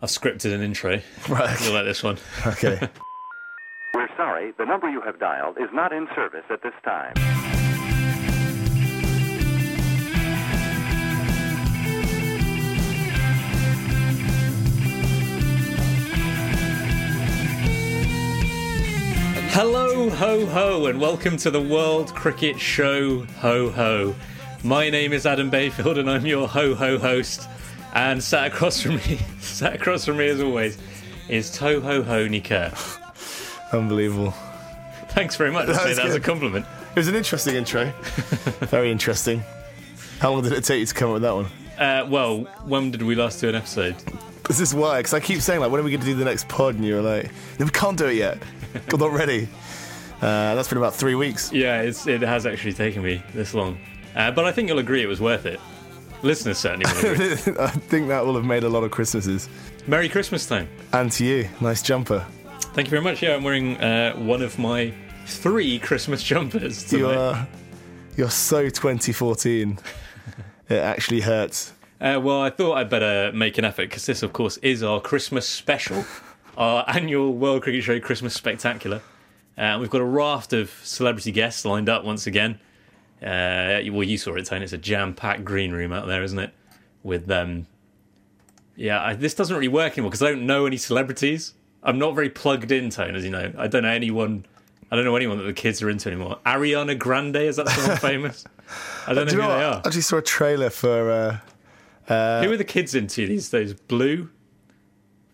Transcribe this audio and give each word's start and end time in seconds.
I've 0.00 0.10
scripted 0.10 0.54
an 0.54 0.62
intro. 0.62 1.00
Right. 1.28 1.60
You'll 1.64 1.74
like 1.74 1.84
this 1.84 2.02
one. 2.02 2.18
Okay. 2.46 2.88
We're 3.94 4.08
sorry, 4.16 4.52
the 4.56 4.64
number 4.64 4.88
you 4.88 5.00
have 5.00 5.18
dialed 5.18 5.58
is 5.58 5.68
not 5.72 5.92
in 5.92 6.06
service 6.14 6.44
at 6.50 6.62
this 6.62 6.72
time. 6.84 7.14
Hello, 19.50 20.10
ho, 20.10 20.46
ho, 20.46 20.86
and 20.86 21.00
welcome 21.00 21.36
to 21.38 21.50
the 21.50 21.60
World 21.60 22.14
Cricket 22.14 22.60
Show, 22.60 23.24
ho, 23.40 23.70
ho. 23.70 24.14
My 24.62 24.90
name 24.90 25.12
is 25.12 25.26
Adam 25.26 25.50
Bayfield, 25.50 25.98
and 25.98 26.08
I'm 26.08 26.24
your 26.24 26.46
ho, 26.46 26.76
ho 26.76 26.98
host. 26.98 27.48
And 27.94 28.22
sat 28.22 28.46
across 28.46 28.80
from 28.80 28.96
me, 28.96 29.18
sat 29.40 29.74
across 29.74 30.04
from 30.04 30.18
me 30.18 30.28
as 30.28 30.40
always, 30.40 30.78
is 31.28 31.50
Toho 31.50 32.04
Ho 32.04 32.28
Nikert. 32.28 33.00
Unbelievable. 33.72 34.32
Thanks 35.10 35.36
very 35.36 35.50
much. 35.50 35.66
That 35.66 35.76
say 35.76 35.88
was 35.88 35.96
that 35.96 36.06
as 36.06 36.14
a 36.14 36.20
compliment. 36.20 36.66
It 36.92 36.96
was 36.96 37.08
an 37.08 37.14
interesting 37.14 37.54
intro. 37.54 37.84
Very 38.66 38.90
interesting. 38.90 39.42
How 40.20 40.32
long 40.32 40.42
did 40.42 40.52
it 40.52 40.64
take 40.64 40.80
you 40.80 40.86
to 40.86 40.94
come 40.94 41.10
up 41.10 41.14
with 41.14 41.22
that 41.22 41.34
one? 41.34 41.46
Uh, 41.78 42.06
well, 42.08 42.40
when 42.64 42.90
did 42.90 43.02
we 43.02 43.14
last 43.14 43.40
do 43.40 43.48
an 43.48 43.54
episode? 43.54 43.94
Is 44.48 44.58
this 44.58 44.60
is 44.60 44.74
why, 44.74 44.98
because 44.98 45.14
I 45.14 45.20
keep 45.20 45.40
saying, 45.40 45.60
like, 45.60 45.70
when 45.70 45.80
are 45.80 45.84
we 45.84 45.90
going 45.90 46.00
to 46.00 46.06
do 46.06 46.14
the 46.14 46.24
next 46.24 46.48
pod? 46.48 46.74
And 46.74 46.84
you're 46.84 47.02
like, 47.02 47.30
no, 47.58 47.66
we 47.66 47.70
can't 47.70 47.96
do 47.96 48.06
it 48.06 48.14
yet. 48.14 48.38
I'm 48.92 48.98
not 48.98 49.12
ready. 49.12 49.48
Uh, 50.20 50.54
that's 50.54 50.68
been 50.68 50.78
about 50.78 50.94
three 50.94 51.14
weeks. 51.14 51.52
Yeah, 51.52 51.82
it's, 51.82 52.06
it 52.06 52.22
has 52.22 52.46
actually 52.46 52.72
taken 52.72 53.02
me 53.02 53.22
this 53.34 53.54
long. 53.54 53.78
Uh, 54.16 54.30
but 54.32 54.44
I 54.44 54.52
think 54.52 54.68
you'll 54.68 54.78
agree 54.78 55.02
it 55.02 55.06
was 55.06 55.20
worth 55.20 55.46
it. 55.46 55.60
Listeners 56.22 56.58
certainly 56.58 56.86
will. 56.86 57.60
I 57.60 57.68
think 57.68 58.08
that 58.08 58.24
will 58.24 58.34
have 58.34 58.44
made 58.44 58.64
a 58.64 58.68
lot 58.68 58.82
of 58.82 58.90
Christmases. 58.90 59.48
Merry 59.86 60.08
Christmas 60.08 60.46
time. 60.46 60.68
And 60.92 61.10
to 61.12 61.24
you, 61.24 61.48
nice 61.60 61.82
jumper. 61.82 62.26
Thank 62.74 62.88
you 62.88 62.90
very 62.90 63.02
much. 63.02 63.22
Yeah, 63.22 63.34
I'm 63.34 63.44
wearing 63.44 63.76
uh, 63.76 64.14
one 64.14 64.42
of 64.42 64.58
my 64.58 64.92
three 65.26 65.78
Christmas 65.78 66.22
jumpers 66.22 66.84
tonight. 66.84 67.12
You 67.12 67.18
are, 67.18 67.48
you're 68.16 68.30
so 68.30 68.68
2014. 68.68 69.78
it 70.68 70.74
actually 70.74 71.20
hurts. 71.20 71.72
Uh, 72.00 72.20
well, 72.22 72.40
I 72.40 72.50
thought 72.50 72.74
I'd 72.74 72.90
better 72.90 73.32
make 73.32 73.58
an 73.58 73.64
effort 73.64 73.88
because 73.88 74.06
this, 74.06 74.22
of 74.22 74.32
course, 74.32 74.56
is 74.58 74.82
our 74.82 75.00
Christmas 75.00 75.48
special, 75.48 76.04
our 76.56 76.84
annual 76.88 77.32
World 77.32 77.62
Cricket 77.62 77.82
Show 77.84 78.00
Christmas 78.00 78.34
Spectacular. 78.34 79.02
Uh, 79.56 79.78
we've 79.80 79.90
got 79.90 80.00
a 80.00 80.04
raft 80.04 80.52
of 80.52 80.70
celebrity 80.84 81.32
guests 81.32 81.64
lined 81.64 81.88
up 81.88 82.04
once 82.04 82.26
again. 82.26 82.60
Uh, 83.22 83.80
well, 83.92 84.04
you 84.04 84.16
saw 84.18 84.34
it, 84.34 84.46
Tony. 84.46 84.64
It's 84.64 84.72
a 84.72 84.78
jam-packed 84.78 85.44
green 85.44 85.72
room 85.72 85.92
out 85.92 86.06
there, 86.06 86.22
isn't 86.22 86.38
it? 86.38 86.52
With 87.02 87.30
um, 87.30 87.66
yeah, 88.76 89.02
I, 89.02 89.14
this 89.14 89.34
doesn't 89.34 89.54
really 89.54 89.68
work 89.68 89.94
anymore 89.94 90.10
because 90.10 90.22
I 90.22 90.30
don't 90.30 90.46
know 90.46 90.66
any 90.66 90.76
celebrities. 90.76 91.54
I'm 91.82 91.98
not 91.98 92.14
very 92.14 92.30
plugged 92.30 92.70
in, 92.72 92.90
Tone, 92.90 93.14
as 93.16 93.24
you 93.24 93.30
know. 93.30 93.52
I 93.58 93.66
don't 93.66 93.82
know 93.82 93.88
anyone. 93.90 94.46
I 94.90 94.96
don't 94.96 95.04
know 95.04 95.16
anyone 95.16 95.38
that 95.38 95.44
the 95.44 95.52
kids 95.52 95.82
are 95.82 95.90
into 95.90 96.08
anymore. 96.08 96.38
Ariana 96.46 96.98
Grande 96.98 97.36
is 97.36 97.56
that 97.56 97.68
someone 97.68 97.96
famous? 97.98 98.44
I 99.06 99.14
don't 99.14 99.26
know 99.26 99.30
Do 99.30 99.36
who 99.36 99.42
know 99.42 99.58
they 99.58 99.64
are. 99.64 99.82
I 99.84 99.90
just 99.90 100.08
saw 100.08 100.18
a 100.18 100.22
trailer 100.22 100.70
for. 100.70 101.40
Uh, 102.08 102.42
Who 102.42 102.52
are 102.52 102.56
the 102.56 102.64
kids 102.64 102.94
into 102.94 103.26
these 103.26 103.48
days? 103.50 103.74
Blue, 103.74 104.30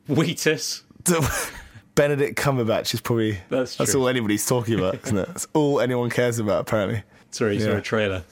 Wheatus. 0.08 0.82
Benedict 1.94 2.36
Cumberbatch 2.36 2.92
is 2.94 3.00
probably 3.00 3.38
That's 3.50 3.76
that's 3.76 3.94
all 3.94 4.08
anybody's 4.08 4.44
talking 4.44 4.78
about, 4.78 4.96
isn't 5.04 5.16
it? 5.16 5.28
That's 5.28 5.46
all 5.52 5.80
anyone 5.80 6.10
cares 6.10 6.38
about, 6.40 6.62
apparently. 6.62 7.04
Sorry, 7.34 7.58
saw 7.58 7.70
Yeah. 7.70 7.76
a 7.78 7.80
trailer. 7.80 8.24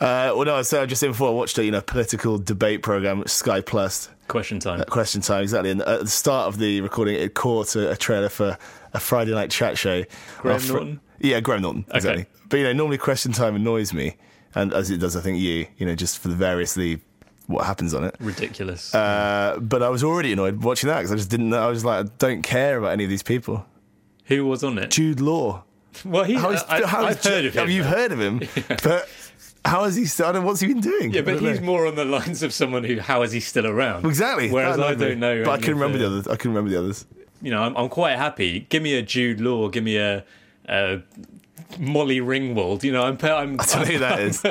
Uh, 0.00 0.32
well, 0.34 0.44
no, 0.44 0.54
I 0.56 0.62
so 0.62 0.78
said 0.78 0.88
just 0.88 1.02
in 1.02 1.10
before 1.10 1.28
I 1.28 1.32
watched 1.32 1.58
a 1.58 1.64
you 1.64 1.70
know 1.70 1.82
political 1.82 2.38
debate 2.38 2.82
program, 2.82 3.26
Sky 3.26 3.60
Plus, 3.60 4.08
Question 4.28 4.58
time. 4.58 4.80
uh, 4.80 4.84
Question 4.84 5.20
Time, 5.20 5.42
exactly. 5.42 5.70
And 5.70 5.82
at 5.82 6.00
the 6.00 6.08
start 6.08 6.48
of 6.48 6.58
the 6.58 6.80
recording, 6.80 7.16
it 7.16 7.34
caught 7.34 7.76
a, 7.76 7.90
a 7.90 7.96
trailer 7.96 8.28
for 8.30 8.56
a 8.94 9.00
Friday 9.00 9.32
night 9.32 9.50
chat 9.50 9.76
show. 9.76 10.04
Graham 10.38 10.54
Our 10.54 10.60
fr- 10.60 10.72
Norton? 10.72 11.00
Yeah, 11.18 11.40
Graham 11.40 11.62
Norton, 11.62 11.84
exactly. 11.92 12.26
But 12.48 12.56
you 12.58 12.64
know, 12.64 12.72
normally 12.72 12.98
Question 12.98 13.32
Time 13.32 13.54
annoys 13.54 13.92
me, 13.92 14.16
and 14.54 14.72
as 14.72 14.90
it 14.90 14.98
does, 14.98 15.14
I 15.16 15.20
think 15.20 15.38
you, 15.38 15.66
you 15.76 15.84
know, 15.86 15.94
just 15.94 16.18
for 16.20 16.28
the 16.28 16.34
variously 16.36 17.00
what 17.46 17.66
happens 17.66 17.92
on 17.94 18.04
it. 18.04 18.14
Ridiculous. 18.20 18.94
Uh, 18.94 19.58
but 19.60 19.82
I 19.82 19.88
was 19.90 20.02
already 20.04 20.32
annoyed 20.32 20.62
watching 20.62 20.88
that 20.88 20.98
because 20.98 21.12
I 21.12 21.16
just 21.16 21.30
didn't 21.30 21.50
know. 21.50 21.58
I 21.66 21.68
was 21.68 21.84
like, 21.84 22.06
I 22.06 22.08
don't 22.18 22.42
care 22.42 22.78
about 22.78 22.92
any 22.92 23.04
of 23.04 23.10
these 23.10 23.22
people. 23.24 23.66
Who 24.26 24.46
was 24.46 24.62
on 24.64 24.78
it? 24.78 24.90
Jude 24.90 25.20
Law. 25.20 25.64
Well, 26.04 26.24
he, 26.24 26.34
How 26.34 26.50
is, 26.50 26.62
I, 26.68 26.86
how 26.86 27.06
is 27.06 27.16
I've 27.16 27.24
heard 27.24 27.44
of 27.44 27.54
him. 27.54 27.60
Have 27.60 27.70
you 27.70 27.82
heard 27.82 28.12
of 28.12 28.20
him? 28.20 28.40
But 28.82 29.08
how 29.64 29.84
has 29.84 29.96
he 29.96 30.06
started? 30.06 30.42
What's 30.42 30.60
he 30.60 30.68
been 30.68 30.80
doing? 30.80 31.12
Yeah, 31.12 31.22
but 31.22 31.40
he's 31.40 31.60
know. 31.60 31.66
more 31.66 31.86
on 31.86 31.94
the 31.94 32.04
lines 32.04 32.42
of 32.42 32.52
someone 32.52 32.84
who, 32.84 33.00
how 33.00 33.22
is 33.22 33.32
he 33.32 33.40
still 33.40 33.66
around? 33.66 34.06
exactly. 34.06 34.50
Whereas 34.50 34.78
I 34.78 34.94
don't 34.94 35.18
know. 35.18 35.44
But 35.44 35.60
I 35.60 35.62
can 35.62 35.74
remember 35.74 35.98
the 35.98 36.06
others. 36.06 36.28
I 36.28 36.36
can 36.36 36.50
remember 36.50 36.70
the 36.70 36.78
others. 36.78 37.04
You 37.42 37.50
know, 37.50 37.62
I'm, 37.62 37.76
I'm 37.76 37.88
quite 37.88 38.16
happy. 38.16 38.60
Give 38.68 38.82
me 38.82 38.94
a 38.94 39.02
Jude 39.02 39.40
Law. 39.40 39.68
Give 39.68 39.84
me 39.84 39.96
a, 39.96 40.24
a 40.66 41.00
Molly 41.78 42.20
Ringwald. 42.20 42.82
You 42.82 42.92
know, 42.92 43.02
I'm. 43.02 43.18
I'm 43.22 43.60
I 43.60 43.64
don't 43.64 43.80
know 43.80 43.84
who 43.84 43.98
that 43.98 44.20
is. 44.20 44.42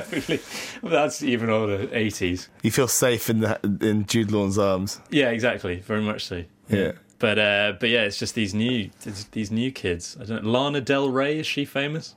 that's 0.84 1.24
even 1.24 1.50
older, 1.50 1.88
80s. 1.88 2.48
You 2.64 2.72
feel 2.72 2.88
safe 2.88 3.30
in 3.30 3.40
the 3.40 3.60
in 3.82 4.06
Jude 4.06 4.32
Law's 4.32 4.58
arms. 4.58 5.00
Yeah, 5.10 5.30
exactly. 5.30 5.78
Very 5.80 6.02
much 6.02 6.26
so. 6.26 6.44
Yeah. 6.70 6.94
But 7.20 7.38
uh, 7.38 7.74
but 7.80 7.90
yeah, 7.90 8.04
it's 8.04 8.18
just 8.18 8.34
these 8.34 8.54
new 8.54 8.90
these 9.32 9.52
new 9.52 9.72
kids. 9.72 10.18
I 10.20 10.24
don't 10.24 10.44
know. 10.44 10.50
Lana 10.50 10.82
Del 10.82 11.10
Rey 11.10 11.40
is 11.40 11.46
she 11.48 11.66
famous? 11.66 12.16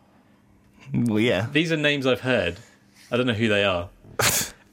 Well, 0.94 1.20
yeah. 1.20 1.48
These 1.52 1.72
are 1.72 1.76
names 1.76 2.06
I've 2.06 2.20
heard. 2.20 2.58
I 3.10 3.16
don't 3.16 3.26
know 3.26 3.34
who 3.34 3.48
they 3.48 3.64
are. 3.64 3.88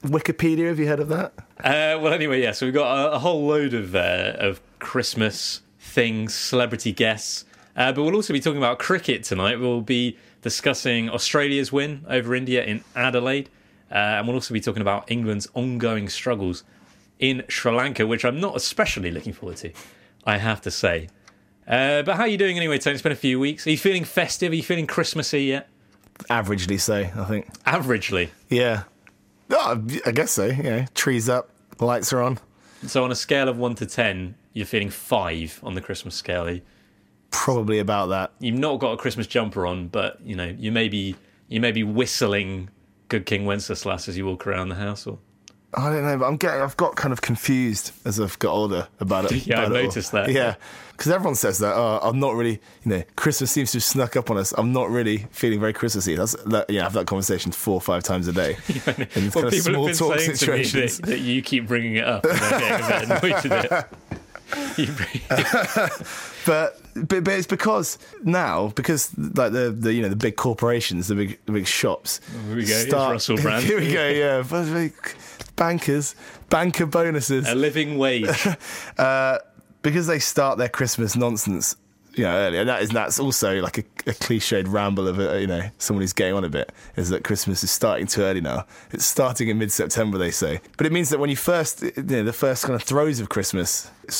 Wikipedia. 0.04 0.68
Have 0.68 0.78
you 0.78 0.86
heard 0.86 1.00
of 1.00 1.08
that? 1.08 1.32
Uh, 1.58 1.98
well, 2.00 2.12
anyway, 2.12 2.40
yeah. 2.42 2.52
So 2.52 2.66
we've 2.66 2.74
got 2.74 3.08
a, 3.08 3.12
a 3.12 3.18
whole 3.18 3.46
load 3.46 3.74
of 3.74 3.94
uh, 3.94 4.36
of 4.38 4.60
Christmas 4.78 5.62
things, 5.78 6.34
celebrity 6.34 6.92
guests, 6.92 7.44
uh, 7.76 7.92
but 7.92 8.02
we'll 8.02 8.14
also 8.14 8.32
be 8.32 8.40
talking 8.40 8.58
about 8.58 8.78
cricket 8.78 9.24
tonight. 9.24 9.58
We'll 9.58 9.80
be 9.80 10.16
discussing 10.42 11.10
Australia's 11.10 11.72
win 11.72 12.04
over 12.08 12.34
India 12.34 12.64
in 12.64 12.84
Adelaide, 12.94 13.50
uh, 13.90 13.94
and 13.94 14.26
we'll 14.26 14.36
also 14.36 14.54
be 14.54 14.60
talking 14.60 14.82
about 14.82 15.10
England's 15.10 15.48
ongoing 15.54 16.08
struggles 16.08 16.64
in 17.18 17.42
Sri 17.48 17.72
Lanka, 17.72 18.06
which 18.06 18.24
I'm 18.24 18.40
not 18.40 18.56
especially 18.56 19.10
looking 19.10 19.32
forward 19.32 19.58
to, 19.58 19.72
I 20.24 20.38
have 20.38 20.60
to 20.62 20.70
say. 20.70 21.08
Uh, 21.66 22.02
but 22.02 22.16
how 22.16 22.22
are 22.22 22.28
you 22.28 22.38
doing 22.38 22.56
anyway, 22.56 22.78
Tony? 22.78 22.94
It's 22.94 23.02
been 23.02 23.12
a 23.12 23.16
few 23.16 23.38
weeks. 23.38 23.66
Are 23.66 23.70
you 23.70 23.78
feeling 23.78 24.04
festive? 24.04 24.52
Are 24.52 24.56
you 24.56 24.62
feeling 24.62 24.86
Christmassy 24.86 25.44
yet? 25.44 25.68
Averagely 26.28 26.80
so, 26.80 26.96
I 26.96 27.24
think. 27.24 27.52
Averagely. 27.64 28.30
Yeah. 28.48 28.82
Oh, 29.50 29.82
I 30.04 30.10
guess 30.10 30.32
so. 30.32 30.46
Yeah. 30.46 30.86
trees 30.94 31.28
up, 31.28 31.50
lights 31.78 32.12
are 32.12 32.22
on. 32.22 32.38
So 32.86 33.04
on 33.04 33.10
a 33.12 33.16
scale 33.16 33.48
of 33.48 33.58
one 33.58 33.74
to 33.76 33.86
ten, 33.86 34.34
you're 34.52 34.66
feeling 34.66 34.90
five 34.90 35.60
on 35.62 35.74
the 35.74 35.80
Christmas 35.80 36.14
scale. 36.14 36.60
Probably 37.30 37.78
about 37.78 38.06
that. 38.08 38.32
you've 38.40 38.58
not 38.58 38.80
got 38.80 38.92
a 38.92 38.96
Christmas 38.96 39.26
jumper 39.26 39.66
on, 39.66 39.88
but 39.88 40.20
you 40.24 40.34
know 40.34 40.54
you 40.58 40.72
may 40.72 40.88
be 40.88 41.14
you 41.48 41.60
may 41.60 41.72
be 41.72 41.84
whistling 41.84 42.68
"Good 43.08 43.26
King 43.26 43.44
Wenceslas" 43.44 44.08
as 44.08 44.16
you 44.16 44.26
walk 44.26 44.46
around 44.46 44.68
the 44.70 44.74
house. 44.76 45.06
Or 45.06 45.18
I 45.72 45.88
don't 45.90 46.02
know, 46.04 46.18
but 46.18 46.26
I'm 46.26 46.36
getting. 46.36 46.60
I've 46.62 46.76
got 46.76 46.96
kind 46.96 47.12
of 47.12 47.20
confused 47.20 47.92
as 48.04 48.18
I've 48.18 48.38
got 48.40 48.52
older 48.52 48.88
about 48.98 49.30
it. 49.30 49.46
Yeah, 49.46 49.60
I 49.60 49.64
about 49.64 49.72
it 49.72 49.78
all. 49.78 49.84
noticed 49.84 50.12
that. 50.12 50.30
Yeah, 50.30 50.56
because 50.92 51.12
everyone 51.12 51.36
says 51.36 51.58
that. 51.60 51.74
Oh, 51.76 52.00
I'm 52.02 52.18
not 52.18 52.34
really. 52.34 52.60
You 52.84 52.90
know, 52.90 53.02
Christmas 53.16 53.52
seems 53.52 53.70
to 53.72 53.76
have 53.78 53.84
snuck 53.84 54.16
up 54.16 54.30
on 54.30 54.36
us. 54.36 54.52
I'm 54.58 54.72
not 54.72 54.90
really 54.90 55.26
feeling 55.30 55.60
very 55.60 55.72
Christmassy. 55.72 56.16
That's 56.16 56.32
that. 56.46 56.68
Yeah, 56.70 56.80
I 56.80 56.84
have 56.84 56.94
that 56.94 57.06
conversation 57.06 57.52
four 57.52 57.74
or 57.74 57.80
five 57.80 58.02
times 58.02 58.26
a 58.26 58.32
day. 58.32 58.56
in 58.68 58.82
well, 58.86 59.04
kind 59.04 59.46
of 59.46 59.50
people 59.52 59.60
small 59.60 59.86
have 59.86 59.98
been 59.98 60.08
talk 60.08 60.18
saying 60.18 60.24
to 60.24 60.30
me 60.30 60.64
situations. 60.64 60.98
that, 60.98 61.06
that 61.06 61.20
you 61.20 61.40
keep 61.42 61.68
bringing 61.68 61.96
it 61.96 62.04
up, 62.04 62.24
and 62.24 62.32
a 63.12 63.20
bit 63.20 63.34
annoyed 63.34 63.44
with 63.44 63.72
it. 63.72 63.86
You 64.76 64.86
bring- 64.86 65.22
but, 66.44 66.79
but 66.94 67.24
but 67.24 67.34
it's 67.34 67.46
because 67.46 67.98
now 68.22 68.68
because 68.68 69.16
like 69.18 69.52
the, 69.52 69.70
the 69.70 69.92
you 69.92 70.02
know 70.02 70.08
the 70.08 70.16
big 70.16 70.36
corporations 70.36 71.08
the 71.08 71.14
big 71.14 71.38
the 71.46 71.52
big 71.52 71.66
shops 71.66 72.20
Here 72.46 72.56
we 72.56 72.64
go, 72.64 72.74
here's 72.74 72.92
Russell 72.92 73.36
Brand. 73.42 73.64
here 73.64 73.78
we 73.78 73.92
go 73.92 74.08
yeah 74.08 74.88
bankers 75.56 76.14
banker 76.48 76.86
bonuses 76.86 77.48
a 77.48 77.54
living 77.54 77.98
wage. 77.98 78.28
uh, 78.98 79.38
because 79.82 80.06
they 80.06 80.18
start 80.18 80.58
their 80.58 80.68
Christmas 80.68 81.16
nonsense 81.16 81.76
you 82.14 82.24
know 82.24 82.34
early, 82.34 82.58
and 82.58 82.68
that 82.68 82.82
is 82.82 82.90
that's 82.90 83.20
also 83.20 83.60
like 83.60 83.78
a, 83.78 83.84
a 84.10 84.14
cliched 84.14 84.64
ramble 84.68 85.06
of 85.06 85.18
a, 85.18 85.40
you 85.40 85.46
know 85.46 85.62
someone 85.78 86.02
who's 86.02 86.12
getting 86.12 86.34
on 86.34 86.44
a 86.44 86.48
bit 86.48 86.72
is 86.96 87.08
that 87.10 87.24
Christmas 87.24 87.62
is 87.62 87.70
starting 87.70 88.06
too 88.06 88.22
early 88.22 88.40
now. 88.40 88.66
It's 88.90 89.06
starting 89.06 89.48
in 89.48 89.58
mid 89.58 89.70
September, 89.70 90.18
they 90.18 90.30
say, 90.30 90.60
but 90.76 90.86
it 90.86 90.92
means 90.92 91.10
that 91.10 91.20
when 91.20 91.30
you 91.30 91.36
first 91.36 91.82
you 91.82 91.92
know 91.96 92.24
the 92.24 92.32
first 92.32 92.64
kind 92.64 92.74
of 92.74 92.82
throes 92.82 93.20
of 93.20 93.28
Christmas 93.28 93.90
uh, 94.08 94.10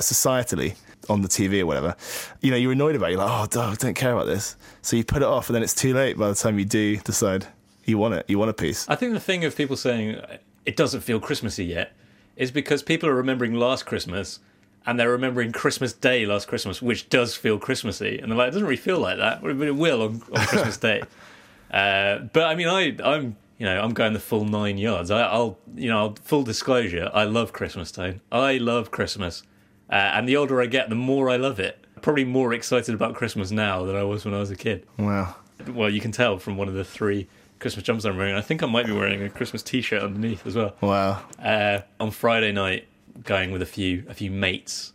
societally 0.00 0.74
on 1.08 1.22
the 1.22 1.28
TV 1.28 1.60
or 1.60 1.66
whatever, 1.66 1.96
you 2.40 2.50
know 2.50 2.56
you're 2.56 2.72
annoyed 2.72 2.96
about 2.96 3.10
it. 3.10 3.12
You're 3.12 3.24
like, 3.24 3.56
oh, 3.56 3.60
I 3.60 3.74
don't 3.74 3.94
care 3.94 4.12
about 4.12 4.26
this, 4.26 4.56
so 4.82 4.96
you 4.96 5.04
put 5.04 5.22
it 5.22 5.28
off, 5.28 5.48
and 5.48 5.54
then 5.54 5.62
it's 5.62 5.74
too 5.74 5.94
late 5.94 6.18
by 6.18 6.28
the 6.28 6.34
time 6.34 6.58
you 6.58 6.64
do 6.64 6.96
decide 6.98 7.46
you 7.84 7.98
want 7.98 8.14
it, 8.14 8.24
you 8.28 8.38
want 8.38 8.50
a 8.50 8.54
piece. 8.54 8.88
I 8.88 8.94
think 8.94 9.12
the 9.12 9.20
thing 9.20 9.44
of 9.44 9.56
people 9.56 9.76
saying 9.76 10.20
it 10.64 10.76
doesn't 10.76 11.02
feel 11.02 11.20
Christmassy 11.20 11.64
yet 11.66 11.92
is 12.36 12.50
because 12.50 12.82
people 12.82 13.08
are 13.08 13.14
remembering 13.14 13.54
last 13.54 13.86
Christmas 13.86 14.40
and 14.86 14.98
they're 14.98 15.10
remembering 15.10 15.52
Christmas 15.52 15.92
Day 15.92 16.26
last 16.26 16.46
Christmas, 16.48 16.82
which 16.82 17.08
does 17.08 17.34
feel 17.34 17.58
Christmassy, 17.58 18.18
and 18.18 18.30
they're 18.30 18.38
like, 18.38 18.48
it 18.48 18.52
doesn't 18.52 18.66
really 18.66 18.76
feel 18.76 18.98
like 18.98 19.16
that, 19.18 19.42
but 19.42 19.50
it 19.50 19.76
will 19.76 20.02
on, 20.02 20.22
on 20.32 20.46
Christmas 20.46 20.76
Day. 20.76 21.02
Uh, 21.70 22.18
but 22.32 22.44
I 22.44 22.54
mean, 22.54 22.68
I, 22.68 22.94
I'm 23.02 23.34
you 23.58 23.66
know 23.66 23.80
I'm 23.80 23.94
going 23.94 24.12
the 24.12 24.20
full 24.20 24.44
nine 24.44 24.78
yards. 24.78 25.10
I, 25.10 25.36
will 25.36 25.58
you 25.74 25.88
know 25.88 26.14
full 26.22 26.44
disclosure, 26.44 27.10
I 27.12 27.24
love 27.24 27.52
Christmas 27.52 27.90
time. 27.90 28.20
I 28.30 28.58
love 28.58 28.92
Christmas, 28.92 29.42
uh, 29.90 29.94
and 29.94 30.28
the 30.28 30.36
older 30.36 30.60
I 30.60 30.66
get, 30.66 30.88
the 30.88 30.94
more 30.94 31.30
I 31.30 31.36
love 31.36 31.60
it. 31.60 31.84
Probably 32.02 32.24
more 32.24 32.52
excited 32.52 32.94
about 32.94 33.14
Christmas 33.14 33.50
now 33.50 33.84
than 33.84 33.96
I 33.96 34.02
was 34.02 34.24
when 34.24 34.34
I 34.34 34.38
was 34.38 34.50
a 34.50 34.56
kid. 34.56 34.86
Wow. 34.98 35.36
Well, 35.68 35.88
you 35.88 36.00
can 36.00 36.12
tell 36.12 36.38
from 36.38 36.56
one 36.56 36.68
of 36.68 36.74
the 36.74 36.84
three 36.84 37.28
Christmas 37.60 37.84
jumpers 37.84 38.04
I'm 38.04 38.16
wearing. 38.16 38.34
I 38.34 38.40
think 38.40 38.62
I 38.62 38.66
might 38.66 38.86
be 38.86 38.92
wearing 38.92 39.22
a 39.22 39.30
Christmas 39.30 39.62
T-shirt 39.62 40.02
underneath 40.02 40.46
as 40.46 40.56
well. 40.56 40.74
Wow. 40.80 41.22
Uh, 41.42 41.80
on 41.98 42.10
Friday 42.10 42.52
night, 42.52 42.86
going 43.22 43.52
with 43.52 43.62
a 43.62 43.66
few 43.66 44.04
a 44.08 44.14
few 44.14 44.30
mates, 44.30 44.92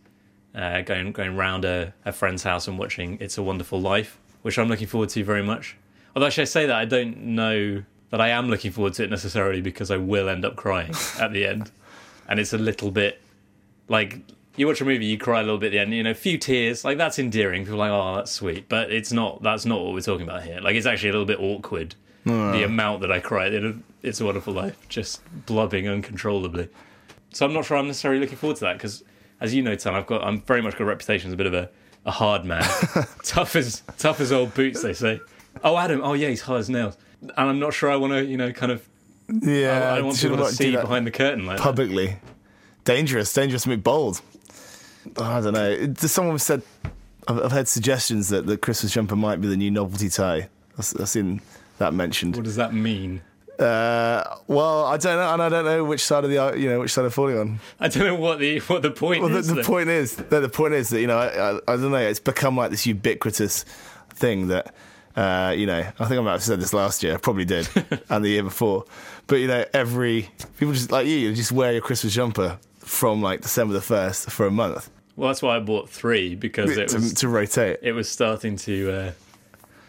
uh, 0.54 0.82
going 0.82 1.12
going 1.12 1.36
round 1.36 1.66
a, 1.66 1.94
a 2.06 2.12
friend's 2.12 2.44
house 2.44 2.68
and 2.68 2.78
watching 2.78 3.18
It's 3.22 3.38
a 3.38 3.44
Wonderful 3.44 3.80
Life, 3.80 4.20
which 4.42 4.60
I'm 4.60 4.68
looking 4.68 4.88
forward 4.88 5.10
to 5.10 5.24
very 5.24 5.44
much. 5.44 5.78
Although 6.16 6.28
actually 6.28 6.44
I 6.44 6.46
say 6.46 6.66
that 6.66 6.76
I 6.76 6.86
don't 6.86 7.18
know 7.18 7.84
that 8.10 8.22
I 8.22 8.30
am 8.30 8.50
looking 8.50 8.72
forward 8.72 8.94
to 8.96 9.04
it 9.04 9.10
necessarily 9.10 9.62
because 9.62 9.92
I 9.92 9.98
will 9.98 10.30
end 10.30 10.44
up 10.44 10.56
crying 10.56 10.94
at 11.20 11.32
the 11.32 11.46
end, 11.46 11.72
and 12.28 12.40
it's 12.40 12.54
a 12.54 12.58
little 12.58 12.92
bit 12.92 13.22
like 13.88 14.20
you 14.60 14.68
watch 14.68 14.82
a 14.82 14.86
movie, 14.86 15.06
you 15.06 15.18
cry 15.18 15.40
a 15.40 15.44
little 15.44 15.58
bit 15.58 15.68
at 15.68 15.72
the 15.72 15.80
end, 15.80 15.94
you 15.94 16.04
know, 16.04 16.12
a 16.12 16.16
few 16.16 16.38
tears, 16.38 16.84
like 16.84 16.98
that's 16.98 17.18
endearing. 17.18 17.64
People 17.64 17.82
are 17.82 17.90
like, 17.90 17.92
oh, 17.92 18.16
that's 18.18 18.32
sweet, 18.32 18.68
but 18.68 18.92
it's 18.92 19.14
not. 19.14 19.42
That's 19.42 19.66
not 19.66 19.82
what 19.82 19.94
we're 19.94 20.02
talking 20.02 20.28
about 20.28 20.44
here. 20.44 20.60
Like 20.60 20.76
it's 20.76 20.86
actually 20.86 21.10
a 21.10 21.14
little 21.14 21.26
bit 21.26 21.40
awkward. 21.40 21.96
The 22.26 22.34
ah. 22.34 22.66
amount 22.66 23.02
that 23.02 23.12
I 23.12 23.48
in 23.48 23.84
It's 24.04 24.20
a 24.20 24.26
Wonderful 24.26 24.54
Life, 24.54 24.78
just 24.90 25.22
blubbing 25.46 25.88
uncontrollably. 25.88 26.68
So 27.32 27.46
I'm 27.46 27.54
not 27.54 27.66
sure 27.66 27.78
I'm 27.78 27.88
necessarily 27.88 28.20
looking 28.20 28.36
forward 28.36 28.58
to 28.58 28.66
that 28.66 28.74
because, 28.74 29.04
as 29.40 29.54
you 29.54 29.64
know, 29.64 29.76
Tan, 29.76 29.96
I've 29.96 30.06
got 30.06 30.24
I'm 30.26 30.42
very 30.42 30.62
much 30.62 30.74
got 30.74 30.82
a 30.82 30.86
reputation 30.86 31.30
as 31.30 31.34
a 31.34 31.38
bit 31.38 31.48
of 31.48 31.54
a, 31.54 31.70
a 32.06 32.12
hard 32.12 32.44
man, 32.44 32.64
tough 33.24 33.56
as 33.56 33.82
tough 33.98 34.20
as 34.20 34.34
old 34.34 34.54
boots, 34.54 34.84
they 34.84 34.94
say. 34.94 35.22
Oh, 35.64 35.78
Adam. 35.78 36.02
Oh, 36.04 36.14
yeah, 36.14 36.28
he's 36.28 36.42
hard 36.42 36.60
as 36.60 36.70
nails. 36.70 36.98
And 37.22 37.32
I'm 37.50 37.60
not 37.60 37.74
sure 37.74 37.90
I 37.90 37.96
want 37.96 38.12
to, 38.12 38.26
you 38.26 38.36
know, 38.36 38.52
kind 38.52 38.74
of. 38.74 38.88
Yeah, 39.30 39.94
I, 39.94 39.98
I 39.98 40.02
want 40.02 40.18
shouldn't 40.18 40.34
people 40.34 40.38
to 40.38 40.44
want 40.44 40.56
see 40.56 40.72
behind 40.76 41.08
the 41.08 41.12
curtain 41.12 41.46
like 41.46 41.58
that. 41.58 41.64
publicly. 41.64 42.18
Dangerous, 42.84 43.34
dangerous 43.34 43.64
to 43.64 43.70
be 43.70 43.76
bold. 43.78 44.22
I 45.18 45.42
don't 45.42 45.54
know. 45.54 45.94
Someone 45.98 46.40
said 46.40 46.62
I've, 47.28 47.44
I've 47.46 47.52
heard 47.52 47.68
suggestions 47.68 48.30
that 48.30 48.46
the 48.48 48.58
Christmas 48.58 48.94
jumper 48.94 49.16
might 49.16 49.40
be 49.42 49.48
the 49.48 49.58
new 49.58 49.72
novelty 49.72 50.10
tie. 50.10 50.50
I've, 50.78 50.94
I've 51.00 51.10
seen 51.10 51.42
that 51.78 51.94
mentioned. 51.94 52.36
What 52.36 52.46
does 52.46 52.56
that 52.58 52.74
mean? 52.74 53.22
Uh, 53.58 54.24
well, 54.48 54.86
I 54.86 54.96
don't 54.96 55.18
know, 55.18 55.34
and 55.34 55.42
I 55.42 55.50
don't 55.50 55.66
know 55.66 55.84
which 55.84 56.02
side 56.02 56.24
of 56.24 56.30
the 56.30 56.54
you 56.58 56.70
know 56.70 56.80
which 56.80 56.92
side 56.92 57.04
I'm 57.04 57.12
falling 57.12 57.38
on. 57.38 57.60
I 57.80 57.90
don't 57.90 58.06
know 58.06 58.16
what 58.16 58.40
the 58.40 58.60
what 58.60 58.82
the 58.82 58.92
point 58.92 59.22
Well, 59.22 59.32
the, 59.32 59.40
is. 59.40 59.48
the 59.48 59.56
though. 59.56 59.64
point 59.64 59.90
is, 59.90 60.16
that 60.16 60.40
the 60.40 60.48
point 60.50 60.74
is 60.74 60.90
that 60.90 61.02
you 61.02 61.08
know, 61.08 61.18
I, 61.18 61.28
I, 61.52 61.60
I 61.68 61.76
don't 61.76 61.92
know. 61.92 61.98
It's 61.98 62.22
become 62.22 62.56
like 62.56 62.72
this 62.72 62.86
ubiquitous 62.86 63.64
thing 64.12 64.48
that 64.48 64.74
uh, 65.18 65.54
you 65.58 65.66
know. 65.66 65.80
I 66.00 66.06
think 66.06 66.20
I 66.20 66.22
might 66.22 66.32
have 66.32 66.44
said 66.44 66.62
this 66.62 66.74
last 66.74 67.04
year. 67.04 67.16
I 67.16 67.18
probably 67.18 67.44
did, 67.44 67.68
and 68.10 68.24
the 68.24 68.30
year 68.30 68.44
before. 68.44 68.86
But 69.28 69.36
you 69.38 69.48
know, 69.48 69.66
every 69.74 70.30
people 70.58 70.74
just 70.74 70.90
like 70.90 71.06
you, 71.06 71.18
you 71.18 71.34
just 71.34 71.52
wear 71.52 71.74
your 71.74 71.82
Christmas 71.82 72.14
jumper 72.14 72.58
from 72.78 73.22
like 73.22 73.42
December 73.42 73.74
the 73.74 73.82
first 73.82 74.32
for 74.32 74.48
a 74.48 74.52
month 74.52 74.90
Well, 75.20 75.28
that's 75.28 75.42
why 75.42 75.58
I 75.58 75.60
bought 75.60 75.90
three 75.90 76.36
because 76.36 76.78
it 76.78 76.88
to, 76.90 76.96
was 76.96 77.14
to 77.16 77.28
rotate. 77.28 77.80
it 77.82 77.92
was 77.92 78.08
starting 78.08 78.56
to 78.56 78.90
uh, 78.90 79.12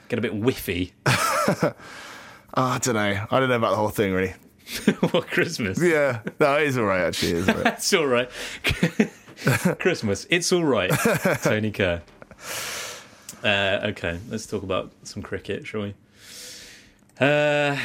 get 0.08 0.18
a 0.18 0.22
bit 0.22 0.32
whiffy. 0.32 0.90
Oh, 1.06 1.72
I 2.54 2.78
don't 2.78 2.94
know. 2.94 3.26
I 3.30 3.38
don't 3.38 3.48
know 3.48 3.54
about 3.54 3.70
the 3.70 3.76
whole 3.76 3.90
thing 3.90 4.12
really. 4.12 4.34
what 5.12 5.28
Christmas? 5.28 5.80
Yeah, 5.80 6.22
no, 6.40 6.56
it 6.56 6.66
is 6.66 6.76
all 6.76 6.84
right 6.84 7.02
actually. 7.02 7.34
It 7.34 7.36
is 7.36 7.48
all 7.48 7.54
right. 7.54 7.66
It's 7.76 7.94
all 7.94 8.06
right. 9.68 9.78
Christmas. 9.78 10.26
It's 10.30 10.52
all 10.52 10.64
right. 10.64 10.90
Tony 11.44 11.70
Kerr. 11.70 12.02
Uh, 13.44 13.86
okay, 13.90 14.18
let's 14.30 14.46
talk 14.46 14.64
about 14.64 14.90
some 15.04 15.22
cricket, 15.22 15.64
shall 15.64 15.82
we? 15.82 15.94
Uh, 17.20 17.78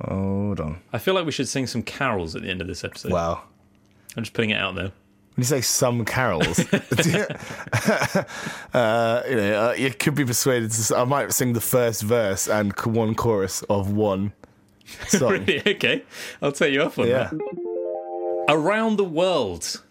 Hold 0.00 0.58
on. 0.58 0.80
I 0.92 0.98
feel 0.98 1.14
like 1.14 1.26
we 1.26 1.30
should 1.30 1.46
sing 1.46 1.68
some 1.68 1.84
carols 1.84 2.34
at 2.34 2.42
the 2.42 2.48
end 2.48 2.60
of 2.60 2.66
this 2.66 2.82
episode. 2.82 3.12
Wow. 3.12 3.44
I'm 4.16 4.24
just 4.24 4.32
putting 4.32 4.50
it 4.50 4.60
out 4.60 4.74
there. 4.74 4.90
When 5.36 5.42
you 5.42 5.44
say 5.44 5.60
some 5.60 6.06
carols, 6.06 6.58
uh, 8.72 9.22
you 9.28 9.36
know, 9.36 9.68
uh, 9.68 9.74
you 9.76 9.90
could 9.90 10.14
be 10.14 10.24
persuaded. 10.24 10.70
To, 10.70 10.96
I 10.96 11.04
might 11.04 11.30
sing 11.34 11.52
the 11.52 11.60
first 11.60 12.00
verse 12.00 12.48
and 12.48 12.72
one 12.86 13.14
chorus 13.14 13.62
of 13.64 13.92
one 13.92 14.32
song. 15.08 15.30
Really? 15.46 15.62
Okay, 15.66 16.04
I'll 16.40 16.52
take 16.52 16.72
you 16.72 16.82
up 16.82 16.98
on 16.98 17.08
yeah. 17.08 17.28
that. 17.30 18.46
Around 18.48 18.96
the 18.96 19.04
world. 19.04 19.82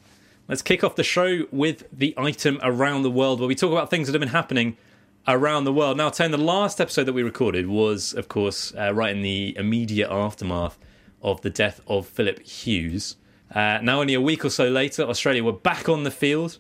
Let's 0.48 0.64
kick 0.64 0.84
off 0.84 0.96
the 0.96 1.04
show 1.04 1.46
with 1.52 1.86
the 1.92 2.16
item 2.18 2.60
around 2.64 3.04
the 3.04 3.12
world, 3.12 3.40
where 3.40 3.48
we 3.48 3.54
talk 3.54 3.72
about 3.72 3.92
things 3.92 4.08
that 4.08 4.14
have 4.14 4.22
been 4.22 4.30
happening 4.30 4.78
around 5.28 5.66
the 5.66 5.74
world. 5.74 5.98
Now, 5.98 6.10
Tone, 6.10 6.32
the 6.32 6.38
last 6.38 6.82
episode 6.82 7.04
that 7.04 7.14
we 7.14 7.22
recorded 7.22 7.68
was, 7.68 8.14
of 8.14 8.30
course, 8.30 8.74
uh, 8.76 8.94
right 8.96 9.16
in 9.16 9.22
the 9.22 9.56
immediate 9.58 10.10
aftermath 10.10 10.80
of 11.22 11.42
the 11.42 11.52
death 11.52 11.82
of 11.88 12.08
Philip 12.08 12.42
Hughes. 12.42 13.16
Uh, 13.54 13.80
now, 13.82 14.02
only 14.02 14.14
a 14.14 14.22
week 14.22 14.44
or 14.44 14.50
so 14.50 14.68
later, 14.68 15.04
Australia 15.04 15.44
were 15.44 15.54
back 15.54 15.88
on 15.88 16.04
the 16.04 16.12
field, 16.12 16.58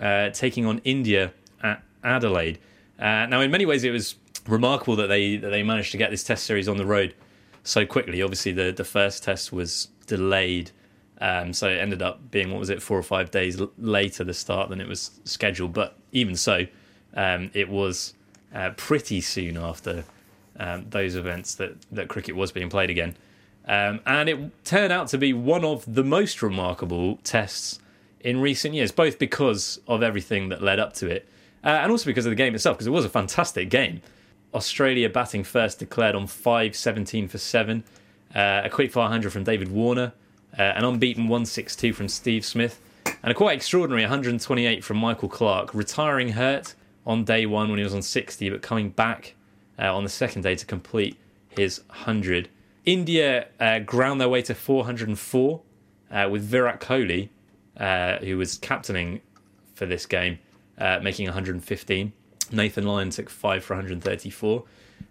uh, 0.00 0.30
taking 0.30 0.66
on 0.66 0.80
India 0.84 1.32
at 1.62 1.82
Adelaide. 2.02 2.58
Uh, 2.98 3.26
now, 3.26 3.40
in 3.40 3.50
many 3.50 3.66
ways, 3.66 3.84
it 3.84 3.90
was 3.90 4.16
remarkable 4.48 4.96
that 4.96 5.08
they 5.08 5.36
that 5.36 5.50
they 5.50 5.62
managed 5.62 5.92
to 5.92 5.98
get 5.98 6.10
this 6.10 6.24
Test 6.24 6.44
series 6.44 6.68
on 6.68 6.76
the 6.76 6.86
road 6.86 7.14
so 7.64 7.86
quickly. 7.86 8.22
Obviously, 8.22 8.52
the 8.52 8.72
the 8.72 8.84
first 8.84 9.22
test 9.22 9.52
was 9.52 9.88
delayed, 10.06 10.70
um, 11.20 11.52
so 11.52 11.68
it 11.68 11.78
ended 11.78 12.02
up 12.02 12.30
being 12.30 12.50
what 12.50 12.58
was 12.58 12.70
it, 12.70 12.82
four 12.82 12.98
or 12.98 13.02
five 13.02 13.30
days 13.30 13.60
l- 13.60 13.70
later 13.78 14.24
the 14.24 14.34
start 14.34 14.68
than 14.68 14.80
it 14.80 14.88
was 14.88 15.20
scheduled. 15.24 15.72
But 15.72 15.96
even 16.12 16.36
so, 16.36 16.66
um, 17.14 17.50
it 17.54 17.68
was 17.68 18.14
uh, 18.54 18.70
pretty 18.76 19.20
soon 19.20 19.56
after 19.56 20.04
um, 20.58 20.86
those 20.90 21.14
events 21.14 21.54
that 21.56 21.74
that 21.92 22.08
cricket 22.08 22.36
was 22.36 22.52
being 22.52 22.68
played 22.68 22.90
again. 22.90 23.16
Um, 23.66 24.00
and 24.06 24.28
it 24.28 24.64
turned 24.64 24.92
out 24.92 25.08
to 25.08 25.18
be 25.18 25.32
one 25.32 25.64
of 25.64 25.84
the 25.92 26.02
most 26.02 26.42
remarkable 26.42 27.18
tests 27.22 27.78
in 28.20 28.40
recent 28.40 28.74
years, 28.74 28.92
both 28.92 29.18
because 29.18 29.80
of 29.86 30.02
everything 30.02 30.48
that 30.48 30.62
led 30.62 30.78
up 30.78 30.92
to 30.94 31.08
it, 31.08 31.28
uh, 31.64 31.68
and 31.68 31.90
also 31.90 32.06
because 32.06 32.26
of 32.26 32.30
the 32.30 32.36
game 32.36 32.54
itself, 32.54 32.76
because 32.76 32.86
it 32.86 32.90
was 32.90 33.04
a 33.04 33.08
fantastic 33.08 33.70
game. 33.70 34.00
Australia 34.54 35.08
batting 35.08 35.44
first 35.44 35.78
declared 35.78 36.14
on 36.14 36.26
5 36.26 36.76
17 36.76 37.28
for 37.28 37.38
7, 37.38 37.84
uh, 38.34 38.62
a 38.64 38.70
quick 38.70 38.92
fire 38.92 39.04
100 39.04 39.32
from 39.32 39.44
David 39.44 39.70
Warner, 39.70 40.12
uh, 40.58 40.62
an 40.62 40.84
unbeaten 40.84 41.24
162 41.24 41.92
from 41.92 42.08
Steve 42.08 42.44
Smith, 42.44 42.80
and 43.06 43.30
a 43.30 43.34
quite 43.34 43.56
extraordinary 43.56 44.02
128 44.02 44.84
from 44.84 44.96
Michael 44.98 45.28
Clarke, 45.28 45.74
retiring 45.74 46.30
hurt 46.30 46.74
on 47.06 47.24
day 47.24 47.46
one 47.46 47.68
when 47.68 47.78
he 47.78 47.84
was 47.84 47.94
on 47.94 48.02
60, 48.02 48.50
but 48.50 48.62
coming 48.62 48.90
back 48.90 49.34
uh, 49.78 49.94
on 49.94 50.04
the 50.04 50.10
second 50.10 50.42
day 50.42 50.54
to 50.54 50.66
complete 50.66 51.16
his 51.48 51.80
100. 51.88 52.48
India 52.84 53.48
uh, 53.60 53.78
ground 53.80 54.20
their 54.20 54.28
way 54.28 54.42
to 54.42 54.54
404 54.54 55.60
uh, 56.10 56.28
with 56.30 56.42
Virat 56.42 56.80
Kohli, 56.80 57.28
uh, 57.76 58.16
who 58.18 58.36
was 58.36 58.58
captaining 58.58 59.20
for 59.74 59.86
this 59.86 60.06
game, 60.06 60.38
uh, 60.78 60.98
making 61.02 61.26
115. 61.26 62.12
Nathan 62.50 62.84
Lyon 62.84 63.10
took 63.10 63.30
five 63.30 63.64
for 63.64 63.74
134. 63.74 64.64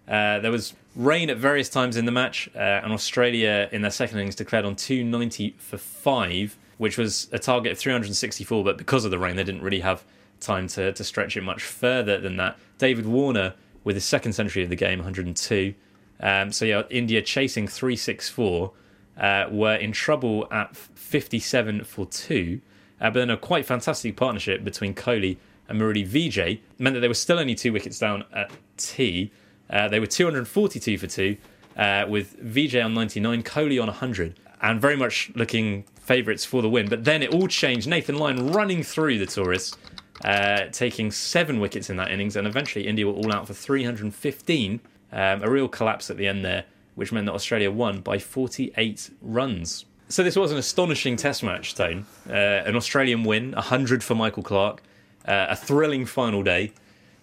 Uh, 0.08 0.40
there 0.40 0.51
was 0.51 0.74
rain 0.96 1.30
at 1.30 1.38
various 1.38 1.70
times 1.70 1.96
in 1.96 2.06
the 2.06 2.12
match, 2.12 2.50
and 2.54 2.92
Australia 2.92 3.70
in 3.72 3.82
their 3.82 3.92
second 3.92 4.20
innings 4.20 4.36
declared 4.36 4.66
on 4.66 4.75
290 4.75 5.56
for 5.58 5.78
five, 5.78 6.58
which 6.78 6.98
was 6.98 7.30
a 7.32 7.40
target 7.40 7.72
of 7.72 7.80
364. 7.80 8.63
But 8.63 8.78
because 8.78 9.06
of 9.06 9.12
the 9.12 9.18
rain, 9.18 9.38
they 9.38 9.44
didn't 9.44 9.62
really 9.62 9.80
have 9.80 10.04
time 10.42 10.68
to, 10.68 10.92
to 10.92 11.04
stretch 11.04 11.38
it 11.38 11.44
much 11.44 11.63
further 11.63 12.20
than 12.20 12.38
that. 12.38 12.58
David 12.78 13.06
Warner 13.06 13.54
with 13.84 13.96
his 13.96 14.06
second 14.06 14.34
century 14.34 14.63
of 14.63 14.70
the 14.70 14.75
game, 14.75 15.00
102. 15.00 15.74
Um, 16.22 16.51
so 16.51 16.66
yeah, 16.66 16.84
India 16.90 17.22
chasing 17.22 17.68
364 17.68 18.72
uh, 19.18 19.46
were 19.50 19.75
in 19.75 19.92
trouble 19.92 20.48
at 20.51 20.75
57 20.75 21.84
for 21.84 22.06
two. 22.06 22.62
Uh, 23.00 23.10
but 23.10 23.16
then 23.16 23.30
a 23.30 23.38
quite 23.38 23.66
fantastic 23.66 24.16
partnership 24.16 24.63
between 24.63 24.94
Kohli 24.94 25.38
and 25.68 25.82
Murali 25.82 26.08
Vijay 26.08 26.60
meant 26.78 26.94
that 26.94 27.00
they 27.00 27.08
were 27.08 27.13
still 27.13 27.40
only 27.40 27.56
two 27.56 27.74
wickets 27.74 27.98
down 27.98 28.24
at 28.34 28.51
tea. 28.78 29.32
Uh, 29.70 29.88
they 29.88 30.00
were 30.00 30.06
242 30.06 30.98
for 30.98 31.08
two, 31.08 31.38
uh, 31.78 32.06
with 32.08 32.38
Vijay 32.44 32.84
on 32.84 32.94
99, 32.94 33.42
Kohli 33.44 33.82
on 33.82 33.88
100, 33.88 34.40
and 34.62 34.80
very 34.80 34.96
much 34.98 35.32
looking 35.34 35.84
favourites 36.00 36.46
for 36.46 36.62
the 36.62 36.70
win. 36.70 36.90
But 36.90 37.06
then 37.06 37.24
it 37.24 37.34
all 37.34 37.48
changed. 37.48 37.88
Nathan 37.88 38.18
Lyon 38.18 38.51
running 38.51 38.84
through 38.84 39.18
the 39.18 39.25
tourists 39.25 39.78
uh, 40.24 40.66
taking 40.72 41.12
seven 41.12 41.60
wickets 41.60 41.90
in 41.90 41.98
that 41.98 42.12
innings, 42.12 42.36
and 42.36 42.46
eventually 42.46 42.88
India 42.88 43.08
were 43.08 43.13
all 43.13 43.34
out 43.34 43.48
for 43.48 43.54
315. 43.54 44.80
Um, 45.12 45.44
a 45.44 45.50
real 45.50 45.68
collapse 45.68 46.10
at 46.10 46.18
the 46.18 46.27
end 46.27 46.46
there, 46.46 46.65
which 46.96 47.12
meant 47.12 47.25
that 47.25 47.34
Australia 47.34 47.72
won 47.72 48.01
by 48.01 48.18
48 48.18 49.10
runs. 49.22 49.86
So 50.10 50.24
this 50.24 50.36
was 50.36 50.51
an 50.51 50.58
astonishing 50.58 51.15
Test 51.15 51.44
match, 51.44 51.75
Tone. 51.75 52.06
Uh, 52.30 52.34
an 52.34 52.75
Australian 52.75 53.24
win, 53.24 53.51
100 53.51 54.03
for 54.03 54.15
Michael 54.15 54.44
Clarke, 54.44 54.82
uh, 55.25 55.48
a 55.50 55.56
thrilling 55.56 56.06
final 56.06 56.44
day. 56.44 56.74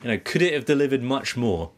You 0.03 0.09
know, 0.09 0.19
could 0.19 0.43
it 0.43 0.55
have 0.55 0.65
delivered 0.65 1.03
much 1.03 1.37
more? 1.37 1.71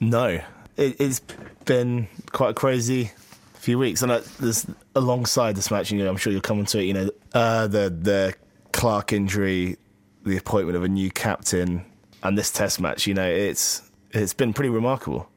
No, 0.00 0.40
it, 0.76 0.96
it's 1.00 1.20
been 1.64 2.08
quite 2.32 2.50
a 2.50 2.54
crazy 2.54 3.12
few 3.54 3.78
weeks, 3.78 4.02
and 4.02 4.10
there's 4.40 4.66
alongside 4.94 5.56
this 5.56 5.70
match, 5.70 5.90
you 5.90 5.98
know, 5.98 6.08
I'm 6.08 6.16
sure 6.16 6.32
you'll 6.32 6.42
come 6.42 6.58
into 6.58 6.80
it. 6.80 6.84
You 6.84 6.94
know, 6.94 7.10
uh, 7.32 7.66
the 7.66 7.88
the 7.90 8.34
Clarke 8.72 9.12
injury, 9.12 9.76
the 10.24 10.36
appointment 10.36 10.76
of 10.76 10.84
a 10.84 10.88
new 10.88 11.10
captain, 11.10 11.84
and 12.22 12.36
this 12.36 12.50
Test 12.50 12.80
match. 12.80 13.06
You 13.06 13.14
know, 13.14 13.28
it's 13.28 13.82
it's 14.10 14.34
been 14.34 14.52
pretty 14.52 14.70
remarkable, 14.70 15.28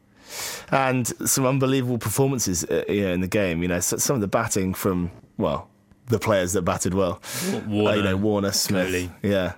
and 0.71 1.07
some 1.29 1.45
unbelievable 1.45 1.97
performances. 1.97 2.63
Uh, 2.63 2.83
you 2.87 3.01
know, 3.03 3.13
in 3.13 3.21
the 3.21 3.27
game. 3.27 3.61
You 3.61 3.67
know, 3.67 3.79
so, 3.79 3.97
some 3.97 4.15
of 4.15 4.21
the 4.21 4.27
batting 4.27 4.73
from 4.73 5.11
well, 5.37 5.69
the 6.07 6.19
players 6.19 6.53
that 6.53 6.63
batted 6.63 6.93
well. 6.93 7.21
Warner, 7.67 7.89
Uh, 7.89 7.95
you 7.95 8.03
know, 8.03 8.17
Warner, 8.17 8.51
Smith. 8.51 9.11
Yeah, 9.21 9.53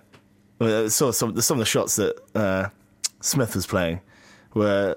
I 0.59 0.88
saw 0.88 1.12
some 1.12 1.39
some 1.41 1.57
of 1.57 1.59
the 1.59 1.65
shots 1.65 1.95
that 1.97 2.15
uh, 2.36 2.69
Smith 3.21 3.55
was 3.55 3.65
playing 3.67 4.01
were 4.53 4.95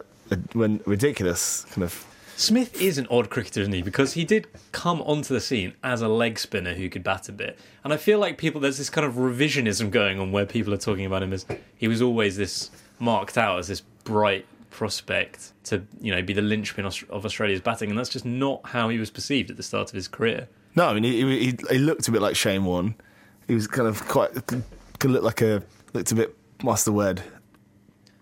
when 0.52 0.80
ridiculous 0.86 1.64
kind 1.70 1.82
of 1.82 2.06
Smith 2.36 2.80
is 2.80 2.96
an 2.96 3.06
odd 3.10 3.28
cricketer, 3.28 3.60
isn't 3.60 3.74
he? 3.74 3.82
Because 3.82 4.14
he 4.14 4.24
did 4.24 4.46
come 4.72 5.02
onto 5.02 5.34
the 5.34 5.42
scene 5.42 5.74
as 5.84 6.00
a 6.00 6.08
leg 6.08 6.38
spinner 6.38 6.72
who 6.72 6.88
could 6.88 7.04
bat 7.04 7.28
a 7.28 7.32
bit. 7.32 7.58
And 7.84 7.92
I 7.92 7.98
feel 7.98 8.18
like 8.18 8.38
people, 8.38 8.62
there's 8.62 8.78
this 8.78 8.88
kind 8.88 9.06
of 9.06 9.16
revisionism 9.16 9.90
going 9.90 10.18
on 10.18 10.32
where 10.32 10.46
people 10.46 10.72
are 10.72 10.78
talking 10.78 11.04
about 11.04 11.22
him 11.22 11.34
as 11.34 11.44
he 11.76 11.86
was 11.86 12.00
always 12.00 12.38
this 12.38 12.70
marked 12.98 13.36
out 13.36 13.58
as 13.58 13.68
this 13.68 13.82
bright 14.04 14.46
prospect 14.70 15.52
to, 15.64 15.82
you 16.00 16.14
know, 16.14 16.22
be 16.22 16.32
the 16.32 16.42
linchpin 16.42 16.84
of 16.86 17.26
Australia's 17.26 17.60
batting. 17.60 17.90
And 17.90 17.98
that's 17.98 18.08
just 18.08 18.24
not 18.24 18.60
how 18.64 18.88
he 18.88 18.98
was 18.98 19.10
perceived 19.10 19.50
at 19.50 19.56
the 19.56 19.62
start 19.62 19.88
of 19.90 19.94
his 19.94 20.08
career. 20.08 20.48
No, 20.74 20.86
I 20.86 20.94
mean 20.94 21.04
he, 21.04 21.20
he, 21.38 21.58
he 21.68 21.78
looked 21.78 22.08
a 22.08 22.12
bit 22.12 22.22
like 22.22 22.36
Shane 22.36 22.64
Warne. 22.64 22.94
He 23.48 23.54
was 23.54 23.66
kind 23.66 23.88
of 23.88 24.06
quite 24.06 24.30
could 24.98 25.10
look 25.10 25.22
like 25.24 25.40
a 25.42 25.62
looked 25.92 26.12
a 26.12 26.14
bit 26.14 26.36
what's 26.60 26.84
the 26.84 26.92
word 26.92 27.22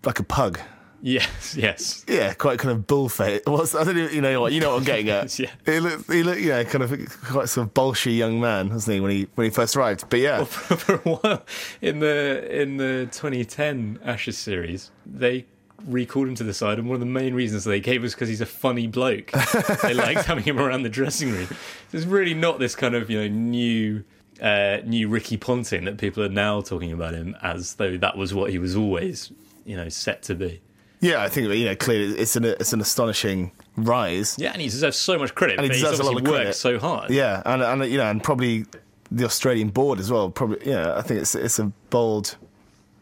like 0.05 0.19
a 0.19 0.25
pug. 0.25 0.59
Yes, 1.01 1.55
yes. 1.57 2.05
Yeah, 2.09 2.33
quite 2.35 2.59
kind 2.59 2.77
of 2.77 2.87
bullface. 2.87 3.47
What's 3.47 3.75
I 3.75 3.85
don't 3.85 3.99
even, 3.99 4.15
you 4.15 4.23
know 4.23 4.41
what 4.41 4.53
you 4.53 4.61
know 4.61 4.71
what 4.71 4.79
I'm 4.79 4.85
getting 4.85 5.11
at. 5.11 5.39
Yeah. 5.39 5.51
he 5.67 5.81
looked 5.81 6.11
he 6.11 6.23
looked 6.23 6.41
yeah 6.41 6.65
kind 6.65 6.83
of 6.83 7.21
quite 7.23 7.49
sort 7.49 7.69
of 7.69 7.75
bolshy 7.75 8.17
young 8.17 8.41
man, 8.41 8.71
wasn't 8.71 8.95
he 8.95 9.01
when 9.01 9.11
he 9.11 9.29
when 9.35 9.45
he 9.45 9.51
first 9.51 9.77
arrived? 9.77 10.09
But 10.09 10.21
yeah, 10.21 10.45
for, 10.45 10.77
for 10.79 10.95
a 10.95 10.99
while 10.99 11.43
in 11.83 11.99
the 12.01 12.61
in 12.61 12.79
the 12.79 13.09
2010 13.13 14.01
Ashes 14.03 14.39
series, 14.39 14.91
they 15.05 15.45
recalled 15.87 16.29
him 16.29 16.35
to 16.37 16.45
the 16.45 16.55
side, 16.55 16.79
and 16.79 16.89
one 16.89 16.95
of 16.95 17.01
the 17.01 17.07
main 17.07 17.35
reasons 17.35 17.65
they 17.65 17.81
gave 17.81 18.03
was 18.03 18.15
because 18.15 18.29
he's 18.29 18.41
a 18.41 18.47
funny 18.47 18.87
bloke. 18.87 19.31
they 19.83 19.95
liked 19.95 20.25
having 20.25 20.45
him 20.45 20.59
around 20.59 20.83
the 20.83 20.89
dressing 20.89 21.31
room. 21.33 21.49
There's 21.91 22.07
really 22.07 22.35
not 22.35 22.59
this 22.59 22.75
kind 22.75 22.95
of 22.95 23.11
you 23.11 23.21
know 23.21 23.29
new. 23.29 24.05
Uh, 24.41 24.81
new 24.85 25.09
Ricky 25.09 25.37
Ponting 25.37 25.85
that 25.87 25.99
people 25.99 26.23
are 26.23 26.29
now 26.29 26.61
talking 26.61 26.93
about 26.93 27.13
him 27.13 27.37
as 27.43 27.75
though 27.75 27.97
that 27.97 28.17
was 28.17 28.33
what 28.33 28.53
he 28.53 28.59
was 28.59 28.77
always, 28.77 29.33
you 29.65 29.77
know, 29.77 29.89
set 29.89 30.23
to 30.23 30.37
be. 30.37 30.61
yeah, 31.01 31.25
I 31.25 31.29
think 31.29 31.53
you 31.55 31.65
know 31.65 31.75
clearly 31.75 32.17
it's 32.17 32.37
an 32.37 32.45
it's 32.45 32.73
an 32.73 32.81
astonishing 32.81 33.51
rise. 33.77 34.37
Yeah, 34.39 34.53
and 34.53 34.63
he 34.63 34.69
deserves 34.69 34.97
so 34.97 35.19
much 35.19 35.35
credit. 35.35 35.59
And 35.59 35.65
he 35.65 35.73
deserves 35.73 35.99
a 35.99 36.05
lot 36.05 36.17
of 36.17 36.23
worked 36.23 36.35
credit. 36.37 36.55
so 36.55 36.79
hard. 36.79 37.11
Yeah, 37.11 37.43
and 37.47 37.65
and 37.65 37.91
you 37.91 37.99
know, 37.99 38.09
and 38.09 38.23
probably 38.23 38.67
the 39.11 39.25
Australian 39.25 39.71
board 39.71 39.99
as 39.99 40.09
well. 40.09 40.31
Probably, 40.31 40.59
yeah, 40.65 40.95
I 40.97 41.03
think 41.03 41.23
it's 41.23 41.35
it's 41.35 41.59
a 41.59 41.73
bold 41.91 42.37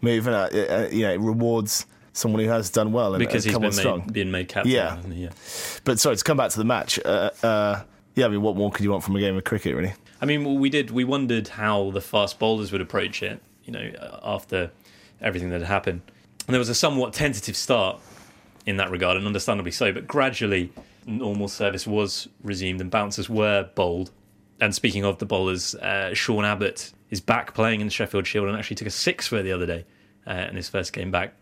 move, 0.00 0.26
and 0.26 0.36
uh, 0.36 0.48
uh, 0.74 0.88
you 0.90 1.02
know, 1.02 1.12
it 1.12 1.20
rewards 1.20 1.84
someone 2.16 2.42
who 2.42 2.48
has 2.48 2.70
done 2.70 2.92
well 2.92 3.14
and, 3.14 3.20
because 3.20 3.44
and 3.44 3.50
he's 3.50 3.52
come 3.52 3.62
been 3.62 3.68
on 3.68 3.72
strong. 3.72 3.98
made, 4.00 4.12
been 4.12 4.30
made 4.30 4.48
captain. 4.48 4.72
Yeah. 4.72 4.98
yeah. 5.08 5.30
But 5.84 6.00
sorry 6.00 6.16
to 6.16 6.24
come 6.24 6.36
back 6.36 6.50
to 6.50 6.58
the 6.58 6.64
match. 6.64 6.98
Uh, 7.04 7.30
uh, 7.42 7.82
yeah, 8.14 8.26
I 8.26 8.28
mean, 8.28 8.42
what 8.42 8.56
more 8.56 8.70
could 8.70 8.82
you 8.82 8.90
want 8.90 9.04
from 9.04 9.16
a 9.16 9.20
game 9.20 9.36
of 9.36 9.44
cricket, 9.44 9.76
really? 9.76 9.92
I 10.20 10.24
mean, 10.24 10.58
we 10.58 10.70
did. 10.70 10.90
We 10.90 11.04
wondered 11.04 11.48
how 11.48 11.90
the 11.90 12.00
fast 12.00 12.38
bowlers 12.38 12.72
would 12.72 12.80
approach 12.80 13.22
it. 13.22 13.42
You 13.64 13.72
know, 13.72 14.18
after 14.22 14.70
everything 15.20 15.50
that 15.50 15.60
had 15.60 15.68
happened, 15.68 16.00
and 16.46 16.54
there 16.54 16.60
was 16.60 16.68
a 16.68 16.74
somewhat 16.74 17.12
tentative 17.12 17.56
start 17.56 18.00
in 18.64 18.76
that 18.78 18.90
regard, 18.90 19.16
and 19.16 19.26
understandably 19.26 19.72
so. 19.72 19.92
But 19.92 20.06
gradually, 20.06 20.72
normal 21.04 21.48
service 21.48 21.86
was 21.86 22.28
resumed, 22.42 22.80
and 22.80 22.90
bouncers 22.90 23.28
were 23.28 23.68
bowled. 23.74 24.12
And 24.60 24.74
speaking 24.74 25.04
of 25.04 25.18
the 25.18 25.26
bowlers, 25.26 25.74
uh, 25.74 26.14
Sean 26.14 26.44
Abbott 26.44 26.92
is 27.10 27.20
back 27.20 27.54
playing 27.54 27.80
in 27.80 27.88
the 27.88 27.92
Sheffield 27.92 28.26
Shield, 28.26 28.48
and 28.48 28.56
actually 28.56 28.76
took 28.76 28.88
a 28.88 28.90
six 28.90 29.26
for 29.26 29.42
the 29.42 29.52
other 29.52 29.66
day 29.66 29.84
uh, 30.26 30.46
in 30.48 30.56
his 30.56 30.68
first 30.68 30.92
game 30.92 31.10
back, 31.10 31.34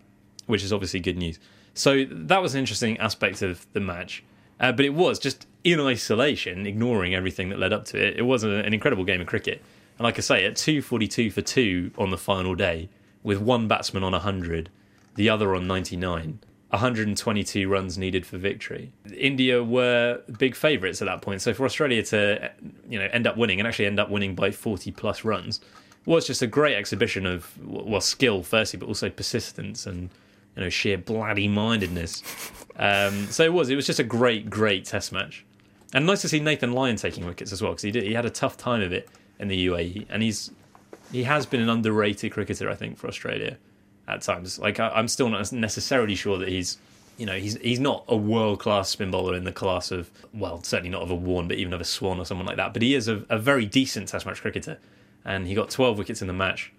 which 0.46 0.62
is 0.62 0.72
obviously 0.72 1.00
good 1.00 1.16
news. 1.16 1.38
So 1.74 2.04
that 2.04 2.40
was 2.40 2.54
an 2.54 2.60
interesting 2.60 2.98
aspect 2.98 3.42
of 3.42 3.66
the 3.72 3.80
match. 3.80 4.22
Uh, 4.60 4.72
but 4.72 4.84
it 4.84 4.94
was 4.94 5.18
just 5.18 5.46
in 5.64 5.80
isolation, 5.80 6.66
ignoring 6.66 7.14
everything 7.14 7.48
that 7.48 7.58
led 7.58 7.72
up 7.72 7.84
to 7.86 8.02
it. 8.02 8.16
It 8.16 8.22
was 8.22 8.44
an 8.44 8.72
incredible 8.72 9.04
game 9.04 9.20
of 9.20 9.26
cricket. 9.26 9.62
And 9.98 10.04
like 10.04 10.18
I 10.18 10.20
say, 10.20 10.44
at 10.44 10.56
242 10.56 11.30
for 11.30 11.42
two 11.42 11.90
on 11.98 12.10
the 12.10 12.18
final 12.18 12.54
day, 12.54 12.88
with 13.22 13.38
one 13.38 13.66
batsman 13.66 14.04
on 14.04 14.12
100, 14.12 14.70
the 15.16 15.28
other 15.28 15.54
on 15.54 15.66
99, 15.66 16.38
122 16.70 17.68
runs 17.68 17.96
needed 17.96 18.26
for 18.26 18.36
victory. 18.36 18.92
India 19.16 19.62
were 19.62 20.20
big 20.38 20.54
favourites 20.54 21.00
at 21.00 21.06
that 21.06 21.22
point. 21.22 21.40
So 21.40 21.54
for 21.54 21.64
Australia 21.64 22.02
to 22.04 22.52
you 22.88 22.98
know 22.98 23.08
end 23.12 23.26
up 23.26 23.36
winning 23.36 23.60
and 23.60 23.66
actually 23.66 23.86
end 23.86 24.00
up 24.00 24.10
winning 24.10 24.34
by 24.34 24.50
40 24.50 24.90
plus 24.92 25.24
runs 25.24 25.60
was 26.06 26.26
just 26.26 26.42
a 26.42 26.46
great 26.46 26.76
exhibition 26.76 27.24
of 27.26 27.56
well 27.64 28.00
skill 28.00 28.42
firstly, 28.42 28.78
but 28.78 28.86
also 28.86 29.08
persistence 29.08 29.86
and 29.86 30.10
you 30.56 30.62
know 30.62 30.68
sheer 30.68 30.98
bloody 30.98 31.48
mindedness. 31.48 32.22
Um, 32.76 33.26
so 33.26 33.44
it 33.44 33.52
was. 33.52 33.70
It 33.70 33.76
was 33.76 33.86
just 33.86 33.98
a 33.98 34.04
great, 34.04 34.50
great 34.50 34.84
Test 34.84 35.12
match, 35.12 35.44
and 35.92 36.06
nice 36.06 36.22
to 36.22 36.28
see 36.28 36.40
Nathan 36.40 36.72
Lyon 36.72 36.96
taking 36.96 37.24
wickets 37.26 37.52
as 37.52 37.62
well 37.62 37.72
because 37.72 37.82
he 37.82 37.90
did. 37.90 38.04
He 38.04 38.14
had 38.14 38.26
a 38.26 38.30
tough 38.30 38.56
time 38.56 38.82
of 38.82 38.92
it 38.92 39.08
in 39.38 39.48
the 39.48 39.66
UAE, 39.66 40.06
and 40.08 40.22
he's 40.22 40.50
he 41.12 41.24
has 41.24 41.46
been 41.46 41.60
an 41.60 41.68
underrated 41.68 42.32
cricketer, 42.32 42.68
I 42.68 42.74
think, 42.74 42.98
for 42.98 43.06
Australia 43.06 43.58
at 44.08 44.22
times. 44.22 44.58
Like 44.58 44.80
I, 44.80 44.88
I'm 44.88 45.08
still 45.08 45.28
not 45.28 45.52
necessarily 45.52 46.14
sure 46.14 46.38
that 46.38 46.48
he's. 46.48 46.78
You 47.16 47.26
know, 47.26 47.36
he's 47.36 47.56
he's 47.58 47.78
not 47.78 48.04
a 48.08 48.16
world 48.16 48.58
class 48.58 48.88
spin 48.88 49.12
bowler 49.12 49.36
in 49.36 49.44
the 49.44 49.52
class 49.52 49.92
of 49.92 50.10
well, 50.32 50.60
certainly 50.64 50.90
not 50.90 51.02
of 51.02 51.12
a 51.12 51.14
Warne, 51.14 51.46
but 51.46 51.58
even 51.58 51.72
of 51.72 51.80
a 51.80 51.84
Swan 51.84 52.18
or 52.18 52.24
someone 52.24 52.44
like 52.44 52.56
that. 52.56 52.72
But 52.72 52.82
he 52.82 52.96
is 52.96 53.06
a, 53.06 53.24
a 53.28 53.38
very 53.38 53.66
decent 53.66 54.08
Test 54.08 54.26
match 54.26 54.40
cricketer, 54.40 54.78
and 55.24 55.46
he 55.46 55.54
got 55.54 55.70
12 55.70 55.96
wickets 55.96 56.22
in 56.22 56.26
the 56.26 56.32
match. 56.32 56.72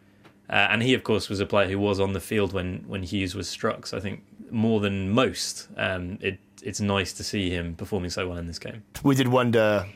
Uh, 0.50 0.68
and 0.70 0.84
he, 0.84 0.94
of 0.94 1.04
course, 1.04 1.30
was 1.30 1.40
a 1.40 1.46
player 1.46 1.68
who 1.68 1.80
was 1.80 2.00
on 2.00 2.14
the 2.14 2.20
field 2.20 2.54
when, 2.54 2.84
when 2.88 3.04
Hughes 3.04 3.36
was 3.36 3.48
struck. 3.48 3.88
So 3.88 3.98
I 3.98 4.00
think 4.00 4.24
more 4.52 4.80
than 4.80 5.10
most, 5.10 5.68
um, 5.78 6.20
it, 6.22 6.40
it's 6.62 6.80
nice 6.80 7.14
to 7.14 7.24
see 7.24 7.50
him 7.50 7.76
performing 7.76 8.10
so 8.10 8.28
well 8.28 8.38
in 8.38 8.48
this 8.48 8.60
game. 8.60 8.84
We 9.04 9.16
did 9.16 9.28
wonder, 9.28 9.88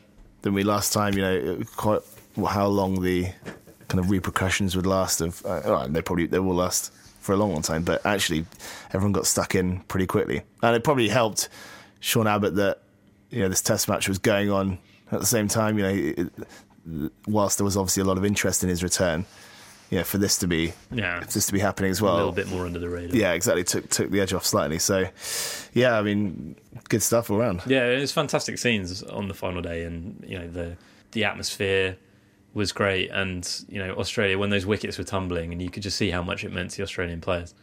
than 0.41 0.53
we 0.53 0.63
last 0.63 0.93
time, 0.93 1.13
you 1.13 1.21
know, 1.21 1.63
quite 1.75 2.01
how 2.47 2.67
long 2.67 3.01
the 3.01 3.27
kind 3.87 3.99
of 3.99 4.09
repercussions 4.09 4.75
would 4.75 4.85
last. 4.85 5.21
Of 5.21 5.45
uh, 5.45 5.87
they 5.87 6.01
probably 6.01 6.27
they 6.27 6.39
will 6.39 6.55
last 6.55 6.93
for 7.19 7.33
a 7.33 7.37
long, 7.37 7.51
long 7.51 7.61
time. 7.61 7.83
But 7.83 8.05
actually, 8.05 8.45
everyone 8.93 9.11
got 9.11 9.27
stuck 9.27 9.55
in 9.55 9.79
pretty 9.81 10.07
quickly, 10.07 10.43
and 10.63 10.75
it 10.75 10.83
probably 10.83 11.09
helped 11.09 11.49
Sean 11.99 12.27
Abbott 12.27 12.55
that 12.55 12.81
you 13.29 13.41
know 13.41 13.49
this 13.49 13.61
Test 13.61 13.89
match 13.89 14.07
was 14.07 14.17
going 14.17 14.49
on 14.49 14.77
at 15.11 15.19
the 15.19 15.25
same 15.25 15.47
time. 15.47 15.77
You 15.77 15.83
know, 15.83 15.93
it, 15.93 17.13
whilst 17.27 17.57
there 17.57 17.65
was 17.65 17.77
obviously 17.77 18.01
a 18.01 18.05
lot 18.05 18.17
of 18.17 18.25
interest 18.25 18.63
in 18.63 18.69
his 18.69 18.83
return, 18.83 19.25
yeah, 19.89 20.03
for 20.03 20.17
this 20.17 20.37
to 20.39 20.47
be 20.47 20.73
Yeah. 20.91 21.19
for 21.21 21.31
this 21.31 21.45
to 21.47 21.53
be 21.53 21.59
happening 21.59 21.91
as 21.91 22.01
well. 22.01 22.15
A 22.15 22.17
little 22.17 22.31
bit 22.31 22.47
more 22.47 22.65
under 22.65 22.79
the 22.79 22.89
radar. 22.89 23.15
Yeah, 23.15 23.33
exactly. 23.33 23.63
Took 23.63 23.89
took 23.89 24.11
the 24.11 24.21
edge 24.21 24.33
off 24.33 24.45
slightly. 24.45 24.79
So, 24.79 25.07
yeah, 25.73 25.97
I 25.97 26.01
mean, 26.01 26.55
good 26.89 27.01
stuff 27.01 27.29
all 27.29 27.37
around. 27.37 27.61
Yeah, 27.65 27.85
it 27.87 27.99
was 27.99 28.11
fantastic 28.11 28.57
scenes 28.57 29.03
on 29.03 29.27
the 29.27 29.33
final 29.33 29.61
day, 29.61 29.83
and 29.83 30.23
you 30.27 30.37
know 30.39 30.47
the 30.47 30.77
the 31.11 31.23
atmosphere 31.23 31.97
was 32.53 32.71
great, 32.71 33.09
and 33.11 33.47
you 33.67 33.79
know 33.79 33.93
Australia 33.95 34.37
when 34.37 34.49
those 34.49 34.65
wickets 34.65 34.97
were 34.97 35.03
tumbling, 35.03 35.51
and 35.51 35.61
you 35.61 35.69
could 35.69 35.83
just 35.83 35.97
see 35.97 36.09
how 36.11 36.21
much 36.23 36.43
it 36.43 36.51
meant 36.51 36.71
to 36.71 36.77
the 36.77 36.83
Australian 36.83 37.21
players. 37.21 37.53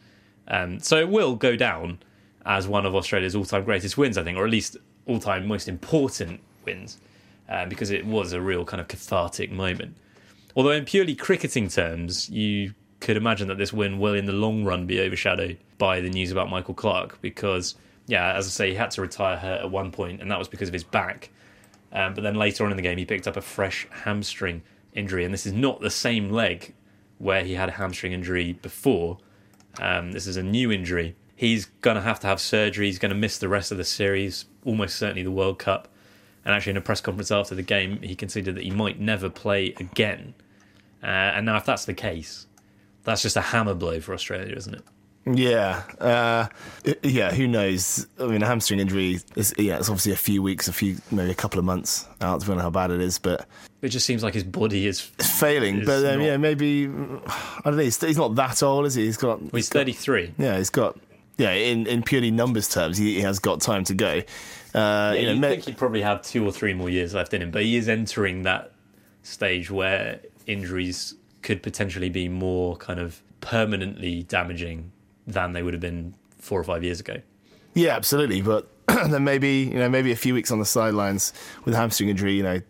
Um, 0.48 0.78
so 0.80 0.96
it 0.98 1.08
will 1.08 1.34
go 1.34 1.56
down 1.56 1.98
as 2.44 2.68
one 2.68 2.86
of 2.86 2.94
Australia's 2.94 3.34
all-time 3.34 3.64
greatest 3.64 3.98
wins, 3.98 4.16
I 4.16 4.22
think, 4.22 4.38
or 4.38 4.44
at 4.44 4.50
least 4.50 4.76
all-time 5.06 5.48
most 5.48 5.66
important 5.68 6.38
wins, 6.64 6.98
uh, 7.48 7.66
because 7.66 7.90
it 7.90 8.06
was 8.06 8.32
a 8.32 8.40
real 8.40 8.64
kind 8.64 8.80
of 8.80 8.86
cathartic 8.86 9.50
moment. 9.50 9.96
Although 10.56 10.70
in 10.70 10.86
purely 10.86 11.14
cricketing 11.14 11.68
terms, 11.68 12.30
you 12.30 12.72
could 13.00 13.18
imagine 13.18 13.46
that 13.48 13.58
this 13.58 13.74
win 13.74 13.98
will, 13.98 14.14
in 14.14 14.24
the 14.24 14.32
long 14.32 14.64
run, 14.64 14.86
be 14.86 15.00
overshadowed 15.00 15.58
by 15.76 16.00
the 16.00 16.08
news 16.08 16.32
about 16.32 16.48
Michael 16.48 16.72
Clarke 16.72 17.20
because, 17.20 17.74
yeah, 18.06 18.32
as 18.32 18.46
I 18.46 18.50
say, 18.50 18.70
he 18.70 18.74
had 18.74 18.90
to 18.92 19.02
retire 19.02 19.36
hurt 19.36 19.60
at 19.60 19.70
one 19.70 19.92
point, 19.92 20.22
and 20.22 20.30
that 20.30 20.38
was 20.38 20.48
because 20.48 20.68
of 20.68 20.72
his 20.72 20.82
back. 20.82 21.28
Um, 21.92 22.14
but 22.14 22.22
then 22.22 22.36
later 22.36 22.64
on 22.64 22.70
in 22.70 22.76
the 22.76 22.82
game, 22.82 22.96
he 22.96 23.04
picked 23.04 23.28
up 23.28 23.36
a 23.36 23.42
fresh 23.42 23.86
hamstring 23.90 24.62
injury, 24.94 25.24
and 25.26 25.32
this 25.32 25.44
is 25.44 25.52
not 25.52 25.82
the 25.82 25.90
same 25.90 26.30
leg 26.30 26.74
where 27.18 27.44
he 27.44 27.54
had 27.54 27.68
a 27.68 27.72
hamstring 27.72 28.12
injury 28.12 28.54
before. 28.54 29.18
Um, 29.78 30.12
this 30.12 30.26
is 30.26 30.38
a 30.38 30.42
new 30.42 30.72
injury. 30.72 31.16
He's 31.36 31.66
going 31.82 31.96
to 31.96 32.00
have 32.00 32.20
to 32.20 32.26
have 32.28 32.40
surgery. 32.40 32.86
He's 32.86 32.98
going 32.98 33.10
to 33.10 33.16
miss 33.16 33.36
the 33.36 33.48
rest 33.48 33.72
of 33.72 33.76
the 33.76 33.84
series, 33.84 34.46
almost 34.64 34.96
certainly 34.96 35.22
the 35.22 35.30
World 35.30 35.58
Cup. 35.58 35.88
And 36.46 36.54
actually, 36.54 36.70
in 36.70 36.76
a 36.78 36.82
press 36.82 37.02
conference 37.02 37.30
after 37.30 37.54
the 37.54 37.62
game, 37.62 38.00
he 38.00 38.14
considered 38.14 38.54
that 38.54 38.64
he 38.64 38.70
might 38.70 38.98
never 38.98 39.28
play 39.28 39.74
again. 39.78 40.34
Uh, 41.06 41.34
and 41.36 41.46
now, 41.46 41.56
if 41.56 41.64
that's 41.64 41.84
the 41.84 41.94
case, 41.94 42.46
That's 43.04 43.22
just 43.22 43.36
a 43.36 43.40
hammer 43.40 43.74
blow 43.74 44.00
for 44.00 44.12
Australia, 44.14 44.56
isn't 44.56 44.74
it? 44.74 44.82
Yeah, 45.28 45.82
uh, 46.00 46.46
yeah. 47.02 47.32
Who 47.32 47.46
knows? 47.48 48.06
I 48.20 48.26
mean, 48.26 48.42
a 48.42 48.46
hamstring 48.46 48.78
injury 48.80 49.18
is 49.36 49.52
yeah. 49.58 49.76
It's 49.78 49.88
obviously 49.88 50.12
a 50.12 50.16
few 50.16 50.40
weeks, 50.42 50.68
a 50.68 50.72
few 50.72 50.96
maybe 51.10 51.30
a 51.32 51.34
couple 51.34 51.58
of 51.58 51.64
months 51.64 52.06
out. 52.20 52.38
Depending 52.40 52.58
on 52.58 52.64
how 52.64 52.70
bad 52.70 52.90
it 52.92 53.00
is, 53.00 53.18
but 53.18 53.46
It 53.82 53.88
just 53.88 54.06
seems 54.06 54.22
like 54.22 54.34
his 54.34 54.44
body 54.44 54.86
is. 54.86 55.00
failing. 55.00 55.78
It's 55.78 55.86
but 55.86 56.04
um, 56.06 56.18
not- 56.20 56.24
yeah, 56.26 56.36
maybe 56.36 56.84
I 56.86 56.88
don't 57.64 57.76
know. 57.76 57.82
He's, 57.82 58.00
he's 58.00 58.16
not 58.16 58.34
that 58.36 58.62
old, 58.62 58.86
is 58.86 58.94
he? 58.94 59.04
He's 59.04 59.16
got. 59.16 59.40
Well, 59.40 59.50
he's 59.54 59.68
33. 59.68 60.34
Yeah, 60.38 60.58
he's 60.58 60.70
got. 60.70 60.96
Yeah, 61.38 61.50
in, 61.52 61.86
in 61.88 62.02
purely 62.04 62.30
numbers 62.30 62.68
terms, 62.68 62.96
he, 62.96 63.14
he 63.16 63.20
has 63.20 63.38
got 63.40 63.60
time 63.60 63.82
to 63.84 63.94
go. 63.94 64.22
Uh, 64.74 65.12
Yeah, 65.12 65.12
you 65.14 65.34
know, 65.36 65.48
think 65.48 65.64
he'd 65.64 65.76
probably 65.76 66.02
have 66.02 66.22
two 66.22 66.44
or 66.46 66.52
three 66.52 66.72
more 66.72 66.88
years 66.88 67.14
left 67.14 67.34
in 67.34 67.42
him, 67.42 67.50
but 67.50 67.62
he 67.62 67.76
is 67.76 67.88
entering 67.88 68.42
that 68.44 68.72
stage 69.22 69.70
where 69.72 70.20
injuries 70.46 71.14
could 71.42 71.62
potentially 71.62 72.08
be 72.08 72.28
more 72.28 72.76
kind 72.76 72.98
of 72.98 73.22
permanently 73.40 74.22
damaging 74.24 74.90
than 75.26 75.52
they 75.52 75.62
would 75.62 75.74
have 75.74 75.80
been 75.80 76.14
four 76.38 76.58
or 76.60 76.64
five 76.64 76.82
years 76.82 77.00
ago. 77.00 77.16
Yeah, 77.74 77.94
absolutely. 77.96 78.40
But 78.42 78.68
then 78.88 79.24
maybe 79.24 79.70
you 79.72 79.78
know 79.78 79.88
maybe 79.88 80.12
a 80.12 80.16
few 80.16 80.34
weeks 80.34 80.50
on 80.50 80.58
the 80.58 80.64
sidelines 80.64 81.32
with 81.64 81.74
hamstring 81.74 82.08
injury, 82.08 82.34
you 82.34 82.42
know, 82.42 82.60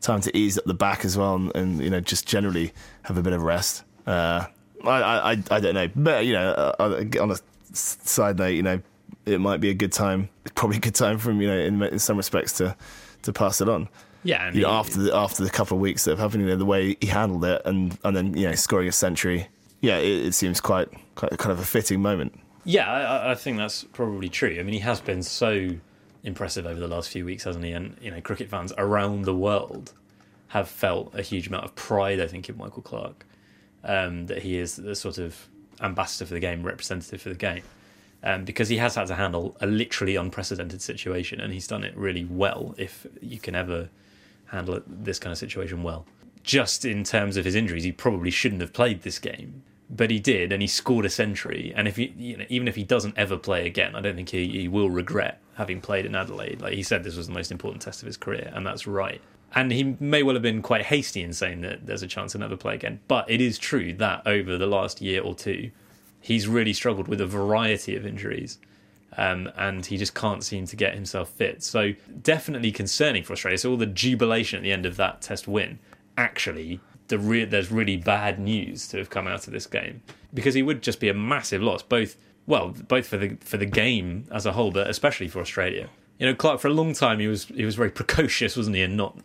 time 0.00 0.20
to 0.22 0.36
ease 0.36 0.58
up 0.58 0.64
the 0.64 0.74
back 0.74 1.04
as 1.04 1.16
well, 1.16 1.34
and, 1.36 1.54
and 1.56 1.80
you 1.82 1.90
know 1.90 2.00
just 2.00 2.26
generally 2.26 2.72
have 3.02 3.16
a 3.16 3.22
bit 3.22 3.32
of 3.32 3.42
rest. 3.42 3.84
Uh, 4.06 4.46
I, 4.84 4.90
I 4.90 5.30
I- 5.50 5.60
don't 5.60 5.74
know, 5.74 5.88
but 5.94 6.24
you 6.26 6.32
know, 6.34 6.50
uh, 6.50 7.04
on 7.20 7.30
a 7.30 7.36
side 7.72 8.38
note, 8.38 8.48
you 8.48 8.62
know, 8.62 8.80
it 9.26 9.40
might 9.40 9.60
be 9.60 9.70
a 9.70 9.74
good 9.74 9.92
time, 9.92 10.28
probably 10.54 10.78
a 10.78 10.80
good 10.80 10.94
time 10.94 11.18
for 11.18 11.30
him, 11.30 11.40
you 11.40 11.48
know, 11.48 11.58
in, 11.58 11.82
in 11.82 11.98
some 11.98 12.16
respects 12.16 12.52
to 12.58 12.76
to 13.22 13.32
pass 13.32 13.60
it 13.60 13.68
on. 13.68 13.88
Yeah, 14.22 14.46
and 14.46 14.54
You 14.56 14.62
know, 14.62 14.68
he- 14.68 14.74
after 14.74 15.02
the 15.02 15.14
after 15.16 15.42
the 15.44 15.50
couple 15.50 15.76
of 15.76 15.80
weeks 15.80 16.04
that 16.04 16.10
have 16.12 16.18
happened, 16.18 16.42
you 16.42 16.48
know, 16.50 16.56
the 16.56 16.64
way 16.66 16.96
he 17.00 17.06
handled 17.06 17.44
it, 17.44 17.62
and 17.64 17.98
and 18.04 18.16
then 18.16 18.36
you 18.36 18.46
know 18.48 18.54
scoring 18.54 18.88
a 18.88 18.92
century, 18.92 19.48
yeah, 19.80 19.96
it, 19.98 20.26
it 20.26 20.34
seems 20.34 20.60
quite 20.60 20.88
quite 21.14 21.36
kind 21.38 21.52
of 21.52 21.58
a 21.58 21.64
fitting 21.64 22.00
moment. 22.02 22.38
Yeah, 22.64 22.90
I- 22.90 23.02
I, 23.28 23.30
I 23.32 23.34
think 23.34 23.56
that's 23.56 23.84
probably 23.84 24.28
true. 24.28 24.56
I 24.58 24.62
mean, 24.62 24.74
he 24.74 24.80
has 24.80 25.00
been 25.00 25.22
so 25.22 25.70
impressive 26.22 26.66
over 26.66 26.78
the 26.78 26.86
last 26.88 27.08
few 27.08 27.24
weeks, 27.24 27.44
hasn't 27.44 27.64
he? 27.64 27.72
And 27.72 27.96
you 28.02 28.10
know, 28.10 28.20
cricket 28.20 28.50
fans 28.50 28.72
around 28.76 29.24
the 29.24 29.34
world 29.34 29.92
have 30.48 30.68
felt 30.68 31.14
a 31.14 31.22
huge 31.22 31.46
amount 31.46 31.64
of 31.64 31.74
pride. 31.74 32.20
I 32.20 32.26
think 32.26 32.48
in 32.48 32.58
Michael 32.58 32.82
Clarke 32.82 33.24
um, 33.84 34.26
that 34.26 34.42
he 34.42 34.58
is 34.58 34.76
the 34.76 34.94
sort 34.94 35.16
of 35.16 35.48
ambassador 35.80 36.26
for 36.26 36.34
the 36.34 36.40
game, 36.40 36.62
representative 36.62 37.22
for 37.22 37.30
the 37.30 37.34
game, 37.36 37.62
um, 38.22 38.44
because 38.44 38.68
he 38.68 38.76
has 38.76 38.96
had 38.96 39.06
to 39.06 39.14
handle 39.14 39.56
a 39.62 39.66
literally 39.66 40.16
unprecedented 40.16 40.82
situation, 40.82 41.40
and 41.40 41.54
he's 41.54 41.66
done 41.66 41.84
it 41.84 41.96
really 41.96 42.26
well. 42.26 42.74
If 42.76 43.06
you 43.22 43.38
can 43.38 43.54
ever 43.54 43.88
handle 44.50 44.80
this 44.86 45.18
kind 45.18 45.32
of 45.32 45.38
situation 45.38 45.82
well, 45.82 46.06
just 46.42 46.84
in 46.84 47.04
terms 47.04 47.36
of 47.36 47.44
his 47.44 47.54
injuries, 47.54 47.84
he 47.84 47.92
probably 47.92 48.30
shouldn't 48.30 48.60
have 48.60 48.72
played 48.72 49.02
this 49.02 49.18
game, 49.18 49.62
but 49.88 50.10
he 50.10 50.18
did, 50.18 50.52
and 50.52 50.62
he 50.62 50.68
scored 50.68 51.04
a 51.04 51.10
century. 51.10 51.72
And 51.76 51.86
if 51.86 51.96
he, 51.96 52.14
you 52.16 52.36
know, 52.36 52.46
even 52.48 52.68
if 52.68 52.76
he 52.76 52.84
doesn't 52.84 53.18
ever 53.18 53.36
play 53.36 53.66
again, 53.66 53.94
I 53.94 54.00
don't 54.00 54.16
think 54.16 54.30
he, 54.30 54.48
he 54.48 54.68
will 54.68 54.90
regret 54.90 55.40
having 55.56 55.80
played 55.80 56.06
in 56.06 56.14
Adelaide. 56.14 56.60
Like 56.60 56.74
he 56.74 56.82
said, 56.82 57.04
this 57.04 57.16
was 57.16 57.26
the 57.26 57.34
most 57.34 57.52
important 57.52 57.82
test 57.82 58.02
of 58.02 58.06
his 58.06 58.16
career, 58.16 58.50
and 58.54 58.66
that's 58.66 58.86
right. 58.86 59.20
And 59.54 59.72
he 59.72 59.96
may 59.98 60.22
well 60.22 60.36
have 60.36 60.42
been 60.42 60.62
quite 60.62 60.86
hasty 60.86 61.22
in 61.22 61.32
saying 61.32 61.60
that 61.62 61.86
there's 61.86 62.02
a 62.02 62.06
chance 62.06 62.32
to 62.32 62.38
never 62.38 62.56
play 62.56 62.74
again. 62.74 63.00
But 63.08 63.28
it 63.28 63.40
is 63.40 63.58
true 63.58 63.92
that 63.94 64.22
over 64.24 64.56
the 64.56 64.66
last 64.66 65.00
year 65.00 65.22
or 65.22 65.34
two, 65.34 65.70
he's 66.20 66.46
really 66.46 66.72
struggled 66.72 67.08
with 67.08 67.20
a 67.20 67.26
variety 67.26 67.96
of 67.96 68.06
injuries. 68.06 68.58
Um, 69.16 69.50
and 69.56 69.84
he 69.84 69.96
just 69.96 70.14
can't 70.14 70.44
seem 70.44 70.66
to 70.66 70.76
get 70.76 70.94
himself 70.94 71.30
fit. 71.30 71.64
So 71.64 71.94
definitely 72.22 72.70
concerning 72.70 73.24
for 73.24 73.32
Australia. 73.32 73.58
So 73.58 73.72
all 73.72 73.76
the 73.76 73.86
jubilation 73.86 74.58
at 74.58 74.62
the 74.62 74.72
end 74.72 74.86
of 74.86 74.96
that 74.98 75.20
Test 75.20 75.48
win, 75.48 75.80
actually, 76.16 76.80
the 77.08 77.18
re- 77.18 77.44
there's 77.44 77.72
really 77.72 77.96
bad 77.96 78.38
news 78.38 78.86
to 78.88 78.98
have 78.98 79.10
come 79.10 79.26
out 79.26 79.46
of 79.46 79.52
this 79.52 79.66
game 79.66 80.02
because 80.32 80.54
he 80.54 80.62
would 80.62 80.80
just 80.80 81.00
be 81.00 81.08
a 81.08 81.14
massive 81.14 81.60
loss, 81.60 81.82
both 81.82 82.16
well, 82.46 82.74
both 82.88 83.06
for 83.06 83.16
the 83.16 83.36
for 83.40 83.56
the 83.56 83.66
game 83.66 84.26
as 84.30 84.46
a 84.46 84.52
whole, 84.52 84.70
but 84.70 84.88
especially 84.88 85.28
for 85.28 85.40
Australia. 85.40 85.88
You 86.18 86.26
know, 86.26 86.34
Clarke 86.34 86.60
for 86.60 86.68
a 86.68 86.72
long 86.72 86.94
time 86.94 87.18
he 87.18 87.26
was 87.26 87.44
he 87.44 87.64
was 87.64 87.74
very 87.74 87.90
precocious, 87.90 88.56
wasn't 88.56 88.76
he, 88.76 88.82
and 88.82 88.96
not 88.96 89.18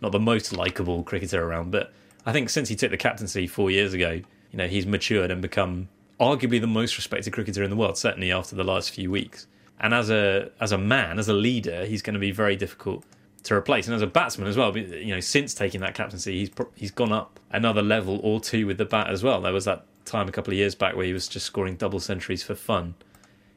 not 0.00 0.12
the 0.12 0.20
most 0.20 0.52
likable 0.52 1.02
cricketer 1.02 1.42
around. 1.42 1.70
But 1.70 1.92
I 2.26 2.32
think 2.32 2.50
since 2.50 2.68
he 2.68 2.76
took 2.76 2.90
the 2.90 2.96
captaincy 2.96 3.46
four 3.46 3.70
years 3.70 3.94
ago, 3.94 4.20
you 4.50 4.56
know, 4.56 4.68
he's 4.68 4.86
matured 4.86 5.30
and 5.30 5.40
become 5.42 5.88
arguably 6.20 6.60
the 6.60 6.66
most 6.66 6.96
respected 6.96 7.32
cricketer 7.32 7.62
in 7.62 7.70
the 7.70 7.76
world, 7.76 7.96
certainly 7.96 8.32
after 8.32 8.56
the 8.56 8.64
last 8.64 8.90
few 8.90 9.10
weeks. 9.10 9.46
And 9.80 9.94
as 9.94 10.10
a 10.10 10.50
as 10.60 10.72
a 10.72 10.78
man, 10.78 11.18
as 11.18 11.28
a 11.28 11.32
leader, 11.32 11.86
he's 11.86 12.02
going 12.02 12.14
to 12.14 12.20
be 12.20 12.32
very 12.32 12.56
difficult 12.56 13.04
to 13.44 13.54
replace. 13.54 13.86
And 13.86 13.94
as 13.94 14.02
a 14.02 14.06
batsman 14.06 14.48
as 14.48 14.56
well, 14.56 14.76
you 14.76 15.14
know, 15.14 15.20
since 15.20 15.54
taking 15.54 15.80
that 15.80 15.94
captaincy, 15.94 16.38
he's 16.40 16.50
he's 16.74 16.90
gone 16.90 17.12
up 17.12 17.38
another 17.50 17.82
level 17.82 18.20
or 18.22 18.40
two 18.40 18.66
with 18.66 18.78
the 18.78 18.84
bat 18.84 19.08
as 19.08 19.22
well. 19.22 19.40
There 19.40 19.52
was 19.52 19.64
that 19.66 19.84
time 20.04 20.28
a 20.28 20.32
couple 20.32 20.52
of 20.52 20.58
years 20.58 20.74
back 20.74 20.96
where 20.96 21.06
he 21.06 21.12
was 21.12 21.28
just 21.28 21.46
scoring 21.46 21.76
double 21.76 22.00
centuries 22.00 22.42
for 22.42 22.54
fun. 22.54 22.94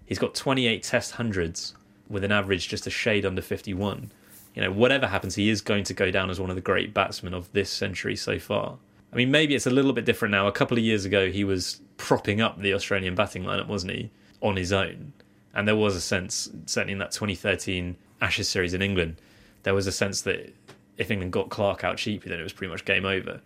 He's 0.06 0.20
got 0.20 0.36
28 0.36 0.84
Test 0.84 1.14
hundreds 1.14 1.74
with 2.10 2.24
an 2.24 2.32
average 2.32 2.68
just 2.68 2.86
a 2.86 2.90
shade 2.90 3.26
under 3.26 3.42
51. 3.42 4.12
You 4.54 4.62
know, 4.62 4.72
whatever 4.72 5.08
happens, 5.08 5.36
he 5.36 5.50
is 5.50 5.62
going 5.62 5.86
to 5.86 5.94
go 5.94 6.12
down 6.12 6.30
as 6.30 6.40
one 6.40 6.50
of 6.50 6.58
the 6.58 6.62
great 6.62 6.94
batsmen 6.94 7.34
of 7.34 7.52
this 7.54 7.70
century 7.70 8.18
so 8.18 8.38
far. 8.38 8.78
I 9.14 9.16
mean, 9.16 9.32
maybe 9.32 9.56
it's 9.56 9.66
a 9.66 9.72
little 9.72 9.94
bit 9.94 10.06
different 10.06 10.34
now. 10.34 10.48
A 10.48 10.52
couple 10.52 10.78
of 10.78 10.84
years 10.84 11.06
ago, 11.06 11.32
he 11.32 11.44
was 11.44 11.80
propping 12.02 12.42
up 12.42 12.60
the 12.60 12.74
Australian 12.74 13.14
batting 13.14 13.44
lineup, 13.44 13.68
wasn't 13.68 13.94
he, 13.94 14.10
on 14.42 14.56
his 14.56 14.74
own? 14.74 15.14
And 15.54 15.68
there 15.68 15.76
was 15.76 15.96
a 15.96 16.02
sense, 16.02 16.50
certainly 16.66 16.94
in 16.94 17.00
that 17.00 17.12
2013 17.12 17.96
Ashes 18.20 18.50
series 18.50 18.74
in 18.74 18.82
England, 18.82 19.18
there 19.62 19.76
was 19.76 19.86
a 19.86 19.92
sense 19.92 20.22
that 20.22 20.52
if 20.98 21.12
England 21.12 21.32
got 21.32 21.50
Clarke 21.50 21.84
out 21.84 21.98
cheaply, 21.98 22.30
then 22.30 22.40
it 22.40 22.44
was 22.44 22.54
pretty 22.54 22.72
much 22.72 22.86
game 22.86 23.06
over. 23.06 23.40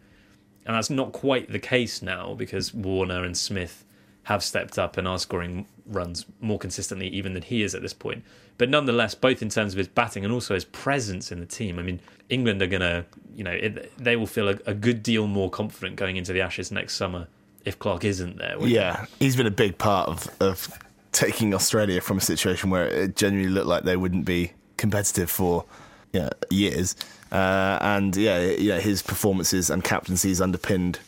And 0.66 0.76
that's 0.76 0.90
not 0.90 1.12
quite 1.12 1.52
the 1.52 1.60
case 1.60 2.02
now 2.02 2.34
because 2.34 2.74
Warner 2.74 3.26
and 3.26 3.38
Smith 3.38 3.84
have 4.24 4.42
stepped 4.42 4.80
up 4.80 4.98
and 4.98 5.08
are 5.08 5.20
scoring 5.20 5.68
runs 5.86 6.26
more 6.40 6.58
consistently 6.58 7.10
even 7.10 7.34
than 7.34 7.44
he 7.44 7.62
is 7.62 7.76
at 7.76 7.82
this 7.82 7.94
point. 7.94 8.24
But 8.58 8.70
nonetheless, 8.70 9.16
both 9.16 9.42
in 9.42 9.50
terms 9.50 9.74
of 9.74 9.78
his 9.78 9.90
batting 9.90 10.24
and 10.24 10.34
also 10.34 10.54
his 10.54 10.66
presence 10.66 11.30
in 11.32 11.42
the 11.42 11.46
team, 11.46 11.78
I 11.78 11.84
mean, 11.84 12.00
England 12.30 12.62
are 12.62 12.68
going 12.68 12.82
to, 12.82 13.06
you 13.36 13.44
know, 13.44 13.52
it, 13.52 13.92
they 13.98 14.16
will 14.16 14.26
feel 14.26 14.48
a, 14.48 14.58
a 14.66 14.74
good 14.74 15.04
deal 15.04 15.28
more 15.28 15.50
confident 15.50 15.98
going 15.98 16.16
into 16.16 16.32
the 16.32 16.42
Ashes 16.42 16.72
next 16.72 16.96
summer 16.96 17.28
if 17.66 17.80
Clarke 17.80 18.06
isn't 18.06 18.38
there. 18.38 18.58
Yeah, 18.66 19.06
he's 19.20 19.36
been 19.36 19.48
a 19.48 19.52
big 19.52 19.78
part 19.78 20.08
of, 20.08 20.30
of 20.40 20.70
taking 21.12 21.54
Australia 21.54 22.00
from 22.02 22.18
a 22.18 22.22
situation 22.22 22.70
where 22.70 22.88
it 22.88 23.16
genuinely 23.16 23.54
looked 23.54 23.68
like 23.68 23.84
they 23.84 23.98
wouldn't 23.98 24.26
be 24.26 24.54
competitive 24.78 25.30
for 25.30 25.66
yeah, 26.14 26.30
years. 26.50 26.96
Uh, 27.32 27.78
and 27.82 28.16
yeah, 28.16 28.40
yeah, 28.40 28.80
his 28.80 29.02
performances 29.02 29.70
and 29.70 29.84
captaincies 29.84 30.40
underpinned 30.40 31.00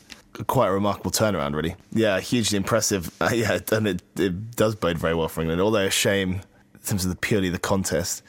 quite 0.48 0.68
a 0.68 0.72
remarkable 0.72 1.12
turnaround, 1.12 1.56
really. 1.56 1.76
Yeah, 1.92 2.20
hugely 2.20 2.58
impressive. 2.58 3.12
Uh, 3.22 3.32
yeah, 3.34 3.60
and 3.72 3.88
it, 3.88 4.02
it 4.18 4.52
does 4.56 4.76
bode 4.76 4.98
very 4.98 5.14
well 5.14 5.28
for 5.28 5.42
England. 5.42 5.60
Although 5.60 5.86
a 5.86 5.90
shame 5.90 6.42
in 6.74 6.80
terms 6.86 7.04
of 7.04 7.10
the 7.10 7.18
purely 7.18 7.50
the 7.50 7.60
contest 7.60 8.22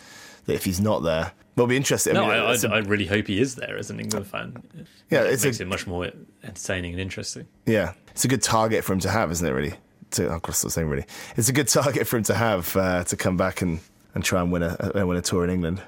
that 0.47 0.55
if 0.55 0.65
he's 0.65 0.81
not 0.81 1.03
there, 1.03 1.33
well, 1.59 1.65
it'll 1.65 1.71
be 1.71 1.77
interesting. 1.77 2.15
No, 2.15 2.23
mean, 2.23 2.31
I, 2.31 2.53
it's 2.53 2.65
a- 2.65 2.69
I, 2.71 2.77
I 2.77 2.79
really 2.79 3.07
hope 3.07 3.27
he 3.27 3.41
is 3.41 3.57
there 3.57 3.77
as 3.77 3.91
an 3.91 4.01
England 4.01 4.27
fan. 4.27 4.63
Yeah, 5.11 5.23
it 5.25 5.33
it's 5.35 5.45
makes 5.45 5.61
a- 5.61 5.65
it 5.65 5.67
much 5.67 5.87
more 5.87 6.11
entertaining 6.45 6.93
and 6.93 7.01
interesting. 7.01 7.47
Yeah, 7.67 7.93
it's 8.11 8.25
a 8.25 8.29
good 8.29 8.43
target 8.43 8.85
for 8.85 8.93
him 8.93 9.01
to 9.01 9.11
have, 9.11 9.31
isn't 9.33 9.47
it? 9.47 9.51
Really, 9.53 9.75
to, 10.13 10.25
I've 10.25 10.43
got 10.43 10.55
to 10.55 10.71
stop 10.71 10.85
really. 10.85 11.05
It's 11.37 11.49
a 11.49 11.53
good 11.53 11.69
target 11.79 12.07
for 12.07 12.17
him 12.17 12.23
to 12.25 12.35
have 12.35 12.75
uh, 12.77 13.05
to 13.05 13.17
come 13.17 13.37
back 13.37 13.61
and, 13.63 13.81
and 14.15 14.25
try 14.25 14.41
and 14.41 14.51
win 14.53 14.63
a 14.63 14.93
uh, 14.95 15.05
win 15.07 15.17
a 15.19 15.23
tour 15.23 15.45
in 15.45 15.51
England. 15.51 15.83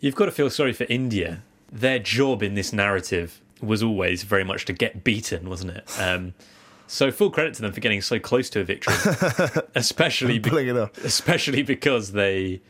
You've 0.00 0.14
got 0.14 0.26
to 0.26 0.30
feel 0.32 0.50
sorry 0.50 0.72
for 0.74 0.84
India. 0.88 1.42
Their 1.72 1.98
job 1.98 2.42
in 2.42 2.54
this 2.54 2.72
narrative 2.72 3.40
was 3.60 3.82
always 3.82 4.22
very 4.22 4.44
much 4.44 4.66
to 4.66 4.72
get 4.72 5.02
beaten, 5.02 5.48
wasn't 5.48 5.70
it? 5.72 5.84
Um, 5.98 6.34
so 6.86 7.10
full 7.10 7.30
credit 7.30 7.54
to 7.54 7.62
them 7.62 7.72
for 7.72 7.80
getting 7.80 8.00
so 8.02 8.18
close 8.20 8.48
to 8.50 8.60
a 8.60 8.64
victory, 8.64 8.94
especially 9.74 10.38
be- 10.38 10.50
Pulling 10.50 10.68
it 10.68 10.76
off. 10.76 10.96
especially 11.04 11.62
because 11.62 12.12
they, 12.12 12.60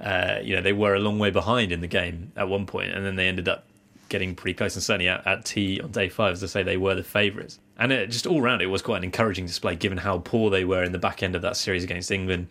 uh, 0.00 0.38
you 0.42 0.56
know, 0.56 0.62
they 0.62 0.72
were 0.72 0.94
a 0.94 1.00
long 1.00 1.18
way 1.18 1.30
behind 1.30 1.72
in 1.72 1.80
the 1.80 1.86
game 1.86 2.32
at 2.36 2.48
one 2.48 2.66
point, 2.66 2.92
and 2.92 3.04
then 3.04 3.16
they 3.16 3.28
ended 3.28 3.48
up 3.48 3.64
getting 4.08 4.34
pretty 4.34 4.54
close. 4.54 4.74
And 4.74 4.82
certainly 4.82 5.08
at, 5.08 5.26
at 5.26 5.44
tea 5.44 5.80
on 5.80 5.90
day 5.92 6.08
five, 6.08 6.32
as 6.32 6.42
I 6.42 6.46
say, 6.46 6.62
they 6.62 6.76
were 6.76 6.94
the 6.94 7.04
favourites. 7.04 7.58
And 7.78 7.92
it, 7.92 8.10
just 8.10 8.26
all 8.26 8.40
round, 8.40 8.62
it 8.62 8.66
was 8.66 8.82
quite 8.82 8.98
an 8.98 9.04
encouraging 9.04 9.46
display, 9.46 9.76
given 9.76 9.98
how 9.98 10.18
poor 10.18 10.50
they 10.50 10.64
were 10.64 10.82
in 10.82 10.92
the 10.92 10.98
back 10.98 11.22
end 11.22 11.34
of 11.34 11.42
that 11.42 11.56
series 11.56 11.84
against 11.84 12.10
England, 12.10 12.48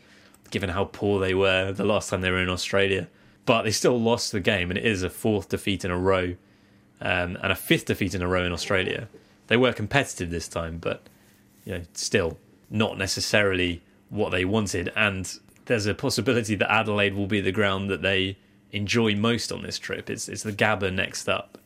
given 0.52 0.70
how 0.70 0.86
poor 0.86 1.20
they 1.20 1.34
were 1.34 1.72
the 1.72 1.86
last 1.86 2.10
time 2.10 2.22
they 2.22 2.32
were 2.32 2.42
in 2.42 2.50
Australia. 2.50 3.08
But 3.46 3.64
they 3.64 3.72
still 3.72 4.00
lost 4.00 4.32
the 4.32 4.40
game, 4.40 4.70
and 4.70 4.78
it 4.78 4.86
is 4.86 5.04
a 5.04 5.10
fourth 5.10 5.50
defeat 5.50 5.84
in 5.84 5.92
a 5.92 5.98
row, 5.98 6.36
um, 7.02 7.38
and 7.42 7.52
a 7.52 7.56
fifth 7.56 7.86
defeat 7.86 8.14
in 8.14 8.22
a 8.22 8.28
row 8.28 8.44
in 8.44 8.52
Australia. 8.52 9.08
They 9.48 9.58
were 9.58 9.74
competitive 9.74 10.30
this 10.30 10.48
time, 10.48 10.78
but 10.78 11.04
you 11.66 11.74
know, 11.74 11.82
still 11.94 12.38
not 12.70 12.98
necessarily 12.98 13.82
what 14.10 14.30
they 14.30 14.46
wanted. 14.46 14.92
And 14.96 15.32
there's 15.70 15.86
a 15.86 15.94
possibility 15.94 16.56
that 16.56 16.70
Adelaide 16.70 17.14
will 17.14 17.28
be 17.28 17.40
the 17.40 17.52
ground 17.52 17.90
that 17.90 18.02
they 18.02 18.38
enjoy 18.72 19.16
most 19.16 19.52
on 19.52 19.62
this 19.64 19.80
trip. 19.80 20.10
It's 20.10 20.28
it's 20.28 20.44
the 20.44 20.52
Gabba 20.52 20.94
next 20.94 21.30
up, 21.30 21.58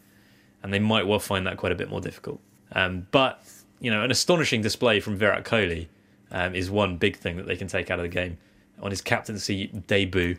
and 0.62 0.72
they 0.72 0.80
might 0.80 1.08
well 1.08 1.20
find 1.20 1.48
that 1.48 1.58
quite 1.58 1.72
a 1.72 1.76
bit 1.76 1.89
more 1.89 2.02
difficult. 2.02 2.39
Um, 2.74 3.08
but 3.12 3.44
you 3.80 3.89
know, 3.89 4.04
an 4.04 4.12
astonishing 4.12 4.62
display 4.62 5.00
from 5.00 5.16
Virat 5.16 5.46
Kohli 5.46 5.88
um, 6.32 6.54
is 6.54 6.70
one 6.70 6.98
big 6.98 7.16
thing 7.16 7.38
that 7.38 7.48
they 7.48 7.56
can 7.56 7.68
take 7.68 7.89
out 7.89 7.98
of 7.98 8.04
the 8.04 8.10
game 8.10 8.38
on 8.82 8.92
his 8.92 9.02
captaincy 9.02 9.68
debut. 9.88 10.38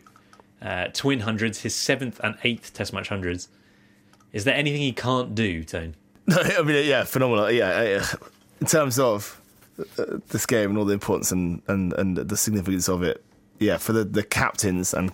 Uh, 0.62 0.88
twin 0.92 1.20
hundreds, 1.20 1.62
his 1.62 1.74
seventh 1.74 2.20
and 2.22 2.37
eighth 2.44 2.72
Test 2.72 2.92
match 2.92 3.09
hundreds. 3.09 3.48
Is 4.33 4.44
there 4.44 4.55
anything 4.55 4.81
he 4.81 4.92
can't 4.92 5.35
do, 5.35 5.64
Tone? 5.64 5.94
No, 6.27 6.37
I 6.59 6.62
mean, 6.62 6.87
yeah, 6.87 7.05
phenomenal. 7.05 7.50
Yeah, 7.50 8.05
in 8.61 8.66
terms 8.66 8.98
of 8.98 9.40
uh, 9.98 10.18
this 10.29 10.44
game 10.44 10.70
and 10.70 10.79
all 10.79 10.85
the 10.85 10.92
importance 10.92 11.33
and, 11.33 11.62
and, 11.66 11.92
and 11.94 12.16
the 12.16 12.37
significance 12.37 12.88
of 12.88 13.03
it. 13.03 13.24
Yeah, 13.58 13.76
for 13.76 13.92
the, 13.92 14.04
the 14.04 14.22
captains 14.22 14.92
and 14.92 15.12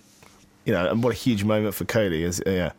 you 0.65 0.73
know, 0.73 0.89
and 0.89 1.03
what 1.03 1.11
a 1.11 1.17
huge 1.17 1.43
moment 1.43 1.73
for 1.73 1.85
Kohli 1.85 2.21
is. 2.21 2.41
Yeah, 2.45 2.71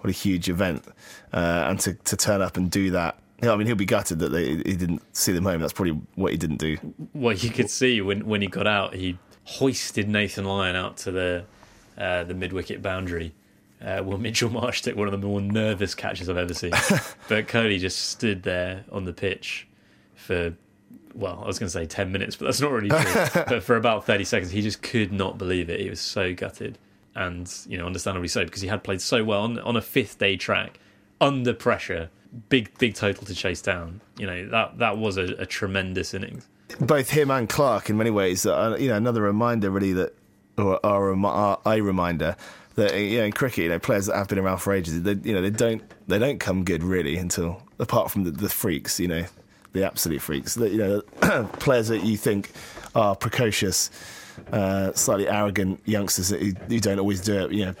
what 0.00 0.10
a 0.10 0.12
huge 0.12 0.48
event, 0.48 0.84
uh, 1.32 1.64
and 1.68 1.80
to 1.80 1.94
to 1.94 2.16
turn 2.16 2.42
up 2.42 2.56
and 2.56 2.70
do 2.70 2.90
that. 2.90 3.18
Yeah, 3.42 3.52
I 3.52 3.56
mean, 3.56 3.66
he'll 3.66 3.76
be 3.76 3.86
gutted 3.86 4.18
that 4.18 4.28
they, 4.28 4.48
he 4.48 4.76
didn't 4.76 5.02
see 5.16 5.32
them 5.32 5.44
home. 5.44 5.60
That's 5.60 5.72
probably 5.72 5.98
what 6.14 6.32
he 6.32 6.36
didn't 6.36 6.58
do. 6.58 6.76
Well, 7.14 7.34
you 7.34 7.50
could 7.50 7.70
see 7.70 8.00
when 8.02 8.26
when 8.26 8.42
he 8.42 8.48
got 8.48 8.66
out, 8.66 8.94
he 8.94 9.18
hoisted 9.44 10.08
Nathan 10.08 10.44
Lyon 10.44 10.76
out 10.76 10.96
to 10.98 11.10
the 11.10 11.44
uh, 11.96 12.24
the 12.24 12.34
mid 12.34 12.52
wicket 12.52 12.82
boundary. 12.82 13.34
Uh, 13.82 14.02
well, 14.04 14.18
Mitchell 14.18 14.50
Marsh 14.50 14.82
took 14.82 14.94
one 14.94 15.08
of 15.08 15.12
the 15.12 15.26
more 15.26 15.40
nervous 15.40 15.94
catches 15.94 16.28
I've 16.28 16.36
ever 16.36 16.52
seen. 16.52 16.70
but 17.28 17.48
Kohli 17.48 17.78
just 17.78 18.10
stood 18.10 18.42
there 18.42 18.84
on 18.92 19.06
the 19.06 19.12
pitch 19.12 19.66
for, 20.14 20.52
well, 21.14 21.40
I 21.42 21.46
was 21.46 21.58
going 21.58 21.68
to 21.68 21.72
say 21.72 21.86
10 21.86 22.12
minutes, 22.12 22.36
but 22.36 22.46
that's 22.46 22.60
not 22.60 22.70
really 22.70 22.88
true. 22.88 23.42
but 23.48 23.62
for 23.62 23.76
about 23.76 24.06
30 24.06 24.24
seconds, 24.24 24.50
he 24.50 24.62
just 24.62 24.82
could 24.82 25.12
not 25.12 25.38
believe 25.38 25.70
it. 25.70 25.80
He 25.80 25.90
was 25.90 26.00
so 26.00 26.34
gutted. 26.34 26.78
And, 27.14 27.52
you 27.66 27.76
know, 27.76 27.86
understandably 27.86 28.28
so, 28.28 28.44
because 28.44 28.60
he 28.60 28.68
had 28.68 28.84
played 28.84 29.00
so 29.00 29.24
well 29.24 29.42
on, 29.42 29.58
on 29.60 29.76
a 29.76 29.82
fifth 29.82 30.18
day 30.18 30.36
track, 30.36 30.78
under 31.20 31.52
pressure, 31.52 32.10
big, 32.48 32.76
big 32.78 32.94
total 32.94 33.24
to 33.26 33.34
chase 33.34 33.60
down. 33.60 34.00
You 34.18 34.26
know, 34.26 34.48
that, 34.48 34.78
that 34.78 34.98
was 34.98 35.16
a, 35.16 35.34
a 35.34 35.46
tremendous 35.46 36.14
innings. 36.14 36.48
Both 36.78 37.10
him 37.10 37.30
and 37.30 37.48
Clarke, 37.48 37.90
in 37.90 37.96
many 37.96 38.10
ways, 38.10 38.46
uh, 38.46 38.76
you 38.78 38.88
know, 38.88 38.96
another 38.96 39.22
reminder 39.22 39.70
really 39.70 39.92
that, 39.94 40.14
or, 40.56 40.84
or 40.86 41.10
a, 41.10 41.58
a 41.66 41.80
reminder 41.80 42.36
that 42.76 42.96
you 42.96 43.18
know, 43.18 43.24
in 43.24 43.32
cricket, 43.32 43.64
you 43.64 43.68
know, 43.68 43.78
players 43.78 44.06
that 44.06 44.16
have 44.16 44.28
been 44.28 44.38
around 44.38 44.58
for 44.58 44.72
ages, 44.72 45.02
they, 45.02 45.14
you 45.22 45.34
know, 45.34 45.42
they 45.42 45.50
don't 45.50 45.82
they 46.06 46.18
don't 46.18 46.38
come 46.38 46.64
good 46.64 46.82
really 46.82 47.16
until 47.16 47.62
apart 47.78 48.10
from 48.10 48.24
the, 48.24 48.30
the 48.30 48.48
freaks, 48.48 49.00
you 49.00 49.08
know, 49.08 49.24
the 49.72 49.84
absolute 49.84 50.20
freaks. 50.20 50.54
That 50.54 50.72
you 50.72 50.78
know, 50.78 51.48
players 51.58 51.88
that 51.88 52.04
you 52.04 52.16
think 52.16 52.50
are 52.94 53.14
precocious, 53.14 53.90
uh, 54.52 54.92
slightly 54.92 55.28
arrogant 55.28 55.80
youngsters 55.84 56.28
that 56.30 56.40
who, 56.40 56.52
who, 56.68 56.80
don't 56.80 56.98
always 56.98 57.20
do 57.20 57.44
it. 57.44 57.52
You 57.52 57.66
know, 57.66 57.74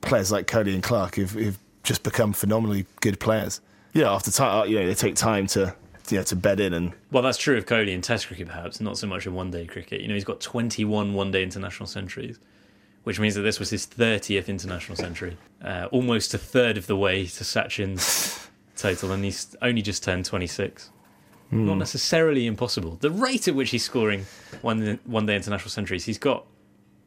players 0.00 0.32
like 0.32 0.46
Kohli 0.46 0.74
and 0.74 0.82
Clarke 0.82 1.16
who've, 1.16 1.30
who've 1.30 1.58
just 1.82 2.02
become 2.02 2.32
phenomenally 2.32 2.86
good 3.00 3.20
players. 3.20 3.60
Yeah, 3.92 3.98
you 3.98 4.04
know, 4.04 4.14
after 4.14 4.30
time, 4.30 4.68
you 4.68 4.78
know, 4.78 4.86
they 4.86 4.94
take 4.94 5.16
time 5.16 5.46
to 5.48 5.74
you 6.10 6.16
know, 6.16 6.24
to 6.24 6.34
bed 6.34 6.58
in 6.58 6.74
and 6.74 6.92
well 7.12 7.22
that's 7.22 7.38
true 7.38 7.56
of 7.56 7.66
Kohli 7.66 7.90
in 7.90 8.00
test 8.00 8.26
cricket 8.26 8.48
perhaps 8.48 8.80
not 8.80 8.98
so 8.98 9.06
much 9.06 9.28
in 9.28 9.34
one 9.34 9.52
day 9.52 9.64
cricket 9.64 10.00
you 10.00 10.08
know 10.08 10.14
he's 10.14 10.24
got 10.24 10.40
21 10.40 11.14
one 11.14 11.30
day 11.30 11.40
international 11.40 11.86
centuries 11.86 12.40
which 13.04 13.18
means 13.18 13.34
that 13.34 13.42
this 13.42 13.58
was 13.58 13.70
his 13.70 13.86
30th 13.86 14.48
international 14.48 14.96
century, 14.96 15.36
uh, 15.64 15.88
almost 15.90 16.34
a 16.34 16.38
third 16.38 16.76
of 16.76 16.86
the 16.86 16.96
way 16.96 17.24
to 17.24 17.44
Sachin's 17.44 18.48
total, 18.76 19.12
and 19.12 19.24
he's 19.24 19.56
only 19.62 19.82
just 19.82 20.04
turned 20.04 20.24
26. 20.24 20.90
Mm. 21.52 21.66
Not 21.66 21.78
necessarily 21.78 22.46
impossible. 22.46 22.96
The 23.00 23.10
rate 23.10 23.48
at 23.48 23.54
which 23.54 23.70
he's 23.70 23.82
scoring 23.82 24.26
one 24.62 25.00
one 25.04 25.26
day 25.26 25.34
international 25.34 25.70
centuries, 25.70 26.04
he's 26.04 26.18
got 26.18 26.46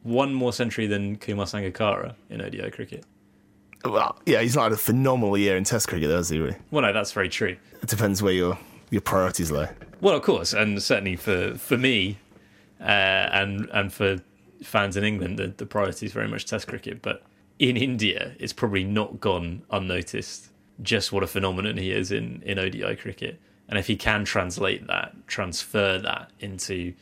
one 0.02 0.34
more 0.34 0.52
century 0.52 0.86
than 0.86 1.16
Kumar 1.16 1.46
Sangakkara 1.46 2.14
in 2.28 2.42
ODI 2.42 2.70
cricket. 2.70 3.04
Well, 3.84 4.18
yeah, 4.26 4.40
he's 4.40 4.54
not 4.54 4.64
had 4.64 4.72
a 4.72 4.76
phenomenal 4.76 5.36
year 5.36 5.56
in 5.56 5.64
Test 5.64 5.88
cricket, 5.88 6.08
does 6.08 6.28
he? 6.28 6.38
Really? 6.38 6.56
Well, 6.70 6.82
no, 6.82 6.92
that's 6.92 7.12
very 7.12 7.28
true. 7.28 7.56
It 7.82 7.88
depends 7.88 8.22
where 8.22 8.32
your 8.32 8.58
your 8.90 9.00
priorities 9.00 9.50
lie. 9.50 9.70
Well, 10.00 10.14
of 10.14 10.22
course, 10.22 10.52
and 10.52 10.82
certainly 10.82 11.16
for 11.16 11.54
for 11.56 11.78
me, 11.78 12.18
uh, 12.80 12.84
and 12.84 13.68
and 13.72 13.92
for 13.92 14.18
fans 14.62 14.96
in 14.96 15.04
England, 15.04 15.38
the, 15.38 15.48
the 15.48 15.66
priority 15.66 16.06
is 16.06 16.12
very 16.12 16.28
much 16.28 16.44
Test 16.44 16.68
cricket. 16.68 17.00
But 17.00 17.22
in 17.58 17.76
India, 17.76 18.34
it's 18.38 18.52
probably 18.52 18.84
not 18.84 19.20
gone 19.20 19.62
unnoticed 19.70 20.50
just 20.82 21.12
what 21.12 21.22
a 21.22 21.26
phenomenon 21.26 21.76
he 21.76 21.92
is 21.92 22.10
in, 22.10 22.42
in 22.44 22.58
ODI 22.58 22.96
cricket. 22.96 23.40
And 23.68 23.78
if 23.78 23.86
he 23.86 23.96
can 23.96 24.24
translate 24.24 24.86
that, 24.86 25.14
transfer 25.26 25.98
that 25.98 26.30
into 26.40 26.94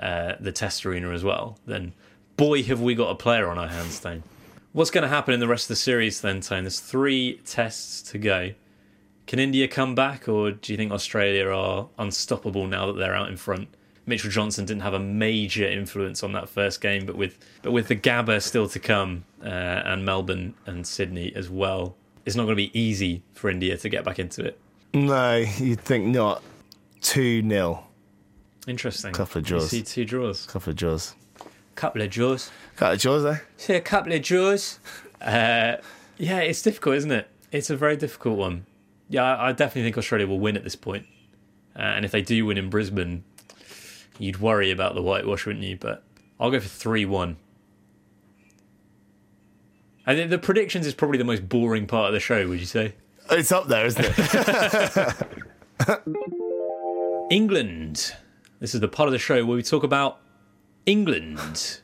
uh, 0.00 0.34
the 0.38 0.52
Test 0.52 0.84
arena 0.84 1.10
as 1.10 1.24
well, 1.24 1.58
then 1.66 1.92
boy, 2.36 2.62
have 2.64 2.80
we 2.80 2.94
got 2.94 3.10
a 3.10 3.14
player 3.14 3.48
on 3.48 3.58
our 3.58 3.68
hands, 3.68 4.00
Tone. 4.00 4.22
What's 4.72 4.90
going 4.90 5.02
to 5.02 5.08
happen 5.08 5.34
in 5.34 5.40
the 5.40 5.48
rest 5.48 5.64
of 5.64 5.68
the 5.68 5.76
series 5.76 6.20
then, 6.20 6.40
Tone? 6.40 6.64
There's 6.64 6.80
three 6.80 7.40
tests 7.44 8.02
to 8.10 8.18
go. 8.18 8.52
Can 9.26 9.38
India 9.38 9.68
come 9.68 9.94
back, 9.94 10.28
or 10.28 10.50
do 10.50 10.72
you 10.72 10.76
think 10.76 10.92
Australia 10.92 11.48
are 11.48 11.88
unstoppable 11.98 12.66
now 12.66 12.86
that 12.86 12.94
they're 12.94 13.14
out 13.14 13.28
in 13.28 13.36
front? 13.36 13.68
Mitchell 14.04 14.30
Johnson 14.30 14.64
didn't 14.64 14.82
have 14.82 14.94
a 14.94 14.98
major 14.98 15.66
influence 15.66 16.22
on 16.22 16.32
that 16.32 16.48
first 16.48 16.80
game, 16.80 17.06
but 17.06 17.16
with 17.16 17.38
but 17.62 17.70
with 17.70 17.88
the 17.88 17.96
Gabba 17.96 18.42
still 18.42 18.68
to 18.68 18.80
come 18.80 19.24
uh, 19.42 19.46
and 19.46 20.04
Melbourne 20.04 20.54
and 20.66 20.86
Sydney 20.86 21.32
as 21.36 21.48
well, 21.48 21.94
it's 22.26 22.34
not 22.34 22.44
going 22.44 22.56
to 22.56 22.62
be 22.62 22.76
easy 22.78 23.22
for 23.32 23.48
India 23.48 23.76
to 23.76 23.88
get 23.88 24.04
back 24.04 24.18
into 24.18 24.44
it. 24.44 24.58
No, 24.94 25.36
you'd 25.36 25.80
think 25.80 26.06
not. 26.06 26.42
Two 27.00 27.46
0 27.48 27.84
Interesting. 28.68 29.12
Couple 29.12 29.40
of 29.40 29.44
draws. 29.44 29.72
You 29.72 29.80
see 29.80 29.82
two 29.82 30.04
draws. 30.04 30.46
Couple 30.46 30.70
of 30.70 30.76
draws. 30.76 31.14
Couple 31.74 32.02
of 32.02 32.10
draws. 32.10 32.50
Couple 32.76 32.94
of 32.94 33.00
draws, 33.00 33.24
eh? 33.24 33.38
See 33.56 33.74
a 33.74 33.80
couple 33.80 34.12
of 34.12 34.22
draws. 34.22 34.78
Uh, 35.20 35.76
yeah, 36.18 36.38
it's 36.38 36.62
difficult, 36.62 36.96
isn't 36.96 37.10
it? 37.10 37.28
It's 37.50 37.70
a 37.70 37.76
very 37.76 37.96
difficult 37.96 38.38
one. 38.38 38.66
Yeah, 39.08 39.36
I 39.36 39.52
definitely 39.52 39.82
think 39.84 39.98
Australia 39.98 40.26
will 40.26 40.38
win 40.38 40.56
at 40.56 40.64
this 40.64 40.76
point. 40.76 41.06
Uh, 41.74 41.80
and 41.82 42.04
if 42.04 42.12
they 42.12 42.22
do 42.22 42.46
win 42.46 42.58
in 42.58 42.70
Brisbane, 42.70 43.24
you'd 44.18 44.40
worry 44.40 44.70
about 44.70 44.94
the 44.94 45.02
whitewash, 45.02 45.46
wouldn't 45.46 45.64
you? 45.64 45.76
But 45.76 46.04
I'll 46.38 46.50
go 46.50 46.60
for 46.60 46.68
3 46.68 47.04
1. 47.04 47.36
I 50.06 50.14
think 50.14 50.30
the 50.30 50.38
predictions 50.38 50.86
is 50.86 50.94
probably 50.94 51.18
the 51.18 51.24
most 51.24 51.48
boring 51.48 51.86
part 51.86 52.08
of 52.08 52.12
the 52.12 52.20
show, 52.20 52.48
would 52.48 52.60
you 52.60 52.66
say? 52.66 52.94
It's 53.32 53.50
up 53.50 53.66
there, 53.66 53.86
isn't 53.86 54.04
it? 54.06 55.16
England. 57.30 58.14
This 58.60 58.74
is 58.74 58.80
the 58.80 58.88
part 58.88 59.08
of 59.08 59.12
the 59.12 59.18
show 59.18 59.42
where 59.46 59.56
we 59.56 59.62
talk 59.62 59.82
about 59.82 60.20
England. 60.84 61.80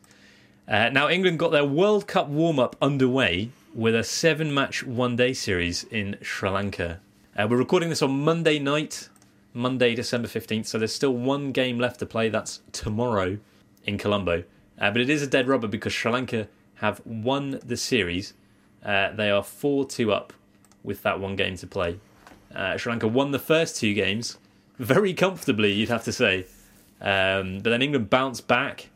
Uh, 0.68 0.90
now, 0.90 1.08
England 1.08 1.38
got 1.38 1.50
their 1.50 1.64
World 1.64 2.06
Cup 2.06 2.28
warm 2.28 2.58
up 2.58 2.76
underway 2.82 3.48
with 3.74 3.94
a 3.94 4.04
seven 4.04 4.52
match 4.52 4.84
one 4.84 5.16
day 5.16 5.32
series 5.32 5.84
in 5.84 6.18
Sri 6.20 6.50
Lanka. 6.50 7.00
Uh, 7.34 7.46
we're 7.48 7.56
recording 7.56 7.88
this 7.88 8.02
on 8.02 8.10
Monday 8.10 8.58
night, 8.58 9.08
Monday, 9.54 9.94
December 9.94 10.28
15th. 10.28 10.66
So 10.66 10.76
there's 10.76 10.94
still 10.94 11.14
one 11.14 11.52
game 11.52 11.78
left 11.78 11.98
to 12.00 12.06
play. 12.06 12.28
That's 12.28 12.60
tomorrow 12.72 13.38
in 13.84 13.96
Colombo. 13.96 14.44
Uh, 14.78 14.90
but 14.90 15.00
it 15.00 15.08
is 15.08 15.22
a 15.22 15.26
dead 15.26 15.48
rubber 15.48 15.66
because 15.66 15.94
Sri 15.94 16.12
Lanka 16.12 16.46
have 16.74 17.00
won 17.06 17.58
the 17.64 17.78
series. 17.78 18.34
Uh, 18.84 19.12
they 19.12 19.30
are 19.30 19.42
4 19.42 19.86
2 19.86 20.12
up 20.12 20.34
with 20.82 21.02
that 21.02 21.20
one 21.20 21.36
game 21.36 21.56
to 21.56 21.66
play. 21.66 21.98
Uh, 22.54 22.76
Sri 22.76 22.90
Lanka 22.90 23.08
won 23.08 23.30
the 23.30 23.38
first 23.38 23.76
two 23.76 23.94
games 23.94 24.38
very 24.78 25.12
comfortably, 25.12 25.72
you'd 25.72 25.88
have 25.88 26.04
to 26.04 26.12
say. 26.12 26.46
Um, 27.00 27.58
but 27.58 27.70
then 27.70 27.82
England 27.82 28.10
bounced 28.10 28.48
back 28.48 28.90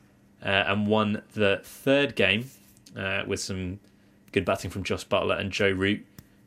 uh, 0.45 0.49
and 0.49 0.87
won 0.87 1.23
the 1.35 1.61
third 1.63 2.17
game 2.17 2.51
uh, 2.97 3.23
with 3.27 3.41
some 3.41 3.81
good 4.33 4.45
batting 4.45 4.71
from 4.71 4.83
Jos 4.83 5.05
Buttler 5.05 5.39
and 5.39 5.53
Joe 5.53 5.71
Root. 5.71 6.05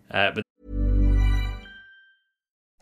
Uh, 0.09 0.31
but 0.31 0.44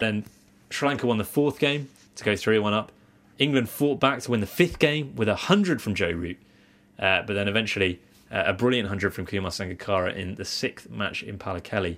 Then 0.00 0.24
Sri 0.70 0.88
Lanka 0.88 1.06
won 1.06 1.18
the 1.18 1.24
fourth 1.24 1.58
game 1.58 1.88
to 2.16 2.24
go 2.24 2.36
3 2.36 2.58
1 2.58 2.72
up. 2.72 2.92
England 3.38 3.68
fought 3.68 4.00
back 4.00 4.20
to 4.20 4.30
win 4.30 4.40
the 4.40 4.46
fifth 4.46 4.78
game 4.78 5.14
with 5.16 5.28
a 5.28 5.32
100 5.32 5.80
from 5.80 5.94
Joe 5.94 6.10
Root. 6.10 6.38
Uh, 6.98 7.22
but 7.22 7.32
then 7.34 7.48
eventually 7.48 8.00
uh, 8.30 8.44
a 8.46 8.52
brilliant 8.52 8.86
100 8.86 9.14
from 9.14 9.24
Kumar 9.26 9.50
Sangakkara 9.50 10.14
in 10.14 10.34
the 10.34 10.44
sixth 10.44 10.90
match 10.90 11.22
in 11.22 11.38
Pallekele. 11.38 11.96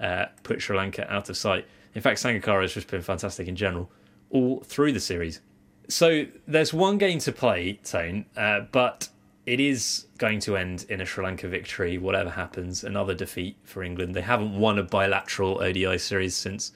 Uh, 0.00 0.04
uh, 0.04 0.26
put 0.42 0.60
Sri 0.60 0.76
Lanka 0.76 1.10
out 1.12 1.28
of 1.28 1.36
sight. 1.36 1.66
In 1.94 2.02
fact, 2.02 2.20
Sangakkara 2.20 2.62
has 2.62 2.74
just 2.74 2.88
been 2.88 3.02
fantastic 3.02 3.48
in 3.48 3.56
general 3.56 3.90
all 4.30 4.60
through 4.60 4.92
the 4.92 5.00
series. 5.00 5.40
So 5.88 6.26
there's 6.46 6.74
one 6.74 6.98
game 6.98 7.18
to 7.20 7.32
play, 7.32 7.74
Tone, 7.84 8.26
uh, 8.36 8.60
but 8.72 9.08
it 9.46 9.60
is 9.60 10.06
going 10.18 10.40
to 10.40 10.56
end 10.56 10.86
in 10.88 11.00
a 11.00 11.06
Sri 11.06 11.24
Lanka 11.24 11.46
victory, 11.48 11.98
whatever 11.98 12.30
happens. 12.30 12.82
Another 12.82 13.14
defeat 13.14 13.56
for 13.64 13.82
England. 13.82 14.14
They 14.14 14.22
haven't 14.22 14.58
won 14.58 14.78
a 14.78 14.82
bilateral 14.82 15.62
ODI 15.62 15.98
series 15.98 16.34
since 16.34 16.72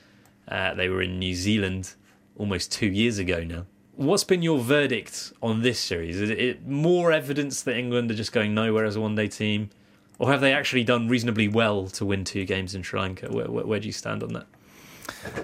uh, 0.49 0.75
they 0.75 0.89
were 0.89 1.03
in 1.03 1.19
New 1.19 1.35
Zealand 1.35 1.95
almost 2.37 2.73
two 2.73 2.87
years 2.87 3.19
ago 3.19 3.43
now. 3.45 3.67
What's 3.97 4.25
been 4.25 4.43
your 4.43 4.61
verdict 4.61 5.33
on 5.43 5.63
this 5.63 5.81
series? 5.81 6.21
Is 6.21 6.31
it 6.31 6.67
more 6.67 7.11
evidence 7.11 7.63
that 7.63 7.77
England 7.77 8.11
are 8.11 8.15
just 8.15 8.33
going 8.33 8.55
nowhere 8.55 8.85
as 8.85 8.97
a 8.97 9.01
one 9.01 9.15
day 9.15 9.29
team? 9.29 9.71
Or 10.21 10.31
have 10.31 10.41
they 10.41 10.53
actually 10.53 10.85
done 10.85 11.09
reasonably 11.09 11.49
well 11.49 11.87
to 11.89 12.05
win 12.05 12.25
two 12.25 12.45
games 12.45 12.75
in 12.75 12.83
Sri 12.83 13.01
Lanka? 13.01 13.31
Where, 13.31 13.51
where, 13.51 13.65
where 13.65 13.81
do 13.81 13.87
you 13.87 13.93
stand 13.93 14.23
on 14.23 14.33
that? 14.33 14.47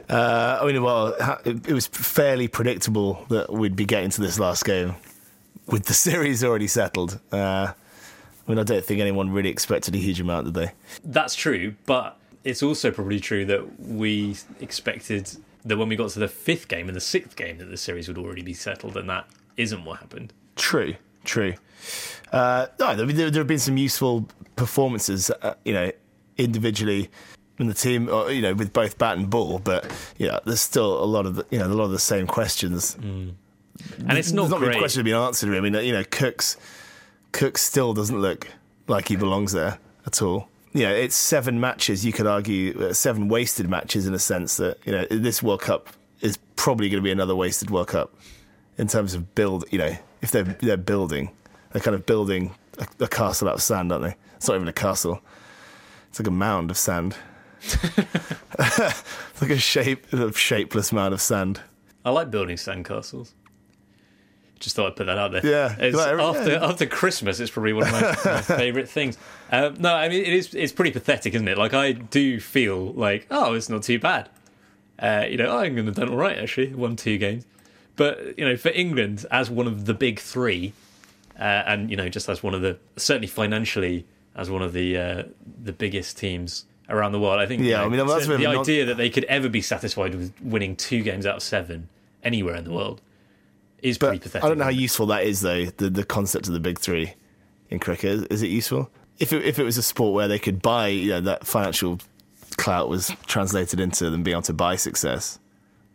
Uh, 0.09 0.59
I 0.61 0.67
mean, 0.67 0.83
well, 0.83 1.15
it 1.45 1.73
was 1.73 1.87
fairly 1.87 2.49
predictable 2.49 3.25
that 3.29 3.53
we'd 3.53 3.77
be 3.77 3.85
getting 3.85 4.11
to 4.11 4.21
this 4.21 4.39
last 4.39 4.65
game 4.65 4.95
with 5.67 5.87
the 5.87 5.95
series 5.95 6.45
already 6.45 6.67
settled. 6.67 7.21
Uh, 7.33 7.73
I 8.47 8.51
mean, 8.51 8.59
I 8.59 8.63
don't 8.63 8.85
think 8.85 9.01
anyone 9.01 9.31
really 9.31 9.49
expected 9.49 9.95
a 9.95 9.99
huge 9.99 10.21
amount, 10.21 10.47
did 10.47 10.55
they? 10.55 10.73
That's 11.03 11.35
true, 11.35 11.75
but 11.87 12.19
it's 12.45 12.63
also 12.63 12.91
probably 12.91 13.21
true 13.21 13.45
that 13.47 13.81
we 13.81 14.37
expected 14.61 15.31
that 15.65 15.79
when 15.79 15.89
we 15.89 15.97
got 15.97 16.11
to 16.11 16.19
the 16.19 16.29
fifth 16.29 16.69
game 16.69 16.89
and 16.89 16.97
the 16.97 17.01
sixth 17.01 17.37
game 17.37 17.59
that 17.59 17.67
the 17.67 17.77
series 17.77 18.07
would 18.07 18.19
already 18.19 18.43
be 18.43 18.53
settled, 18.53 18.97
and 18.97 19.09
that 19.09 19.27
isn't 19.57 19.85
what 19.85 19.99
happened. 20.01 20.33
True, 20.57 20.95
true. 21.25 21.55
Uh, 22.33 22.67
no, 22.79 22.95
there, 22.95 23.07
there, 23.07 23.41
have 23.41 23.47
been 23.47 23.59
some 23.59 23.77
useful 23.77 24.29
performances, 24.57 25.31
uh, 25.31 25.55
you 25.65 25.73
know, 25.73 25.91
individually 26.37 27.11
in 27.59 27.67
the 27.67 27.75
team, 27.75 28.09
or, 28.09 28.31
you 28.31 28.43
know, 28.43 28.53
with 28.55 28.73
both 28.73 28.99
bat 28.99 29.17
and 29.17 29.31
ball. 29.31 29.59
But 29.59 29.91
yeah, 30.19 30.41
there's 30.45 30.61
still 30.61 31.03
a 31.03 31.07
lot 31.07 31.27
of 31.27 31.37
the, 31.37 31.47
you 31.51 31.59
know 31.59 31.67
a 31.67 31.69
lot 31.69 31.85
of 31.85 31.93
the 31.93 31.99
same 31.99 32.27
questions. 32.27 32.97
Mm. 32.97 33.35
And 34.07 34.19
it's 34.19 34.33
not 34.33 34.43
There's 34.43 34.51
not 34.53 34.61
great. 34.61 34.79
questions 34.79 35.05
been 35.05 35.15
answered. 35.15 35.57
I 35.57 35.61
mean, 35.61 35.75
you 35.75 35.93
know, 35.93 36.05
Cooks 36.05 36.57
Cooks 37.33 37.63
still 37.63 37.95
doesn't 37.95 38.21
look 38.21 38.49
like 38.87 39.09
he 39.09 39.17
belongs 39.17 39.53
there 39.53 39.79
at 40.07 40.23
all. 40.23 40.49
You 40.75 40.83
know, 40.83 40.93
it's 40.93 41.15
seven 41.15 41.61
matches. 41.61 42.05
You 42.05 42.13
could 42.13 42.27
argue 42.27 42.79
uh, 42.79 42.93
seven 42.93 43.29
wasted 43.29 43.71
matches 43.71 44.07
in 44.07 44.13
a 44.13 44.19
sense 44.19 44.57
that 44.59 44.79
you 44.85 44.93
know 44.93 45.07
this 45.09 45.43
World 45.43 45.63
Cup 45.63 45.89
is 46.21 46.37
probably 46.57 46.89
going 46.89 47.01
to 47.01 47.05
be 47.05 47.13
another 47.13 47.35
wasted 47.35 47.71
World 47.71 47.89
Cup 47.89 48.13
in 48.77 48.89
terms 48.89 49.15
of 49.15 49.35
build. 49.35 49.65
You 49.71 49.79
know, 49.79 49.97
if 50.21 50.31
they're 50.31 50.43
they're 50.43 50.77
building, 50.77 51.31
they're 51.73 51.81
kind 51.81 51.95
of 51.95 52.05
building 52.05 52.55
a, 52.79 53.05
a 53.05 53.09
castle 53.09 53.49
out 53.49 53.55
of 53.55 53.63
sand, 53.63 53.93
aren't 53.93 54.05
they? 54.05 54.17
It's 54.37 54.49
not 54.49 54.57
even 54.57 54.69
a 54.69 54.73
castle. 54.73 55.21
It's 56.11 56.19
like 56.21 56.29
a 56.29 56.33
mound 56.33 56.71
of 56.71 56.77
sand. 56.77 57.17
it's 57.63 57.83
like 59.41 59.51
a 59.51 59.59
shape, 59.59 60.13
a 60.13 60.33
shapeless 60.33 60.93
mound 60.93 61.15
of 61.15 61.21
sand. 61.21 61.61
I 62.05 62.11
like 62.11 62.31
building 62.31 62.57
sandcastles. 62.57 63.33
Just 64.65 64.75
thought 64.77 64.87
I'd 64.89 64.97
put 64.97 65.07
that 65.07 65.19
out 65.19 65.31
there. 65.33 65.45
Yeah, 65.47 65.77
It's, 65.79 65.97
like, 65.97 66.19
after 66.19 66.53
yeah. 66.53 66.65
after 66.67 66.87
Christmas, 66.87 67.39
it's 67.39 67.51
probably 67.51 67.75
one 67.75 67.87
of 67.87 67.93
my, 67.93 68.33
my 68.33 68.41
favourite 68.43 68.89
things. 68.89 69.17
Um, 69.53 69.75
no, 69.79 69.95
I 69.95 70.09
mean 70.09 70.23
it 70.23 70.33
is. 70.33 70.55
It's 70.55 70.73
pretty 70.73 70.91
pathetic, 70.91 71.35
isn't 71.35 71.47
it? 71.47 71.59
Like 71.59 71.75
I 71.75 71.93
do 71.93 72.41
feel 72.41 72.93
like, 72.95 73.27
oh, 73.31 73.55
it's 73.55 73.69
not 73.69 73.83
too 73.83 73.99
bad. 73.99 74.29
Uh, 74.99 75.27
you 75.29 75.37
know, 75.37 75.47
oh, 75.47 75.63
England 75.63 75.89
have 75.89 75.97
done 75.97 76.09
all 76.09 76.17
right 76.17 76.39
actually, 76.39 76.73
won 76.75 76.97
two 76.97 77.19
games. 77.19 77.45
But 77.97 78.39
you 78.39 78.45
know, 78.45 78.57
for 78.57 78.71
England 78.71 79.25
as 79.31 79.51
one 79.51 79.67
of 79.67 79.85
the 79.85 79.95
big 79.95 80.19
three, 80.19 80.73
uh, 81.39 81.43
and 81.43 81.91
you 81.91 81.97
know, 81.97 82.09
just 82.09 82.29
as 82.29 82.43
one 82.43 82.55
of 82.55 82.63
the 82.63 82.79
certainly 82.97 83.29
financially 83.29 84.07
as 84.35 84.51
one 84.51 84.63
of 84.63 84.73
the 84.73 84.97
uh, 84.97 85.23
the 85.63 85.73
biggest 85.73 86.17
teams 86.19 86.65
around 86.89 87.13
the 87.13 87.21
world, 87.21 87.39
I 87.39 87.47
think. 87.47 87.63
you 87.63 87.71
Yeah, 87.71 87.79
know, 87.79 87.85
I 87.85 87.89
mean, 87.89 88.07
that's 88.07 88.27
the 88.27 88.39
non- 88.39 88.59
idea 88.59 88.85
that 88.87 88.97
they 88.97 89.11
could 89.11 89.25
ever 89.25 89.49
be 89.49 89.61
satisfied 89.63 90.15
with 90.15 90.33
winning 90.43 90.75
two 90.77 91.03
games 91.03 91.27
out 91.27 91.37
of 91.37 91.43
seven 91.43 91.89
anywhere 92.23 92.55
in 92.55 92.65
the 92.65 92.73
world 92.73 93.01
is 93.85 93.99
pretty 93.99 94.17
But 94.19 94.23
pathetic. 94.23 94.45
I 94.45 94.49
don't 94.49 94.59
know 94.59 94.65
how 94.65 94.71
useful 94.71 95.07
that 95.07 95.25
is, 95.25 95.41
though. 95.43 95.67
The 95.67 95.91
the 95.91 96.05
concept 96.05 96.49
of 96.49 96.55
the 96.55 96.61
big 96.61 96.79
three 96.81 97.15
in 97.71 97.79
cricket 97.79 98.27
is, 98.33 98.43
it 98.43 98.49
useful? 98.49 98.91
If 99.19 99.33
it, 99.33 99.45
if 99.45 99.59
it 99.59 99.65
was 99.65 99.79
a 99.79 99.83
sport 99.83 100.15
where 100.15 100.27
they 100.29 100.39
could 100.39 100.61
buy, 100.63 100.89
you 100.89 101.11
know, 101.11 101.21
that 101.21 101.47
financial 101.47 101.99
clout 102.57 102.89
was 102.89 103.13
translated 103.27 103.79
into 103.81 104.11
them 104.11 104.23
being 104.23 104.35
able 104.35 104.43
to 104.43 104.53
buy 104.53 104.77
success, 104.77 105.39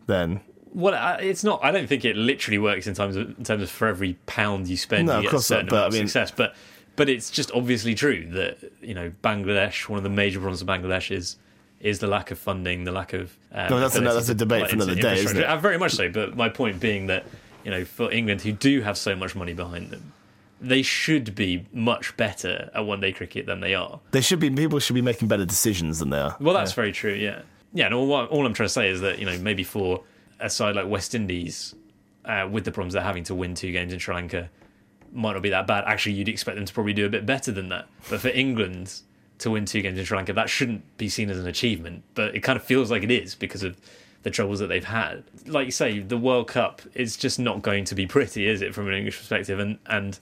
then 0.08 0.40
Well, 0.74 0.94
it's 1.20 1.44
not. 1.44 1.60
I 1.64 1.72
don't 1.72 1.88
think 1.88 2.06
it 2.06 2.16
literally 2.16 2.58
works 2.60 2.88
in 2.88 2.94
terms 2.94 3.16
of 3.16 3.38
in 3.38 3.44
terms 3.44 3.64
of 3.64 3.70
for 3.70 3.88
every 3.88 4.14
pound 4.26 4.68
you 4.68 4.78
spend, 4.78 5.08
No, 5.08 5.18
you 5.18 5.24
get 5.24 5.28
a 5.28 5.32
course 5.32 5.50
not, 5.50 5.56
certain 5.58 5.70
but 5.70 5.76
amount 5.76 5.84
I 5.84 5.88
of 5.88 5.94
mean- 5.94 6.08
success. 6.08 6.32
But 6.32 6.56
but 6.96 7.08
it's 7.10 7.30
just 7.30 7.52
obviously 7.54 7.96
true 7.96 8.28
that 8.32 8.58
you 8.82 8.94
know 8.94 9.12
Bangladesh. 9.24 9.90
One 9.90 9.98
of 9.98 10.04
the 10.04 10.10
major 10.10 10.40
problems 10.40 10.62
of 10.62 10.68
Bangladesh 10.68 11.12
is 11.16 11.38
is 11.80 12.00
the 12.00 12.08
lack 12.08 12.30
of 12.30 12.38
funding, 12.38 12.84
the 12.84 12.92
lack 12.92 13.14
of. 13.14 13.38
Um, 13.54 13.70
No, 13.70 13.80
that's 13.80 13.96
another- 13.96 14.16
that's 14.16 14.30
a 14.30 14.36
debate 14.36 14.68
for 14.70 14.76
another 14.76 14.96
day, 14.96 15.20
isn't 15.20 15.38
it? 15.38 15.44
Uh, 15.46 15.56
very 15.58 15.78
much 15.78 15.94
so. 15.94 16.10
But 16.10 16.36
my 16.36 16.50
point 16.50 16.80
being 16.82 17.08
that 17.08 17.26
you 17.64 17.72
know 17.72 17.86
for 17.86 18.12
England, 18.12 18.42
who 18.42 18.52
do 18.52 18.82
have 18.82 18.98
so 18.98 19.16
much 19.16 19.36
money 19.36 19.54
behind 19.54 19.90
them, 19.92 20.14
they 20.62 20.82
should 20.82 21.36
be 21.36 21.66
much 21.74 22.16
better 22.18 22.70
at 22.74 22.86
one 22.86 23.00
day 23.00 23.12
cricket 23.12 23.46
than 23.46 23.60
they 23.62 23.74
are. 23.76 24.00
they 24.12 24.22
should 24.22 24.40
be 24.40 24.50
people 24.50 24.80
should 24.80 24.94
be 24.96 25.02
making 25.02 25.28
better 25.28 25.46
decisions 25.46 26.00
than 26.00 26.10
they 26.10 26.20
are. 26.20 26.36
Well, 26.40 26.54
that's 26.54 26.74
very 26.74 26.92
true. 26.92 27.14
Yeah, 27.14 27.42
yeah. 27.74 27.86
And 27.86 27.94
all, 27.94 28.12
all 28.12 28.46
I'm 28.46 28.54
trying 28.54 28.68
to 28.68 28.74
say 28.74 28.90
is 28.90 29.02
that 29.02 29.20
you 29.20 29.26
know 29.26 29.38
maybe 29.40 29.64
for 29.64 30.04
a 30.40 30.50
side 30.50 30.76
like 30.76 30.88
West 30.88 31.16
Indies, 31.16 31.76
uh, 32.26 32.48
with 32.50 32.66
the 32.66 32.72
problems 32.72 32.94
they're 32.94 33.04
having 33.04 33.24
to 33.26 33.36
win 33.36 33.56
two 33.56 33.72
games 33.72 33.92
in 33.94 34.00
Sri 34.00 34.14
Lanka, 34.16 34.50
might 35.12 35.34
not 35.34 35.42
be 35.42 35.50
that 35.50 35.68
bad. 35.68 35.84
Actually, 35.86 36.14
you'd 36.14 36.30
expect 36.30 36.56
them 36.56 36.66
to 36.66 36.74
probably 36.74 36.94
do 36.94 37.06
a 37.06 37.10
bit 37.10 37.26
better 37.26 37.52
than 37.52 37.70
that. 37.70 37.88
But 38.10 38.22
for 38.22 38.30
England 38.30 39.02
to 39.40 39.52
win 39.52 39.66
two 39.66 39.82
games 39.82 39.98
in 39.98 40.06
Sri 40.06 40.18
Lanka, 40.18 40.34
that 40.34 40.50
shouldn't 40.50 40.98
be 40.98 41.10
seen 41.10 41.30
as 41.30 41.38
an 41.40 41.48
achievement. 41.48 42.04
But 42.16 42.36
it 42.36 42.42
kind 42.42 42.58
of 42.58 42.64
feels 42.64 42.92
like 42.92 43.04
it 43.04 43.12
is 43.12 43.36
because 43.36 43.64
of 43.64 43.78
the 44.24 44.30
troubles 44.30 44.60
that 44.60 44.68
they've 44.68 44.84
had. 44.84 45.24
Like 45.46 45.66
you 45.66 45.72
say, 45.72 46.00
the 46.00 46.18
World 46.18 46.48
Cup 46.48 46.82
is 46.94 47.16
just 47.16 47.40
not 47.40 47.62
going 47.62 47.86
to 47.86 47.96
be 47.96 48.06
pretty, 48.06 48.48
is 48.48 48.62
it, 48.62 48.74
from 48.74 48.88
an 48.88 48.94
English 48.94 49.18
perspective? 49.18 49.60
And 49.60 49.80
and 49.86 50.20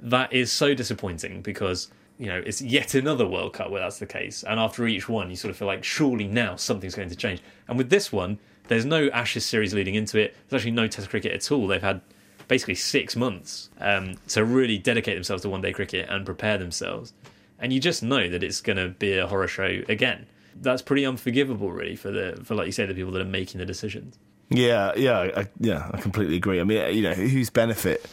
that 0.00 0.32
is 0.32 0.50
so 0.50 0.74
disappointing 0.74 1.42
because 1.42 1.88
you 2.18 2.26
know 2.26 2.42
it's 2.44 2.60
yet 2.60 2.94
another 2.94 3.26
World 3.26 3.54
Cup 3.54 3.70
where 3.70 3.80
that's 3.80 3.98
the 3.98 4.06
case. 4.06 4.44
And 4.44 4.58
after 4.60 4.86
each 4.86 5.08
one, 5.08 5.30
you 5.30 5.36
sort 5.36 5.50
of 5.50 5.56
feel 5.56 5.68
like 5.68 5.84
surely 5.84 6.26
now 6.26 6.56
something's 6.56 6.94
going 6.94 7.10
to 7.10 7.16
change. 7.16 7.42
And 7.68 7.78
with 7.78 7.90
this 7.90 8.12
one, 8.12 8.38
there's 8.68 8.84
no 8.84 9.08
Ashes 9.08 9.44
series 9.44 9.74
leading 9.74 9.94
into 9.94 10.18
it. 10.18 10.36
There's 10.48 10.60
actually 10.60 10.72
no 10.72 10.86
Test 10.86 11.08
cricket 11.10 11.32
at 11.32 11.50
all. 11.50 11.66
They've 11.66 11.82
had 11.82 12.00
basically 12.48 12.74
six 12.74 13.16
months 13.16 13.70
um, 13.80 14.14
to 14.28 14.44
really 14.44 14.78
dedicate 14.78 15.16
themselves 15.16 15.42
to 15.42 15.48
one 15.48 15.60
day 15.60 15.72
cricket 15.72 16.08
and 16.08 16.24
prepare 16.24 16.58
themselves. 16.58 17.12
And 17.58 17.72
you 17.72 17.80
just 17.80 18.02
know 18.02 18.28
that 18.28 18.42
it's 18.42 18.60
going 18.60 18.76
to 18.76 18.88
be 18.88 19.16
a 19.16 19.26
horror 19.26 19.48
show 19.48 19.82
again. 19.88 20.26
That's 20.56 20.82
pretty 20.82 21.04
unforgivable, 21.04 21.72
really, 21.72 21.96
for 21.96 22.10
the 22.10 22.40
for 22.44 22.54
like 22.54 22.66
you 22.66 22.72
say, 22.72 22.86
the 22.86 22.94
people 22.94 23.12
that 23.12 23.22
are 23.22 23.26
making 23.26 23.58
the 23.58 23.66
decisions. 23.66 24.18
Yeah, 24.50 24.92
yeah, 24.96 25.30
I, 25.36 25.46
yeah. 25.58 25.90
I 25.92 26.00
completely 26.00 26.36
agree. 26.36 26.60
I 26.60 26.64
mean, 26.64 26.82
uh, 26.82 26.86
you 26.88 27.02
know, 27.02 27.14
whose 27.14 27.50
benefit 27.50 28.06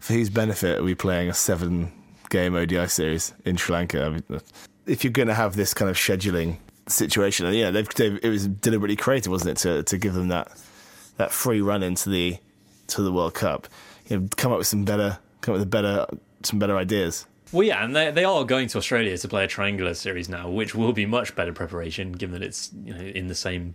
for 0.00 0.14
whose 0.14 0.30
benefit 0.30 0.78
are 0.78 0.82
we 0.82 0.94
playing 0.94 1.28
a 1.28 1.34
seven-game 1.34 2.54
ODI 2.54 2.88
series 2.88 3.32
in 3.44 3.56
Sri 3.56 3.74
Lanka? 3.74 4.04
I 4.04 4.08
mean, 4.10 4.22
uh, 4.30 4.38
if 4.86 5.04
you're 5.04 5.12
going 5.12 5.28
to 5.28 5.34
have 5.34 5.56
this 5.56 5.74
kind 5.74 5.90
of 5.90 5.96
scheduling 5.96 6.58
situation, 6.88 7.46
and 7.46 7.56
yeah, 7.56 7.70
they've, 7.70 7.88
they've, 7.94 8.18
it 8.22 8.28
was 8.28 8.46
deliberately 8.46 8.96
created, 8.96 9.30
wasn't 9.30 9.50
it, 9.50 9.56
to 9.62 9.82
to 9.84 9.98
give 9.98 10.14
them 10.14 10.28
that 10.28 10.50
that 11.16 11.32
free 11.32 11.60
run 11.60 11.82
into 11.82 12.10
the 12.10 12.38
to 12.88 13.02
the 13.02 13.12
World 13.12 13.34
Cup? 13.34 13.68
You 14.08 14.20
know, 14.20 14.28
come 14.36 14.52
up 14.52 14.58
with 14.58 14.66
some 14.66 14.84
better, 14.84 15.18
come 15.40 15.54
up 15.54 15.60
with 15.60 15.70
better, 15.70 16.06
some 16.42 16.58
better 16.58 16.76
ideas. 16.76 17.26
Well, 17.52 17.62
yeah, 17.62 17.84
and 17.84 17.94
they 17.94 18.10
they 18.10 18.24
are 18.24 18.44
going 18.44 18.68
to 18.68 18.78
Australia 18.78 19.16
to 19.16 19.28
play 19.28 19.44
a 19.44 19.46
triangular 19.46 19.94
series 19.94 20.28
now, 20.28 20.48
which 20.48 20.74
will 20.74 20.92
be 20.92 21.06
much 21.06 21.34
better 21.36 21.52
preparation 21.52 22.12
given 22.12 22.32
that 22.32 22.42
it's 22.42 22.70
you 22.84 22.92
know 22.92 23.00
in 23.00 23.28
the 23.28 23.34
same 23.34 23.74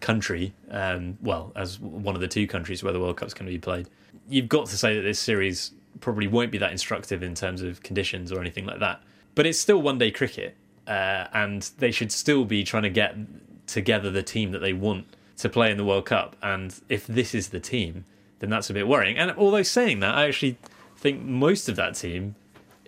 country, 0.00 0.52
um, 0.70 1.16
well 1.22 1.52
as 1.56 1.78
one 1.80 2.14
of 2.14 2.20
the 2.20 2.28
two 2.28 2.46
countries 2.46 2.82
where 2.82 2.92
the 2.92 3.00
World 3.00 3.16
Cup's 3.16 3.34
going 3.34 3.46
to 3.46 3.52
be 3.52 3.58
played. 3.58 3.88
You've 4.28 4.48
got 4.48 4.66
to 4.66 4.76
say 4.76 4.96
that 4.96 5.02
this 5.02 5.18
series 5.18 5.72
probably 6.00 6.26
won't 6.26 6.50
be 6.50 6.58
that 6.58 6.72
instructive 6.72 7.22
in 7.22 7.34
terms 7.34 7.62
of 7.62 7.82
conditions 7.82 8.32
or 8.32 8.40
anything 8.40 8.66
like 8.66 8.80
that, 8.80 9.02
but 9.34 9.46
it's 9.46 9.58
still 9.58 9.80
one 9.80 9.98
day 9.98 10.10
cricket, 10.10 10.56
uh, 10.86 11.26
and 11.32 11.70
they 11.78 11.90
should 11.90 12.12
still 12.12 12.44
be 12.44 12.64
trying 12.64 12.82
to 12.82 12.90
get 12.90 13.16
together 13.66 14.10
the 14.10 14.22
team 14.22 14.50
that 14.50 14.58
they 14.58 14.72
want 14.72 15.06
to 15.38 15.48
play 15.48 15.70
in 15.70 15.78
the 15.78 15.84
World 15.84 16.04
Cup. 16.04 16.36
And 16.42 16.78
if 16.90 17.06
this 17.06 17.34
is 17.34 17.48
the 17.48 17.60
team, 17.60 18.04
then 18.40 18.50
that's 18.50 18.68
a 18.68 18.74
bit 18.74 18.86
worrying. 18.86 19.16
And 19.16 19.30
although 19.32 19.62
saying 19.62 20.00
that, 20.00 20.14
I 20.14 20.26
actually 20.26 20.58
think 20.96 21.22
most 21.22 21.68
of 21.68 21.76
that 21.76 21.94
team 21.94 22.34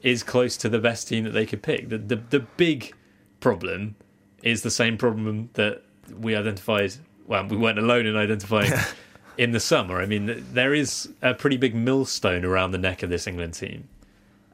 is 0.02 0.22
close 0.22 0.56
to 0.58 0.68
the 0.68 0.78
best 0.78 1.08
team 1.08 1.24
that 1.24 1.30
they 1.30 1.46
could 1.46 1.62
pick. 1.62 1.88
The, 1.88 1.98
the 1.98 2.16
the 2.16 2.40
big 2.40 2.94
problem 3.40 3.96
is 4.42 4.62
the 4.62 4.70
same 4.70 4.98
problem 4.98 5.50
that 5.54 5.82
we 6.18 6.34
identified. 6.34 6.94
Well, 7.26 7.46
we 7.46 7.56
weren't 7.56 7.78
alone 7.78 8.06
in 8.06 8.16
identifying 8.16 8.72
in 9.38 9.52
the 9.52 9.60
summer. 9.60 10.00
I 10.00 10.06
mean, 10.06 10.44
there 10.52 10.74
is 10.74 11.08
a 11.22 11.34
pretty 11.34 11.56
big 11.56 11.74
millstone 11.74 12.44
around 12.44 12.72
the 12.72 12.78
neck 12.78 13.02
of 13.02 13.10
this 13.10 13.26
England 13.26 13.54
team, 13.54 13.88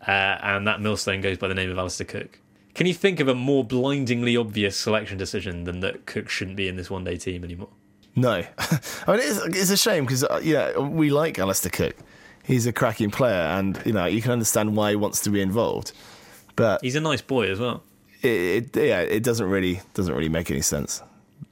uh, 0.07 0.11
and 0.11 0.67
that 0.67 0.81
millstone 0.81 1.21
goes 1.21 1.39
by 1.39 1.49
the 1.49 1.55
name 1.55 1.71
of 1.71 1.79
Alastair 1.79 2.07
Cook. 2.07 2.41
Can 2.75 2.87
you 2.87 2.95
think 2.95 3.19
of 3.19 3.27
a 3.27 3.35
more 3.35 3.65
blindingly 3.65 4.37
obvious 4.37 4.77
selection 4.77 5.19
decision 5.19 5.65
than 5.65 5.81
that 5.81 6.07
Cook 6.07 6.29
shouldn't 6.29 6.57
be 6.57 6.69
in 6.69 6.77
this 6.77 6.89
one 6.89 7.05
day 7.05 7.17
team 7.17 7.43
anymore? 7.43 7.71
No, 8.15 8.45
I 8.59 9.17
mean 9.17 9.21
it's, 9.21 9.45
it's 9.47 9.71
a 9.71 9.77
shame 9.77 10.05
because 10.05 10.25
uh, 10.25 10.41
yeah, 10.43 10.79
we 10.79 11.11
like 11.11 11.39
Alastair 11.39 11.71
Cook. 11.71 11.97
He's 12.49 12.67
a 12.67 12.73
cracking 12.73 13.11
player, 13.11 13.43
and 13.57 13.81
you 13.85 13.93
know 13.93 14.07
you 14.07 14.23
can 14.23 14.33
understand 14.33 14.75
why 14.75 14.91
he 14.91 14.97
wants 14.97 15.21
to 15.21 15.31
be 15.31 15.41
involved. 15.43 15.93
But 16.57 16.81
He's 16.83 16.97
a 16.97 17.01
nice 17.01 17.21
boy 17.21 17.51
as 17.51 17.61
well. 17.61 17.83
it, 18.23 18.75
it 18.75 18.77
yeah, 18.77 19.01
it 19.01 19.23
doesn't 19.23 19.49
really 19.49 19.83
doesn't 19.93 20.15
really 20.15 20.31
make 20.31 20.51
any 20.51 20.63
sense 20.63 21.03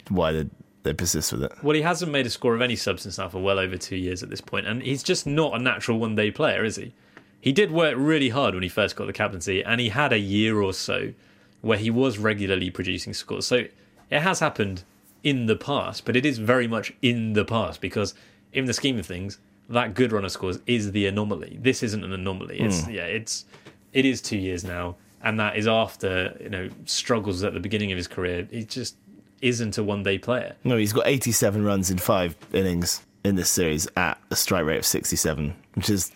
why 0.09 0.33
they 0.33 0.47
they 0.85 0.95
persist 0.95 1.33
with 1.33 1.43
it. 1.45 1.53
Well, 1.63 1.77
he 1.77 1.83
hasn't 1.83 2.11
made 2.11 2.25
a 2.27 2.31
score 2.31 2.55
of 2.55 2.63
any 2.63 2.77
substance 2.77 3.19
now 3.19 3.29
for 3.29 3.43
well 3.43 3.59
over 3.59 3.77
two 3.77 3.97
years 3.97 4.23
at 4.23 4.31
this 4.31 4.41
point, 4.41 4.67
and 4.67 4.83
he's 4.83 5.03
just 5.03 5.27
not 5.27 5.55
a 5.55 5.59
natural 5.63 5.99
one 5.99 6.15
day 6.15 6.31
player, 6.31 6.65
is 6.65 6.77
he? 6.77 6.95
He 7.41 7.53
did 7.53 7.71
work 7.71 7.95
really 7.99 8.31
hard 8.31 8.55
when 8.55 8.63
he 8.63 8.69
first 8.69 8.97
got 8.97 9.07
the 9.07 9.13
captaincy, 9.13 9.63
and 9.63 9.81
he 9.81 9.91
had 9.91 10.13
a 10.13 10.19
year 10.19 10.61
or 10.63 10.73
so 10.73 11.13
where 11.61 11.79
he 11.79 11.91
was 11.91 12.17
regularly 12.19 12.71
producing 12.71 13.13
scores. 13.13 13.47
So 13.47 13.65
it 14.11 14.21
has 14.23 14.41
happened 14.41 14.83
in 15.23 15.47
the 15.47 15.57
past, 15.57 16.05
but 16.05 16.17
it 16.17 16.25
is 16.25 16.39
very 16.39 16.67
much 16.67 16.93
in 17.03 17.35
the 17.35 17.45
past 17.45 17.81
because, 17.81 18.15
in 18.53 18.65
the 18.65 18.73
scheme 18.73 18.99
of 18.99 19.07
things, 19.07 19.39
that 19.69 19.95
good 19.95 20.13
run 20.13 20.25
of 20.25 20.33
scores 20.33 20.59
is 20.67 20.93
the 20.93 21.07
anomaly. 21.07 21.59
This 21.61 21.83
isn't 21.83 22.05
an 22.05 22.13
anomaly. 22.13 22.59
It's 22.61 22.85
Hmm. 22.85 22.91
yeah, 22.91 23.05
it's 23.05 23.45
it 23.93 24.05
is 24.05 24.21
two 24.21 24.37
years 24.39 24.65
now, 24.65 24.97
and 25.23 25.39
that 25.41 25.57
is 25.57 25.67
after 25.67 26.37
you 26.41 26.49
know 26.51 26.69
struggles 26.85 27.43
at 27.43 27.55
the 27.55 27.61
beginning 27.61 27.93
of 27.93 27.97
his 27.97 28.07
career. 28.09 28.47
He 28.51 28.65
just 28.65 28.97
isn't 29.43 29.77
a 29.79 29.83
one 29.85 30.03
day 30.03 30.19
player. 30.19 30.55
No, 30.65 30.77
he's 30.77 30.93
got 30.93 31.07
87 31.07 31.65
runs 31.65 31.91
in 31.91 31.99
five 31.99 32.37
innings 32.53 33.03
in 33.25 33.35
this 33.37 33.51
series 33.51 33.87
at 33.97 34.19
a 34.31 34.37
strike 34.37 34.65
rate 34.65 34.79
of 34.79 34.87
67, 34.87 35.55
which 35.75 35.91
is 35.91 36.11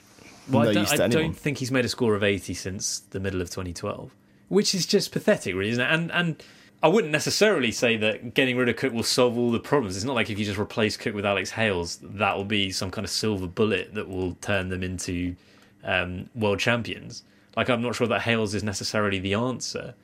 Well, 0.49 0.65
no 0.65 0.71
I, 0.71 0.73
don't, 0.75 0.83
use 0.83 0.93
to 0.93 1.05
I 1.05 1.09
don't 1.09 1.37
think 1.37 1.59
he's 1.59 1.71
made 1.71 1.85
a 1.85 1.89
score 1.89 2.15
of 2.15 2.23
80 2.23 2.55
since 2.55 3.01
the 3.01 3.21
middle 3.21 3.41
of 3.43 3.49
2012, 3.51 4.15
which 4.49 4.75
is 4.75 4.87
just 4.87 5.13
pathetic, 5.13 5.55
really, 5.55 5.71
isn't 5.71 5.85
it? 5.85 5.93
And 5.93 6.11
and 6.13 6.43
I 6.83 6.89
wouldn't 6.89 7.13
necessarily 7.13 7.73
say 7.73 7.97
that 7.99 8.33
getting 8.33 8.57
rid 8.57 8.69
of 8.71 8.77
Cook 8.77 8.95
will 8.95 9.03
solve 9.03 9.37
all 9.37 9.51
the 9.51 9.61
problems. 9.61 9.97
It's 9.97 10.05
not 10.05 10.15
like 10.15 10.31
if 10.31 10.39
you 10.39 10.47
just 10.47 10.59
replace 10.59 10.97
Cook 10.97 11.15
with 11.15 11.27
Alex 11.27 11.51
Hales, 11.51 11.99
that 12.03 12.37
will 12.37 12.45
be 12.45 12.73
some 12.73 12.91
kind 12.91 13.05
of 13.05 13.11
silver 13.11 13.47
bullet 13.47 13.93
that 13.95 14.09
will 14.09 14.35
turn 14.37 14.71
them 14.71 14.83
into 14.83 15.37
um, 15.85 16.31
world 16.35 16.59
champions. 16.59 17.23
Like 17.55 17.69
I'm 17.69 17.83
not 17.83 17.97
sure 17.97 18.07
that 18.07 18.23
Hales 18.23 18.55
is 18.55 18.65
necessarily 18.65 19.19
the 19.19 19.35
answer. 19.35 19.95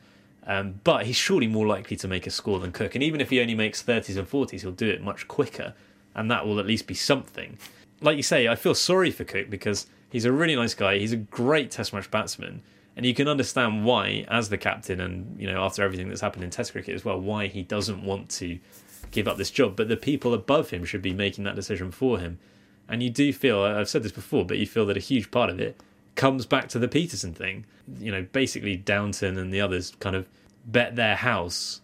Um, 0.47 0.81
but 0.85 1.07
he's 1.07 1.17
surely 1.17 1.49
more 1.49 1.67
likely 1.67 1.97
to 1.97 2.07
make 2.07 2.27
a 2.27 2.31
score 2.31 2.61
than 2.61 2.73
Cook. 2.73 2.95
And 2.95 3.03
even 3.03 3.21
if 3.21 3.31
he 3.31 3.41
only 3.41 3.55
makes 3.55 3.83
30s 3.83 4.17
and 4.17 4.29
40s, 4.29 4.61
he'll 4.61 4.71
do 4.71 4.89
it 4.89 5.03
much 5.03 5.27
quicker. 5.27 5.75
And 6.15 6.31
that 6.31 6.47
will 6.47 6.61
at 6.61 6.67
least 6.67 6.87
be 6.87 6.95
something. 6.95 7.59
Like 8.01 8.17
you 8.17 8.23
say, 8.23 8.47
I 8.47 8.55
feel 8.55 8.75
sorry 8.75 9.11
for 9.11 9.25
Cook 9.25 9.51
because 9.51 9.87
he's 10.11 10.25
a 10.25 10.33
really 10.33 10.55
nice 10.55 10.75
guy. 10.75 10.99
He's 10.99 11.13
a 11.13 11.17
great 11.17 11.71
test 11.71 11.93
match 11.93 12.11
batsman. 12.11 12.63
And 12.97 13.05
you 13.05 13.15
can 13.15 13.29
understand 13.29 13.85
why, 13.85 14.25
as 14.29 14.49
the 14.49 14.57
captain, 14.57 15.01
and 15.01 15.39
you 15.39 15.47
know 15.47 15.63
after 15.63 15.83
everything 15.83 16.09
that's 16.09 16.23
happened 16.23 16.45
in 16.45 16.51
Test 16.51 16.73
cricket 16.73 16.95
as 16.95 17.05
well, 17.05 17.21
why 17.21 17.47
he 17.47 17.63
doesn't 17.63 18.03
want 18.03 18.31
to 18.31 18.59
give 19.11 19.29
up 19.29 19.37
this 19.37 19.51
job. 19.51 19.77
But 19.77 19.89
the 19.89 19.97
people 19.97 20.33
above 20.33 20.71
him 20.71 20.85
should 20.85 21.03
be 21.03 21.13
making 21.13 21.45
that 21.45 21.55
decision 21.55 21.91
for 21.91 22.19
him. 22.19 22.39
And 22.89 23.03
you 23.03 23.11
do 23.11 23.33
feel, 23.33 23.63
I've 23.63 23.89
said 23.89 24.03
this 24.03 24.13
before, 24.13 24.45
but 24.45 24.59
you 24.59 24.67
feel 24.67 24.87
that 24.87 24.97
a 24.97 25.01
huge 25.01 25.31
part 25.31 25.51
of 25.51 25.61
it 25.61 25.81
comes 26.15 26.47
back 26.47 26.69
to 26.69 26.79
the 26.79 26.89
Pietersen 26.89 27.35
thing. 27.35 27.67
You 27.99 28.13
know, 28.13 28.27
basically 28.33 28.77
Downton 28.77 29.37
and 29.37 29.53
the 29.53 29.61
others 29.61 29.93
kind 30.01 30.17
of 30.17 30.29
bet 30.65 30.97
their 30.97 31.17
house 31.17 31.81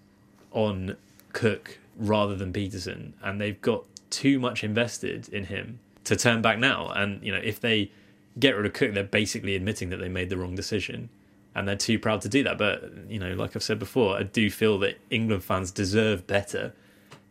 on 0.52 0.96
Cook 1.32 1.78
rather 1.96 2.34
than 2.34 2.52
Pietersen, 2.52 3.12
and 3.22 3.40
they've 3.40 3.60
got 3.60 3.84
too 4.10 4.38
much 4.38 4.64
invested 4.64 5.28
in 5.28 5.44
him 5.44 5.78
to 6.04 6.16
turn 6.16 6.42
back 6.42 6.58
now. 6.58 6.88
And 6.90 7.22
you 7.22 7.32
know, 7.32 7.40
if 7.42 7.60
they 7.60 7.90
get 8.38 8.56
rid 8.56 8.66
of 8.66 8.72
Cook, 8.72 8.94
they're 8.94 9.04
basically 9.04 9.54
admitting 9.54 9.90
that 9.90 9.98
they 9.98 10.08
made 10.08 10.30
the 10.30 10.36
wrong 10.36 10.54
decision, 10.54 11.08
and 11.54 11.66
they're 11.66 11.76
too 11.76 11.98
proud 11.98 12.20
to 12.22 12.28
do 12.28 12.42
that. 12.44 12.58
But 12.58 12.90
you 13.08 13.18
know, 13.18 13.34
like 13.34 13.56
I've 13.56 13.62
said 13.62 13.78
before, 13.78 14.16
I 14.16 14.22
do 14.22 14.50
feel 14.50 14.78
that 14.80 14.98
England 15.10 15.44
fans 15.44 15.70
deserve 15.70 16.26
better 16.26 16.72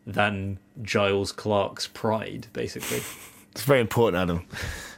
than 0.05 0.59
Giles 0.81 1.31
Clarke's 1.31 1.87
pride, 1.87 2.47
basically. 2.53 3.01
It's 3.51 3.65
very 3.65 3.81
important, 3.81 4.21
Adam. 4.21 4.45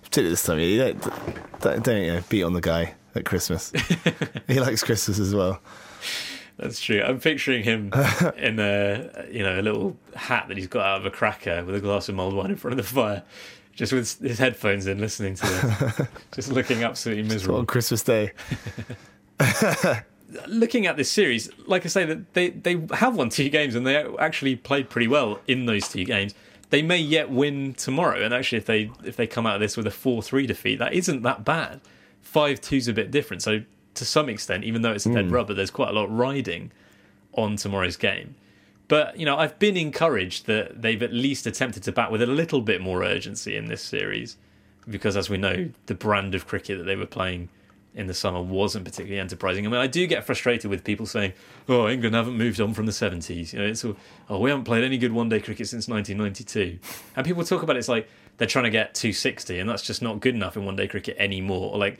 Particularly 0.04 0.30
this 0.30 0.44
time 0.44 0.58
of 0.58 0.62
year. 0.62 0.88
You 0.88 0.94
don't, 0.94 1.60
don't, 1.60 1.84
don't 1.84 2.02
you 2.04 2.14
know, 2.14 2.24
beat 2.30 2.44
on 2.44 2.54
the 2.54 2.62
guy 2.62 2.94
at 3.16 3.26
Christmas. 3.26 3.72
he 4.48 4.60
likes 4.60 4.84
Christmas 4.84 5.18
as 5.18 5.34
well. 5.34 5.60
That's 6.58 6.80
true. 6.80 7.02
I'm 7.02 7.20
picturing 7.20 7.64
him 7.64 7.92
in 8.38 8.60
a 8.60 9.26
you 9.32 9.44
know 9.44 9.60
a 9.60 9.64
little 9.64 9.98
hat 10.16 10.48
that 10.50 10.58
he's 10.58 10.68
got 10.68 10.86
out 10.86 11.00
of 11.00 11.06
a 11.06 11.12
cracker 11.12 11.64
with 11.64 11.76
a 11.76 11.82
glass 11.82 12.10
of 12.10 12.16
mulled 12.16 12.36
wine 12.36 12.52
in 12.52 12.58
front 12.58 12.80
of 12.80 12.86
the 12.86 12.94
fire, 12.94 13.24
just 13.76 13.92
with 13.92 14.20
his 14.20 14.40
headphones 14.40 14.88
in, 14.88 15.00
listening 15.00 15.36
to 15.36 15.46
it, 16.00 16.08
just 16.32 16.52
looking 16.52 16.84
absolutely 16.84 17.24
miserable 17.24 17.60
On. 17.60 17.66
Christmas 17.66 18.04
Day. 18.04 18.32
Looking 20.48 20.88
at 20.88 20.98
this 20.98 21.12
series, 21.12 21.48
like 21.68 21.86
I 21.86 21.90
say, 21.90 22.06
that 22.06 22.34
they 22.34 22.50
they 22.50 22.88
have 22.94 23.16
won 23.16 23.30
two 23.30 23.50
games 23.50 23.76
and 23.76 23.86
they 23.86 23.98
actually 24.18 24.56
played 24.56 24.90
pretty 24.90 25.08
well 25.08 25.40
in 25.48 25.68
those 25.68 25.88
two 25.88 26.06
games. 26.06 26.34
They 26.72 26.82
may 26.82 26.98
yet 26.98 27.30
win 27.30 27.76
tomorrow, 27.76 28.24
and 28.24 28.34
actually, 28.34 28.58
if 28.58 28.66
they 28.66 28.90
if 29.04 29.16
they 29.16 29.28
come 29.28 29.46
out 29.46 29.56
of 29.56 29.62
this 29.62 29.78
with 29.78 29.86
a 29.86 29.92
four 29.92 30.24
three 30.24 30.48
defeat, 30.48 30.80
that 30.80 30.94
isn't 30.94 31.22
that 31.22 31.46
bad. 31.46 31.82
Five 32.22 32.62
two's 32.62 32.88
a 32.88 32.94
bit 32.94 33.12
different, 33.12 33.44
so 33.44 33.62
to 33.94 34.06
some 34.06 34.28
extent, 34.28 34.64
even 34.64 34.82
though 34.82 34.92
it's 34.92 35.06
a 35.06 35.14
dead 35.14 35.26
hmm. 35.26 35.34
rubber, 35.34 35.54
there's 35.54 35.70
quite 35.70 35.90
a 35.90 35.94
lot 35.94 36.16
riding 36.16 36.72
on 37.34 37.56
tomorrow's 37.56 37.98
game. 37.98 38.36
But 38.94 39.18
you 39.18 39.26
know, 39.26 39.38
I've 39.38 39.58
been 39.58 39.76
encouraged 39.76 40.46
that 40.46 40.84
they've 40.84 41.02
at 41.02 41.12
least 41.12 41.48
attempted 41.48 41.82
to 41.82 41.92
bat 41.92 42.12
with 42.12 42.22
a 42.22 42.28
little 42.28 42.62
bit 42.62 42.80
more 42.80 43.04
urgency 43.04 43.56
in 43.56 43.66
this 43.66 43.82
series, 43.82 44.38
because 44.88 45.18
as 45.18 45.32
we 45.32 45.38
know, 45.38 45.72
the 45.88 45.96
brand 45.96 46.36
of 46.36 46.46
cricket 46.46 46.78
that 46.78 46.84
they 46.84 46.96
were 46.96 47.08
playing 47.08 47.50
in 47.96 48.06
the 48.06 48.14
summer 48.14 48.40
wasn't 48.40 48.86
particularly 48.86 49.20
enterprising. 49.20 49.66
I 49.66 49.70
mean, 49.72 49.80
I 49.80 49.88
do 49.88 50.06
get 50.06 50.24
frustrated 50.24 50.70
with 50.70 50.84
people 50.84 51.08
saying, 51.08 51.34
"Oh, 51.68 51.90
England 51.90 52.14
haven't 52.14 52.38
moved 52.38 52.62
on 52.62 52.76
from 52.76 52.86
the 52.86 52.92
'70s." 52.92 53.52
You 53.52 53.58
know, 53.58 53.66
it's 53.66 53.84
"Oh, 53.84 54.38
we 54.38 54.52
haven't 54.52 54.66
played 54.66 54.84
any 54.84 55.00
good 55.00 55.12
one-day 55.12 55.40
cricket 55.40 55.68
since 55.68 55.88
1992," 55.88 56.78
and 57.16 57.26
people 57.26 57.44
talk 57.44 57.64
about 57.64 57.76
it, 57.78 57.80
it's 57.80 57.90
like 57.90 58.08
they're 58.38 58.48
trying 58.48 58.66
to 58.66 58.70
get 58.70 58.94
260, 58.94 59.58
and 59.58 59.68
that's 59.68 59.82
just 59.82 60.04
not 60.04 60.20
good 60.20 60.36
enough 60.36 60.56
in 60.56 60.66
one-day 60.66 60.88
cricket 60.88 61.16
anymore. 61.18 61.74
Or 61.74 61.80
like 61.80 61.98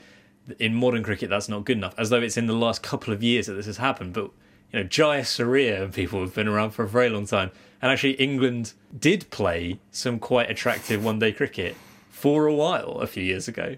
in 0.60 0.76
modern 0.76 1.02
cricket, 1.02 1.28
that's 1.28 1.48
not 1.48 1.64
good 1.64 1.76
enough, 1.76 1.96
as 1.98 2.10
though 2.10 2.22
it's 2.22 2.36
in 2.36 2.46
the 2.46 2.52
last 2.52 2.84
couple 2.84 3.12
of 3.12 3.20
years 3.20 3.46
that 3.46 3.54
this 3.54 3.66
has 3.66 3.78
happened. 3.78 4.12
But 4.12 4.30
you 4.74 4.82
know, 4.82 4.88
Jayasuriya 4.88 5.82
and 5.82 5.94
people 5.94 6.20
have 6.20 6.34
been 6.34 6.48
around 6.48 6.72
for 6.72 6.82
a 6.82 6.88
very 6.88 7.08
long 7.08 7.26
time, 7.26 7.52
and 7.80 7.92
actually 7.92 8.14
England 8.14 8.72
did 8.98 9.30
play 9.30 9.78
some 9.92 10.18
quite 10.18 10.50
attractive 10.50 11.04
one-day 11.04 11.30
cricket 11.30 11.76
for 12.10 12.48
a 12.48 12.54
while 12.54 12.98
a 13.00 13.06
few 13.06 13.22
years 13.22 13.46
ago. 13.46 13.76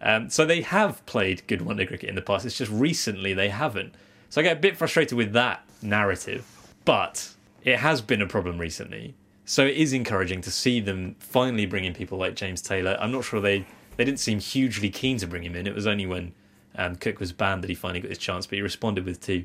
Um, 0.00 0.30
so 0.30 0.46
they 0.46 0.60
have 0.60 1.04
played 1.04 1.44
good 1.48 1.62
one 1.62 1.78
day 1.78 1.86
cricket 1.86 2.08
in 2.08 2.14
the 2.14 2.22
past. 2.22 2.46
It's 2.46 2.56
just 2.56 2.70
recently 2.70 3.34
they 3.34 3.48
haven't. 3.48 3.94
So 4.28 4.40
I 4.40 4.44
get 4.44 4.58
a 4.58 4.60
bit 4.60 4.76
frustrated 4.76 5.18
with 5.18 5.32
that 5.32 5.64
narrative. 5.82 6.46
But 6.84 7.30
it 7.64 7.78
has 7.78 8.00
been 8.00 8.22
a 8.22 8.26
problem 8.26 8.58
recently. 8.58 9.16
So 9.46 9.66
it 9.66 9.76
is 9.76 9.92
encouraging 9.92 10.42
to 10.42 10.52
see 10.52 10.78
them 10.78 11.16
finally 11.18 11.66
bring 11.66 11.84
in 11.84 11.92
people 11.92 12.18
like 12.18 12.36
James 12.36 12.62
Taylor. 12.62 12.96
I'm 13.00 13.10
not 13.10 13.24
sure 13.24 13.40
they, 13.40 13.66
they 13.96 14.04
didn't 14.04 14.20
seem 14.20 14.38
hugely 14.38 14.90
keen 14.90 15.18
to 15.18 15.26
bring 15.26 15.42
him 15.42 15.56
in. 15.56 15.66
It 15.66 15.74
was 15.74 15.88
only 15.88 16.06
when 16.06 16.34
um, 16.76 16.94
Cook 16.94 17.18
was 17.18 17.32
banned 17.32 17.64
that 17.64 17.68
he 17.68 17.74
finally 17.74 18.00
got 18.00 18.10
his 18.10 18.18
chance, 18.18 18.46
but 18.46 18.54
he 18.54 18.62
responded 18.62 19.04
with 19.04 19.20
two 19.20 19.44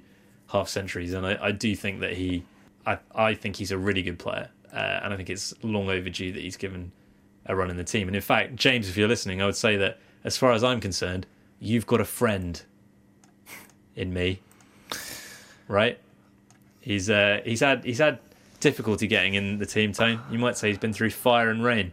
half 0.52 0.70
centuries. 0.70 1.14
And 1.14 1.26
I, 1.26 1.38
I 1.42 1.52
do 1.52 1.76
think 1.76 2.02
that 2.02 2.14
he, 2.14 2.44
I, 2.86 2.98
I 3.16 3.34
think 3.34 3.56
he's 3.56 3.72
a 3.72 3.78
really 3.78 4.02
good 4.02 4.20
player. 4.20 4.50
Uh, 4.74 5.02
and 5.04 5.14
I 5.14 5.18
think 5.18 5.30
it's 5.30 5.54
long 5.64 5.90
overdue 5.90 6.32
that 6.32 6.42
he's 6.42 6.58
given 6.58 6.92
a 7.46 7.56
run 7.56 7.70
in 7.70 7.78
the 7.78 7.84
team. 7.84 8.08
And 8.08 8.16
in 8.16 8.22
fact, 8.22 8.56
James, 8.56 8.88
if 8.88 8.98
you're 8.98 9.08
listening, 9.08 9.42
I 9.42 9.46
would 9.46 9.56
say 9.56 9.78
that 9.78 10.00
as 10.24 10.38
far 10.38 10.52
as 10.52 10.64
I'm 10.64 10.80
concerned, 10.80 11.26
you've 11.60 11.86
got 11.86 12.00
a 12.00 12.06
friend 12.06 12.62
in 13.96 14.14
me. 14.14 14.42
Right? 15.68 16.00
He's 16.82 17.10
uh, 17.10 17.42
he's 17.46 17.60
had 17.62 17.86
he's 17.86 18.00
had 18.00 18.20
difficulty 18.60 19.08
getting 19.08 19.36
in 19.36 19.58
the 19.58 19.66
team, 19.66 19.94
Tone. 19.94 20.20
You 20.32 20.40
might 20.40 20.58
say 20.58 20.70
he's 20.70 20.78
been 20.78 20.94
through 20.94 21.12
fire 21.12 21.50
and 21.50 21.64
rain. 21.64 21.92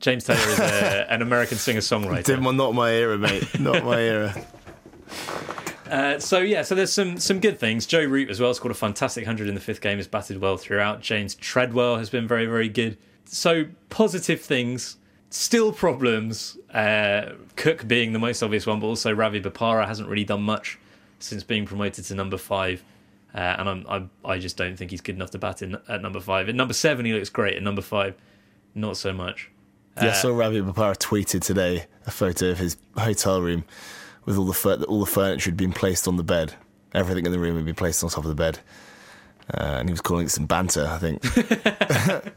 James 0.00 0.24
Taylor 0.24 0.40
is 0.40 0.58
a, 0.58 1.12
an 1.12 1.22
American 1.22 1.58
singer 1.58 1.80
songwriter. 1.80 2.54
Not 2.56 2.74
my 2.74 2.90
era, 2.90 3.18
mate. 3.18 3.60
Not 3.60 3.84
my 3.84 4.00
era. 4.00 4.34
Uh, 5.92 6.18
so 6.18 6.38
yeah, 6.38 6.62
so 6.62 6.74
there's 6.74 6.92
some 6.92 7.18
some 7.18 7.38
good 7.38 7.60
things. 7.60 7.84
Joe 7.84 8.02
Root 8.02 8.30
as 8.30 8.40
well 8.40 8.54
scored 8.54 8.70
a 8.70 8.74
fantastic 8.74 9.26
hundred 9.26 9.48
in 9.48 9.54
the 9.54 9.60
fifth 9.60 9.82
game. 9.82 9.98
Has 9.98 10.08
batted 10.08 10.40
well 10.40 10.56
throughout. 10.56 11.02
James 11.02 11.34
Tredwell 11.34 11.98
has 11.98 12.08
been 12.08 12.26
very 12.26 12.46
very 12.46 12.70
good. 12.70 12.96
So 13.26 13.66
positive 13.90 14.40
things. 14.40 14.96
Still 15.28 15.70
problems. 15.70 16.56
Uh, 16.72 17.32
Cook 17.56 17.86
being 17.86 18.14
the 18.14 18.18
most 18.18 18.42
obvious 18.42 18.66
one, 18.66 18.80
but 18.80 18.86
also 18.86 19.12
Ravi 19.12 19.40
Bopara 19.42 19.86
hasn't 19.86 20.08
really 20.08 20.24
done 20.24 20.42
much 20.42 20.78
since 21.18 21.42
being 21.42 21.66
promoted 21.66 22.06
to 22.06 22.14
number 22.14 22.38
five. 22.38 22.82
Uh, 23.34 23.38
and 23.38 23.68
I'm, 23.68 23.86
I'm 23.86 24.10
I 24.24 24.38
just 24.38 24.56
don't 24.56 24.76
think 24.76 24.92
he's 24.92 25.02
good 25.02 25.16
enough 25.16 25.30
to 25.32 25.38
bat 25.38 25.60
in 25.60 25.76
at 25.88 26.00
number 26.00 26.20
five. 26.20 26.48
At 26.48 26.54
number 26.54 26.74
seven, 26.74 27.04
he 27.04 27.12
looks 27.12 27.28
great. 27.28 27.58
At 27.58 27.62
number 27.62 27.82
five, 27.82 28.14
not 28.74 28.96
so 28.96 29.12
much. 29.12 29.50
Yeah, 29.98 30.08
I 30.08 30.12
saw 30.12 30.34
Ravi 30.34 30.62
Bopara 30.62 30.96
tweeted 30.96 31.42
today 31.42 31.84
a 32.06 32.10
photo 32.10 32.48
of 32.48 32.58
his 32.58 32.78
hotel 32.96 33.42
room 33.42 33.64
with 34.24 34.36
all 34.36 34.44
the 34.44 34.52
fur- 34.52 34.82
all 34.84 35.00
the 35.00 35.06
furniture 35.10 35.50
had 35.50 35.56
been 35.56 35.72
placed 35.72 36.06
on 36.08 36.16
the 36.16 36.22
bed. 36.24 36.54
Everything 36.94 37.24
in 37.26 37.32
the 37.32 37.38
room 37.38 37.56
had 37.56 37.64
been 37.64 37.74
placed 37.74 38.02
on 38.04 38.10
top 38.10 38.24
of 38.24 38.28
the 38.28 38.34
bed. 38.34 38.58
Uh, 39.52 39.76
and 39.80 39.88
he 39.88 39.92
was 39.92 40.00
calling 40.00 40.26
it 40.26 40.30
some 40.30 40.46
banter, 40.46 40.86
I 40.86 40.98
think. 40.98 41.22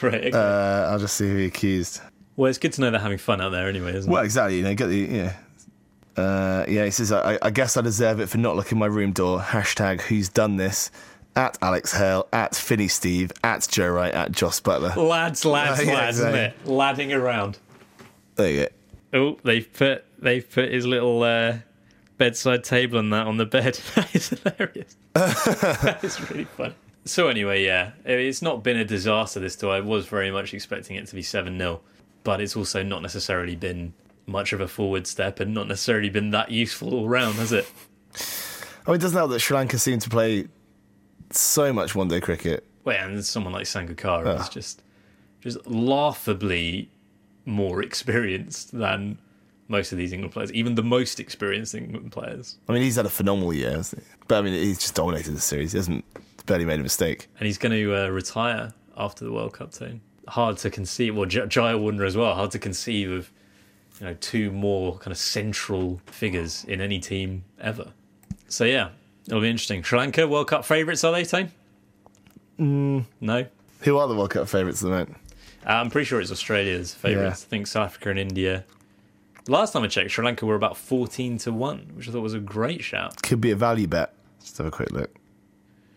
Right. 0.00 0.14
okay. 0.14 0.30
Uh, 0.32 0.90
I'll 0.90 0.98
just 0.98 1.16
see 1.16 1.28
who 1.28 1.36
he 1.36 1.44
accused. 1.44 2.00
well, 2.36 2.48
it's 2.48 2.56
good 2.58 2.72
to 2.74 2.80
know 2.80 2.90
they're 2.90 2.98
having 3.00 3.18
fun 3.18 3.42
out 3.42 3.50
there 3.50 3.68
anyway, 3.68 3.94
isn't 3.94 4.10
Well, 4.10 4.20
it? 4.20 4.22
Well, 4.22 4.24
exactly. 4.24 4.56
You 4.56 4.62
know, 4.62 4.74
get 4.74 4.86
the 4.86 4.96
yeah. 4.96 5.36
Uh, 6.16 6.64
yeah, 6.66 6.84
he 6.86 6.90
says, 6.90 7.12
I, 7.12 7.38
I 7.42 7.50
guess 7.50 7.76
I 7.76 7.82
deserve 7.82 8.20
it 8.20 8.28
for 8.30 8.38
not 8.38 8.56
locking 8.56 8.78
my 8.78 8.86
room 8.86 9.12
door. 9.12 9.38
Hashtag 9.38 10.00
who's 10.00 10.28
done 10.30 10.56
this? 10.56 10.90
At 11.36 11.58
Alex 11.62 11.92
Hale, 11.92 12.26
at 12.32 12.54
Finney 12.56 12.88
Steve, 12.88 13.30
at 13.44 13.68
Joe 13.70 13.88
Wright, 13.90 14.12
at 14.12 14.32
Jos 14.32 14.60
Buttler. 14.60 14.96
Lads, 14.96 15.44
lads, 15.44 15.80
Uh, 15.80 15.82
yeah, 15.86 15.94
lads, 15.94 16.18
isn't 16.18 16.34
it? 16.34 16.66
Ladding 16.66 17.12
around. 17.12 17.58
There 18.36 18.50
you 18.50 18.60
go. 18.62 18.66
Oh, 19.12 19.38
they've 19.42 19.70
put 19.72 20.04
they've 20.18 20.48
put 20.48 20.72
his 20.72 20.86
little 20.86 21.22
uh, 21.22 21.58
bedside 22.18 22.64
table 22.64 22.98
and 22.98 23.12
that 23.12 23.26
on 23.26 23.36
the 23.36 23.46
bed. 23.46 23.74
that 23.94 24.14
is 24.14 24.28
hilarious. 24.28 24.96
that 25.14 26.00
is 26.02 26.30
really 26.30 26.44
fun. 26.44 26.74
So 27.04 27.28
anyway, 27.28 27.64
yeah, 27.64 27.92
it's 28.04 28.42
not 28.42 28.62
been 28.62 28.76
a 28.76 28.84
disaster 28.84 29.40
this 29.40 29.56
tour. 29.56 29.70
I 29.70 29.80
was 29.80 30.06
very 30.06 30.30
much 30.30 30.52
expecting 30.52 30.96
it 30.96 31.06
to 31.08 31.14
be 31.14 31.22
7 31.22 31.56
0, 31.56 31.80
but 32.24 32.40
it's 32.40 32.56
also 32.56 32.82
not 32.82 33.00
necessarily 33.02 33.56
been 33.56 33.94
much 34.26 34.52
of 34.52 34.60
a 34.60 34.68
forward 34.68 35.06
step 35.06 35.40
and 35.40 35.54
not 35.54 35.66
necessarily 35.66 36.10
been 36.10 36.30
that 36.30 36.50
useful 36.50 36.94
all 36.94 37.08
round, 37.08 37.36
has 37.36 37.52
it? 37.52 37.70
I 38.86 38.90
mean, 38.90 38.96
it 38.96 39.00
doesn't 39.00 39.16
help 39.16 39.30
that 39.30 39.40
Sri 39.40 39.56
Lanka 39.56 39.78
seem 39.78 39.98
to 39.98 40.10
play 40.10 40.46
so 41.30 41.72
much 41.72 41.94
one 41.94 42.08
day 42.08 42.20
cricket. 42.20 42.64
Well, 42.84 42.96
and 42.96 43.24
someone 43.24 43.52
like 43.52 43.64
Sangakkara 43.64 44.40
is 44.40 44.48
just 44.48 44.82
just 45.40 45.66
laughably 45.66 46.90
more 47.50 47.82
experienced 47.82 48.72
than 48.72 49.18
most 49.68 49.92
of 49.92 49.98
these 49.98 50.12
England 50.12 50.32
players, 50.32 50.52
even 50.52 50.74
the 50.74 50.82
most 50.82 51.20
experienced 51.20 51.74
England 51.74 52.12
players. 52.12 52.56
I 52.68 52.72
mean, 52.72 52.82
he's 52.82 52.96
had 52.96 53.06
a 53.06 53.10
phenomenal 53.10 53.52
year, 53.52 53.72
hasn't 53.72 54.02
he? 54.02 54.08
But 54.26 54.38
I 54.38 54.42
mean, 54.42 54.54
he's 54.54 54.78
just 54.78 54.94
dominated 54.94 55.32
the 55.32 55.40
series. 55.40 55.72
He 55.72 55.78
hasn't 55.78 56.04
barely 56.46 56.64
made 56.64 56.80
a 56.80 56.82
mistake. 56.82 57.28
And 57.38 57.46
he's 57.46 57.58
going 57.58 57.72
to 57.72 57.94
uh, 57.94 58.08
retire 58.08 58.72
after 58.96 59.24
the 59.24 59.32
World 59.32 59.52
Cup 59.54 59.72
team. 59.72 60.00
Hard 60.28 60.56
to 60.58 60.70
conceive, 60.70 61.16
well, 61.16 61.26
J- 61.26 61.42
Jayawardene 61.42 62.06
as 62.06 62.16
well. 62.16 62.34
Hard 62.34 62.50
to 62.52 62.58
conceive 62.58 63.10
of 63.10 63.30
you 64.00 64.06
know 64.06 64.14
two 64.20 64.50
more 64.50 64.96
kind 64.98 65.12
of 65.12 65.18
central 65.18 66.00
figures 66.06 66.64
in 66.64 66.80
any 66.80 66.98
team 66.98 67.44
ever. 67.60 67.92
So 68.48 68.64
yeah, 68.64 68.90
it'll 69.26 69.40
be 69.40 69.50
interesting. 69.50 69.82
Sri 69.82 69.98
Lanka 69.98 70.26
World 70.26 70.48
Cup 70.48 70.64
favourites 70.64 71.04
are 71.04 71.12
they, 71.12 71.24
Tone? 71.24 71.50
Mm. 72.58 73.04
No. 73.20 73.46
Who 73.80 73.98
are 73.98 74.06
the 74.08 74.14
World 74.14 74.30
Cup 74.30 74.48
favourites 74.48 74.82
at 74.82 74.86
the 74.86 74.90
moment? 74.90 75.16
Uh, 75.66 75.72
I'm 75.72 75.90
pretty 75.90 76.06
sure 76.06 76.20
it's 76.20 76.30
Australia's 76.32 76.94
favourites. 76.94 77.42
Yeah. 77.42 77.46
I 77.46 77.48
think 77.50 77.66
South 77.66 77.86
Africa 77.86 78.10
and 78.10 78.18
India. 78.18 78.64
Last 79.48 79.72
time 79.72 79.82
I 79.82 79.88
checked, 79.88 80.10
Sri 80.10 80.24
Lanka 80.24 80.46
were 80.46 80.54
about 80.54 80.76
14 80.76 81.38
to 81.38 81.52
1, 81.52 81.92
which 81.94 82.08
I 82.08 82.12
thought 82.12 82.20
was 82.20 82.34
a 82.34 82.40
great 82.40 82.82
shout. 82.82 83.22
Could 83.22 83.40
be 83.40 83.50
a 83.50 83.56
value 83.56 83.86
bet. 83.86 84.14
Just 84.40 84.58
have 84.58 84.66
a 84.66 84.70
quick 84.70 84.90
look. 84.92 85.10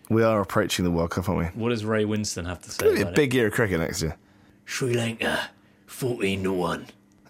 We 0.09 0.23
are 0.23 0.41
approaching 0.41 0.83
the 0.85 0.91
World 0.91 1.11
Cup, 1.11 1.29
aren't 1.29 1.55
we? 1.55 1.61
What 1.61 1.69
does 1.69 1.85
Ray 1.85 2.03
Winstone 2.03 2.45
have 2.45 2.61
to 2.63 2.71
say? 2.71 2.85
Could 2.85 2.95
be 2.95 3.01
a 3.01 3.11
big 3.11 3.33
year 3.33 3.47
of 3.47 3.53
cricket 3.53 3.79
next 3.79 4.01
year. 4.01 4.17
Sri 4.65 4.93
Lanka 4.93 5.49
14 5.87 6.43
to 6.43 6.53
1. 6.53 6.85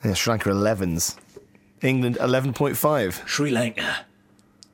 Yeah, 0.06 0.14
Sri 0.14 0.32
Lanka 0.32 0.50
11s. 0.50 1.18
England 1.82 2.18
11.5. 2.20 3.28
Sri 3.28 3.52
Lanka 3.52 4.06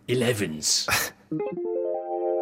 11s. 0.07 1.11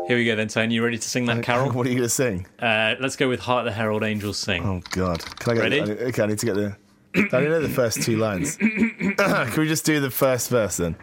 Here 0.08 0.16
we 0.18 0.24
go 0.26 0.36
then, 0.38 0.48
Tony. 0.48 0.74
You 0.76 0.84
ready 0.84 0.98
to 0.98 1.10
sing 1.10 1.26
that 1.26 1.44
carol? 1.44 1.70
What 1.74 1.86
are 1.86 1.90
you 1.90 1.96
going 1.96 2.06
to 2.08 2.10
sing? 2.10 2.48
Uh, 2.60 2.96
let's 3.00 3.16
go 3.18 3.28
with 3.28 3.42
Hark 3.42 3.66
the 3.66 3.72
Herald 3.72 4.04
Angels 4.04 4.38
Sing. 4.38 4.64
Oh, 4.66 4.82
God. 4.92 5.20
Can 5.40 5.52
I 5.52 5.56
get 5.56 5.62
Ready? 5.64 5.82
I- 5.82 6.06
okay, 6.08 6.24
I 6.24 6.28
need 6.28 6.40
to 6.40 6.46
get 6.46 6.56
the. 6.56 6.76
I 7.16 7.22
don't 7.28 7.50
know 7.50 7.62
the 7.62 7.68
first 7.70 8.04
two 8.04 8.16
lines. 8.18 8.56
Can 8.58 9.54
we 9.58 9.68
just 9.68 9.86
do 9.86 10.00
the 10.00 10.12
first 10.12 10.50
verse 10.50 10.78
then? 10.78 10.96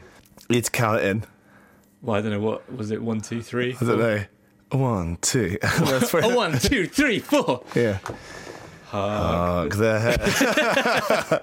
You 0.49 0.57
need 0.57 0.65
to 0.65 0.71
count 0.71 1.01
it 1.03 1.07
in. 1.07 1.25
Well, 2.03 2.17
I 2.17 2.21
don't 2.23 2.31
know 2.31 2.41
what 2.41 2.71
was 2.75 2.91
it. 2.93 3.03
One, 3.03 3.21
two, 3.21 3.43
three. 3.43 3.77
I 3.81 3.85
don't 3.85 3.99
know. 3.99 4.25
One, 4.71 5.19
two. 5.21 5.59
That's 5.81 6.11
pretty- 6.11 6.29
Oh, 6.29 6.35
one, 6.37 6.59
two, 6.59 6.87
three, 6.87 7.19
four. 7.19 7.63
Yeah. 7.75 7.99
Hark 8.87 9.71
the 9.75 11.43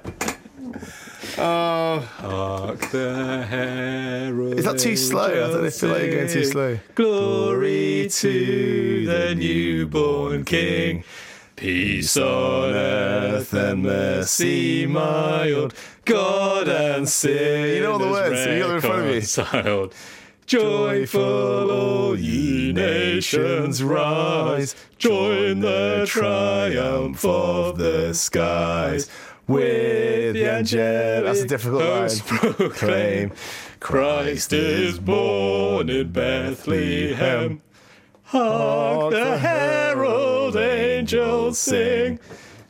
Hark 1.36 2.80
the 2.92 3.46
herald. 3.50 4.60
Is 4.60 4.66
that 4.66 4.80
too 4.80 4.96
slow? 4.96 5.26
I 5.26 5.34
don't 5.34 5.62
know, 5.62 5.66
I 5.66 5.70
feel 5.70 5.90
like 5.90 6.02
you're 6.04 6.16
going 6.16 6.30
too 6.30 6.46
slow. 6.46 6.80
Glory 6.96 8.08
to 8.10 9.06
the 9.06 9.36
newborn 9.36 10.46
King. 10.46 11.04
Peace 11.56 12.18
on 12.18 12.74
earth 12.74 13.54
and 13.54 13.84
mercy 13.84 14.88
mild. 14.88 15.74
God 16.06 16.68
and 16.68 17.08
sin. 17.08 17.76
You 17.76 17.84
know 17.84 17.92
all 17.94 18.00
the 18.00 18.08
words, 18.08 18.46
you 18.48 18.60
got 18.60 18.68
them 18.68 19.08
in 19.10 19.22
front 19.22 19.68
of 19.68 19.68
you. 19.68 19.92
Joyful, 20.48 21.72
all 21.72 22.18
ye 22.20 22.74
nations, 22.74 23.84
rise. 23.84 24.76
Join 24.98 25.60
the 25.60 26.06
triumph 26.08 27.24
of 27.24 27.78
the 27.78 28.14
skies. 28.14 29.08
With 29.48 30.34
the 30.36 30.50
angelic 30.50 31.26
That's 31.26 31.40
a 31.42 31.48
difficult 31.48 31.82
host 31.84 32.32
line. 32.32 32.54
proclaim, 32.54 33.32
Christ 33.80 34.54
is 34.54 35.00
born 35.00 35.90
in 35.90 36.12
Bethlehem. 36.12 37.62
Hark 38.24 39.12
the 39.12 39.38
herald 39.38 40.56
angels 40.56 41.60
sing. 41.60 42.20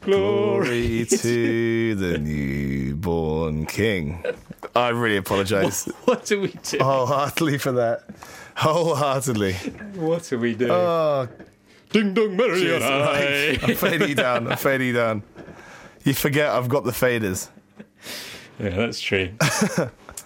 Glory 0.01 1.05
to 1.09 1.93
the 1.95 2.17
newborn 2.17 3.67
King. 3.67 4.23
I 4.75 4.89
really 4.89 5.17
apologise 5.17 5.85
What 6.05 6.25
do 6.25 6.41
we 6.41 6.53
do? 6.63 6.79
wholeheartedly 6.79 7.59
for 7.59 7.73
that. 7.73 8.05
Wholeheartedly. 8.55 9.53
What 9.95 10.23
do 10.23 10.39
we 10.39 10.55
do? 10.55 10.71
Oh, 10.71 11.27
Ding 11.91 12.13
dong, 12.13 12.37
merry 12.37 12.73
and 12.73 12.83
I'm 12.83 13.75
fading 13.75 14.15
down. 14.15 14.47
I'm 14.51 14.57
fading 14.57 14.93
down. 14.95 15.23
You 16.03 16.13
forget 16.13 16.49
I've 16.49 16.69
got 16.69 16.83
the 16.83 16.91
faders. 16.91 17.49
Yeah, 18.59 18.69
that's 18.69 18.99
true. 18.99 19.31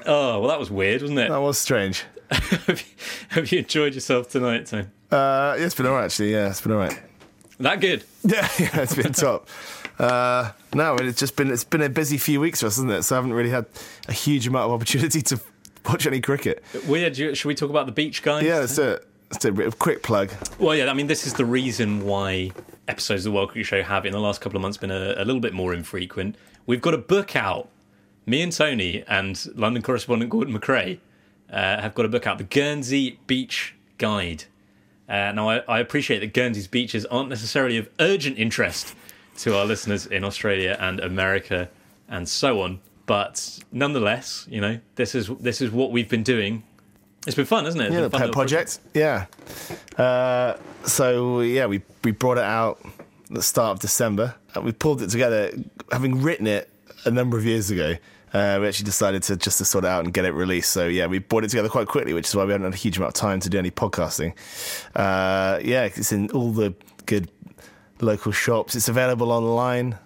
oh, 0.05 0.39
well, 0.39 0.47
that 0.47 0.59
was 0.59 0.69
weird, 0.71 1.01
wasn't 1.01 1.19
it? 1.19 1.29
That 1.29 1.37
was 1.41 1.57
strange. 1.57 2.03
have, 2.31 2.81
you, 2.81 2.87
have 3.29 3.51
you 3.51 3.59
enjoyed 3.59 3.93
yourself 3.93 4.29
tonight, 4.29 4.65
Tim? 4.65 4.91
Uh, 5.11 5.55
yeah, 5.57 5.65
it's 5.65 5.75
been 5.75 5.85
alright 5.85 6.05
actually. 6.05 6.31
Yeah, 6.31 6.49
it's 6.49 6.61
been 6.61 6.71
alright. 6.71 6.99
That 7.59 7.79
good? 7.79 8.03
Yeah, 8.23 8.49
yeah, 8.57 8.81
it's 8.81 8.95
been 8.95 9.13
top. 9.13 9.47
Uh, 9.99 10.51
no, 10.73 10.95
it's 10.95 11.19
just 11.19 11.35
been 11.35 11.51
it's 11.51 11.63
been 11.63 11.83
a 11.83 11.89
busy 11.89 12.17
few 12.17 12.39
weeks 12.41 12.61
for 12.61 12.67
us, 12.67 12.75
hasn't 12.75 12.91
it? 12.91 13.03
So 13.03 13.15
I 13.15 13.17
haven't 13.17 13.33
really 13.33 13.51
had 13.51 13.65
a 14.07 14.13
huge 14.13 14.47
amount 14.47 14.65
of 14.65 14.71
opportunity 14.71 15.21
to 15.21 15.39
watch 15.85 16.07
any 16.07 16.19
cricket. 16.19 16.63
Weird. 16.87 17.15
Should 17.15 17.45
we 17.45 17.55
talk 17.55 17.69
about 17.69 17.85
the 17.85 17.91
beach 17.91 18.23
guys? 18.23 18.43
Yeah, 18.43 18.57
let's 18.57 18.77
it. 18.77 19.07
Do 19.39 19.61
a 19.61 19.71
quick 19.71 20.03
plug. 20.03 20.31
Well, 20.59 20.75
yeah, 20.75 20.89
I 20.89 20.93
mean, 20.93 21.07
this 21.07 21.25
is 21.25 21.33
the 21.33 21.45
reason 21.45 22.05
why 22.05 22.51
episodes 22.87 23.25
of 23.25 23.31
the 23.31 23.35
World 23.35 23.49
Cricket 23.49 23.65
Show 23.67 23.83
have, 23.83 24.05
in 24.05 24.11
the 24.11 24.19
last 24.19 24.39
couple 24.39 24.57
of 24.57 24.61
months, 24.61 24.77
been 24.77 24.91
a, 24.91 25.15
a 25.17 25.25
little 25.25 25.41
bit 25.41 25.53
more 25.53 25.73
infrequent. 25.73 26.35
We've 26.65 26.81
got 26.81 26.93
a 26.93 26.99
book 26.99 27.35
out. 27.35 27.69
Me 28.25 28.41
and 28.41 28.51
Tony 28.51 29.03
and 29.07 29.47
London 29.55 29.83
correspondent 29.83 30.31
Gordon 30.31 30.57
McRae 30.57 30.99
uh, 31.51 31.81
have 31.81 31.93
got 31.95 32.05
a 32.05 32.09
book 32.09 32.25
out, 32.25 32.37
The 32.37 32.43
Guernsey 32.43 33.19
Beach 33.27 33.75
Guide. 33.97 34.45
Uh, 35.07 35.31
now, 35.31 35.49
I, 35.49 35.57
I 35.67 35.79
appreciate 35.79 36.19
that 36.19 36.33
Guernsey's 36.33 36.67
beaches 36.67 37.05
aren't 37.05 37.29
necessarily 37.29 37.77
of 37.77 37.89
urgent 37.99 38.39
interest 38.39 38.95
to 39.37 39.57
our 39.57 39.65
listeners 39.65 40.05
in 40.05 40.23
Australia 40.23 40.77
and 40.79 40.99
America 40.99 41.69
and 42.07 42.27
so 42.27 42.61
on, 42.61 42.79
but 43.05 43.59
nonetheless, 43.71 44.47
you 44.49 44.61
know, 44.61 44.79
this 44.95 45.13
is 45.13 45.27
this 45.39 45.61
is 45.61 45.71
what 45.71 45.91
we've 45.91 46.09
been 46.09 46.23
doing. 46.23 46.63
It's 47.25 47.35
been 47.35 47.45
fun, 47.45 47.65
hasn't 47.65 47.81
it? 47.83 47.87
It's 47.87 47.95
Yeah, 47.95 48.01
the 48.01 48.09
pet 48.09 48.19
little 48.21 48.33
project. 48.33 48.79
Yeah. 48.93 49.25
Uh, 49.97 50.57
so 50.83 51.41
yeah, 51.41 51.65
we 51.65 51.81
we 52.03 52.11
brought 52.11 52.37
it 52.37 52.43
out 52.43 52.79
at 53.29 53.35
the 53.35 53.41
start 53.41 53.71
of 53.71 53.79
December, 53.79 54.35
and 54.53 54.63
we 54.63 54.71
pulled 54.71 55.01
it 55.01 55.09
together, 55.09 55.51
having 55.91 56.21
written 56.21 56.47
it 56.47 56.69
a 57.05 57.11
number 57.11 57.37
of 57.37 57.45
years 57.45 57.71
ago. 57.71 57.95
Uh, 58.33 58.57
we 58.59 58.67
actually 58.67 58.85
decided 58.85 59.23
to 59.23 59.37
just 59.37 59.57
to 59.59 59.65
sort 59.65 59.85
it 59.85 59.87
out 59.87 60.03
and 60.03 60.13
get 60.13 60.25
it 60.25 60.31
released. 60.33 60.71
So 60.71 60.87
yeah, 60.87 61.07
we 61.07 61.19
brought 61.19 61.45
it 61.45 61.49
together 61.49 61.69
quite 61.69 61.87
quickly, 61.87 62.13
which 62.13 62.27
is 62.27 62.35
why 62.35 62.43
we 62.43 62.51
haven't 62.51 62.65
had 62.65 62.73
a 62.73 62.77
huge 62.77 62.97
amount 62.97 63.15
of 63.15 63.21
time 63.21 63.39
to 63.39 63.49
do 63.49 63.57
any 63.57 63.71
podcasting. 63.71 64.33
Uh, 64.95 65.59
yeah, 65.63 65.85
it's 65.85 66.11
in 66.11 66.29
all 66.31 66.51
the 66.51 66.73
good 67.05 67.31
local 68.01 68.31
shops. 68.33 68.75
It's 68.75 68.89
available 68.89 69.31
online, 69.31 69.97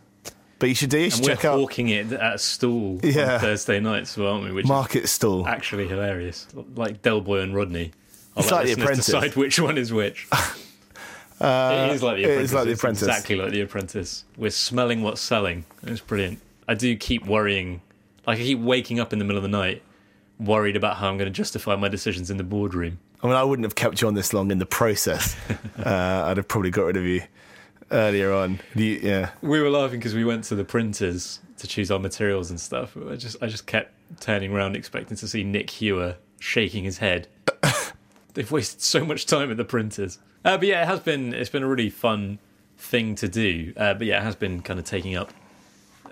but 0.60 0.70
you 0.70 0.76
should 0.76 0.90
do. 0.90 1.00
You 1.00 1.10
should 1.10 1.20
And 1.22 1.28
we're 1.30 1.36
check 1.36 1.46
out 1.46 1.60
hawking 1.60 1.90
it 1.90 2.12
at 2.12 2.36
a 2.36 2.38
stall 2.38 3.00
Yeah. 3.04 3.36
on 3.36 3.40
Thursday 3.40 3.80
nights, 3.80 4.16
well, 4.18 4.34
aren't 4.34 4.46
we? 4.46 4.52
Which 4.52 4.66
Market 4.68 5.04
is 5.06 5.12
Stall. 5.12 5.48
actually 5.48 5.88
hilarious. 5.88 6.48
Like 6.76 7.02
Del 7.02 7.22
Boy 7.22 7.40
and 7.40 7.56
Rodney. 7.56 7.92
I'll 8.38 8.44
It's 8.44 8.52
like 8.52 8.68
The 8.68 8.74
Apprentice. 8.74 9.06
decide 9.08 9.36
which 9.36 9.60
one 9.60 9.78
is 9.78 9.92
which. 9.92 10.28
it 11.42 11.92
is 11.92 12.04
like 12.04 12.18
The 12.18 12.24
Apprentice. 12.24 12.44
is 12.44 12.54
like 12.54 12.66
The 12.66 12.72
It's 12.72 12.84
exactly 12.84 13.36
like 13.36 13.52
The 13.52 13.62
Apprentice. 13.62 14.26
We're 14.38 14.50
smelling 14.52 15.02
what's 15.02 15.22
selling. 15.22 15.66
It's 15.84 16.02
brilliant. 16.02 16.40
I 16.68 16.74
do 16.76 16.96
keep 16.96 17.26
worrying. 17.26 17.82
Like, 18.28 18.40
I 18.40 18.42
keep 18.44 18.60
waking 18.60 19.00
up 19.00 19.14
in 19.14 19.20
the 19.20 19.26
middle 19.26 19.38
of 19.38 19.44
the 19.44 19.50
night 19.50 19.82
worried 20.40 20.76
about 20.76 20.98
how 20.98 21.10
I'm 21.10 21.18
going 21.18 21.32
to 21.32 21.36
justify 21.36 21.76
my 21.76 21.88
decisions 21.90 22.30
in 22.30 22.38
the 22.38 22.44
boardroom. 22.44 23.00
I 23.22 23.28
mean, 23.28 23.36
I 23.36 23.44
wouldn't 23.44 23.66
have 23.66 23.76
kept 23.76 24.02
you 24.02 24.08
on 24.08 24.14
this 24.14 24.32
long 24.34 24.52
in 24.52 24.60
the 24.60 24.66
process. 24.66 25.36
uh, 25.80 26.24
I'd 26.28 26.38
have 26.38 26.48
probably 26.48 26.70
got 26.72 26.84
rid 26.86 26.98
of 26.98 27.04
you 27.04 27.22
earlier 27.92 28.34
on. 28.34 28.60
You, 28.76 29.00
yeah. 29.02 29.32
We 29.42 29.62
were 29.62 29.70
laughing 29.70 30.00
because 30.00 30.16
we 30.16 30.26
went 30.26 30.44
to 30.46 30.56
the 30.56 30.64
printers 30.64 31.40
to 31.58 31.68
choose 31.68 31.92
our 31.92 32.00
materials 32.00 32.50
and 32.50 32.60
stuff. 32.60 32.96
I 32.98 33.16
just 33.16 33.38
I 33.42 33.48
just 33.48 33.66
kept 33.66 33.94
turning 34.20 34.54
around 34.54 34.76
expecting 34.76 35.18
to 35.18 35.28
see 35.28 35.44
Nick 35.44 35.70
Hewer 35.70 36.18
shaking 36.40 36.84
his 36.84 37.00
head. 37.00 37.28
They've 38.34 38.50
wasted 38.52 38.82
so 38.82 39.06
much 39.06 39.26
time 39.26 39.52
at 39.52 39.58
the 39.58 39.66
printers. 39.66 40.20
Uh, 40.46 40.58
but 40.58 40.68
yeah, 40.68 40.84
it 40.84 40.86
has 40.86 41.00
been 41.00 41.34
it's 41.34 41.50
been 41.50 41.64
a 41.64 41.68
really 41.68 41.90
fun 41.90 42.40
thing 42.78 43.16
to 43.16 43.28
do. 43.28 43.74
Uh, 43.76 43.94
but 43.94 44.08
yeah, 44.08 44.20
it 44.20 44.24
has 44.24 44.36
been 44.36 44.62
kind 44.62 44.80
of 44.80 44.86
taking 44.86 45.16
up 45.16 45.34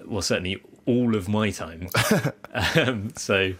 well 0.05 0.21
certainly 0.21 0.61
all 0.85 1.15
of 1.15 1.27
my 1.27 1.49
time. 1.49 1.89
um, 2.75 3.13
so 3.15 3.53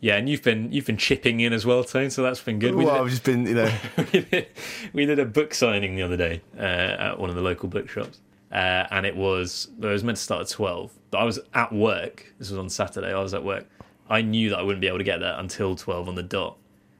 yeah, 0.00 0.16
and 0.16 0.28
you've 0.28 0.42
been 0.42 0.72
you've 0.72 0.86
been 0.86 0.96
chipping 0.96 1.40
in 1.40 1.52
as 1.52 1.64
well, 1.66 1.82
Tone. 1.84 2.10
So 2.10 2.22
that's 2.22 2.40
been 2.40 2.58
good. 2.58 2.74
We 2.74 2.84
Well, 2.84 2.94
did- 2.96 3.02
I've 3.02 3.10
just 3.10 3.24
been, 3.24 3.46
you 3.46 3.54
know, 3.54 3.72
we 4.12 4.20
did, 4.20 4.46
we 4.92 5.06
did 5.06 5.18
a 5.18 5.24
book 5.24 5.54
signing 5.54 5.96
the 5.96 6.02
other 6.02 6.16
day 6.16 6.42
uh, 6.58 6.60
at 6.60 7.18
one 7.18 7.30
of 7.30 7.36
the 7.36 7.42
local 7.42 7.68
bookshops, 7.68 8.20
uh, 8.52 8.54
and 8.90 9.06
it 9.06 9.16
was 9.16 9.68
it 9.80 9.86
was 9.86 10.04
meant 10.04 10.16
to 10.18 10.22
start 10.22 10.42
at 10.42 10.48
twelve, 10.48 10.92
but 11.10 11.18
I 11.18 11.24
was 11.24 11.38
at 11.54 11.72
work. 11.72 12.32
This 12.38 12.50
was 12.50 12.58
on 12.58 12.68
Saturday. 12.68 13.12
I 13.12 13.20
was 13.22 13.34
at 13.34 13.42
work, 13.44 13.66
I 14.10 14.22
knew 14.22 14.50
that 14.50 14.58
I 14.58 14.62
wouldn't 14.62 14.80
be 14.80 14.86
able 14.88 14.98
to 14.98 15.04
get 15.04 15.18
there 15.20 15.34
until 15.38 15.74
12 15.74 16.08
on 16.08 16.14
the 16.14 16.22
dot. 16.22 16.56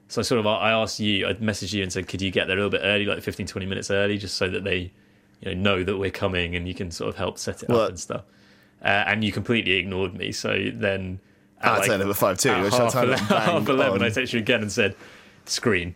So 0.08 0.20
I 0.20 0.22
sort 0.24 0.38
of 0.40 0.46
I 0.46 0.70
asked 0.72 0.98
you, 1.00 1.26
I 1.26 1.34
messaged 1.34 1.72
you 1.72 1.82
and 1.82 1.92
said, 1.92 2.08
could 2.08 2.22
you 2.22 2.30
get 2.30 2.46
there 2.46 2.56
a 2.56 2.60
little 2.60 2.70
bit 2.70 2.80
early, 2.84 3.04
like 3.06 3.22
15, 3.22 3.46
20 3.46 3.66
minutes 3.66 3.90
early, 3.90 4.18
just 4.18 4.36
so 4.36 4.48
that 4.48 4.64
they 4.64 4.92
you 5.40 5.54
know 5.54 5.54
know 5.54 5.84
that 5.84 5.96
we're 5.98 6.10
coming 6.10 6.56
and 6.56 6.66
you 6.66 6.74
can 6.74 6.90
sort 6.90 7.08
of 7.10 7.16
help 7.16 7.38
set 7.38 7.62
it 7.62 7.68
Well- 7.68 7.80
up 7.82 7.88
and 7.90 7.98
stuff. 8.00 8.22
Uh, 8.82 9.04
and 9.06 9.22
you 9.24 9.32
completely 9.32 9.72
ignored 9.74 10.14
me. 10.14 10.30
So 10.32 10.70
then 10.72 11.18
I 11.62 11.86
turned 11.86 12.02
up 12.02 12.08
at 12.08 12.16
five 12.16 12.36
which 12.36 12.46
I 12.46 12.76
half, 12.76 12.92
turned 12.92 13.10
ele- 13.10 13.14
up 13.14 13.28
bang 13.28 13.40
half 13.40 13.68
eleven, 13.68 14.02
I 14.02 14.08
texted 14.08 14.32
you 14.34 14.38
again 14.40 14.62
and 14.62 14.70
said, 14.70 14.94
"Screen," 15.44 15.94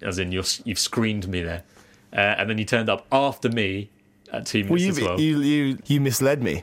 as 0.00 0.18
in 0.18 0.32
you're, 0.32 0.44
you've 0.64 0.78
screened 0.78 1.28
me 1.28 1.42
there. 1.42 1.62
Uh, 2.12 2.20
and 2.38 2.50
then 2.50 2.58
you 2.58 2.64
turned 2.64 2.88
up 2.90 3.06
after 3.10 3.48
me 3.48 3.90
at 4.32 4.46
two 4.46 4.64
Well, 4.64 4.74
minutes 4.74 4.98
you, 4.98 5.04
as 5.04 5.08
well. 5.10 5.20
you 5.20 5.40
you 5.40 5.78
you 5.86 6.00
misled 6.00 6.42
me. 6.42 6.62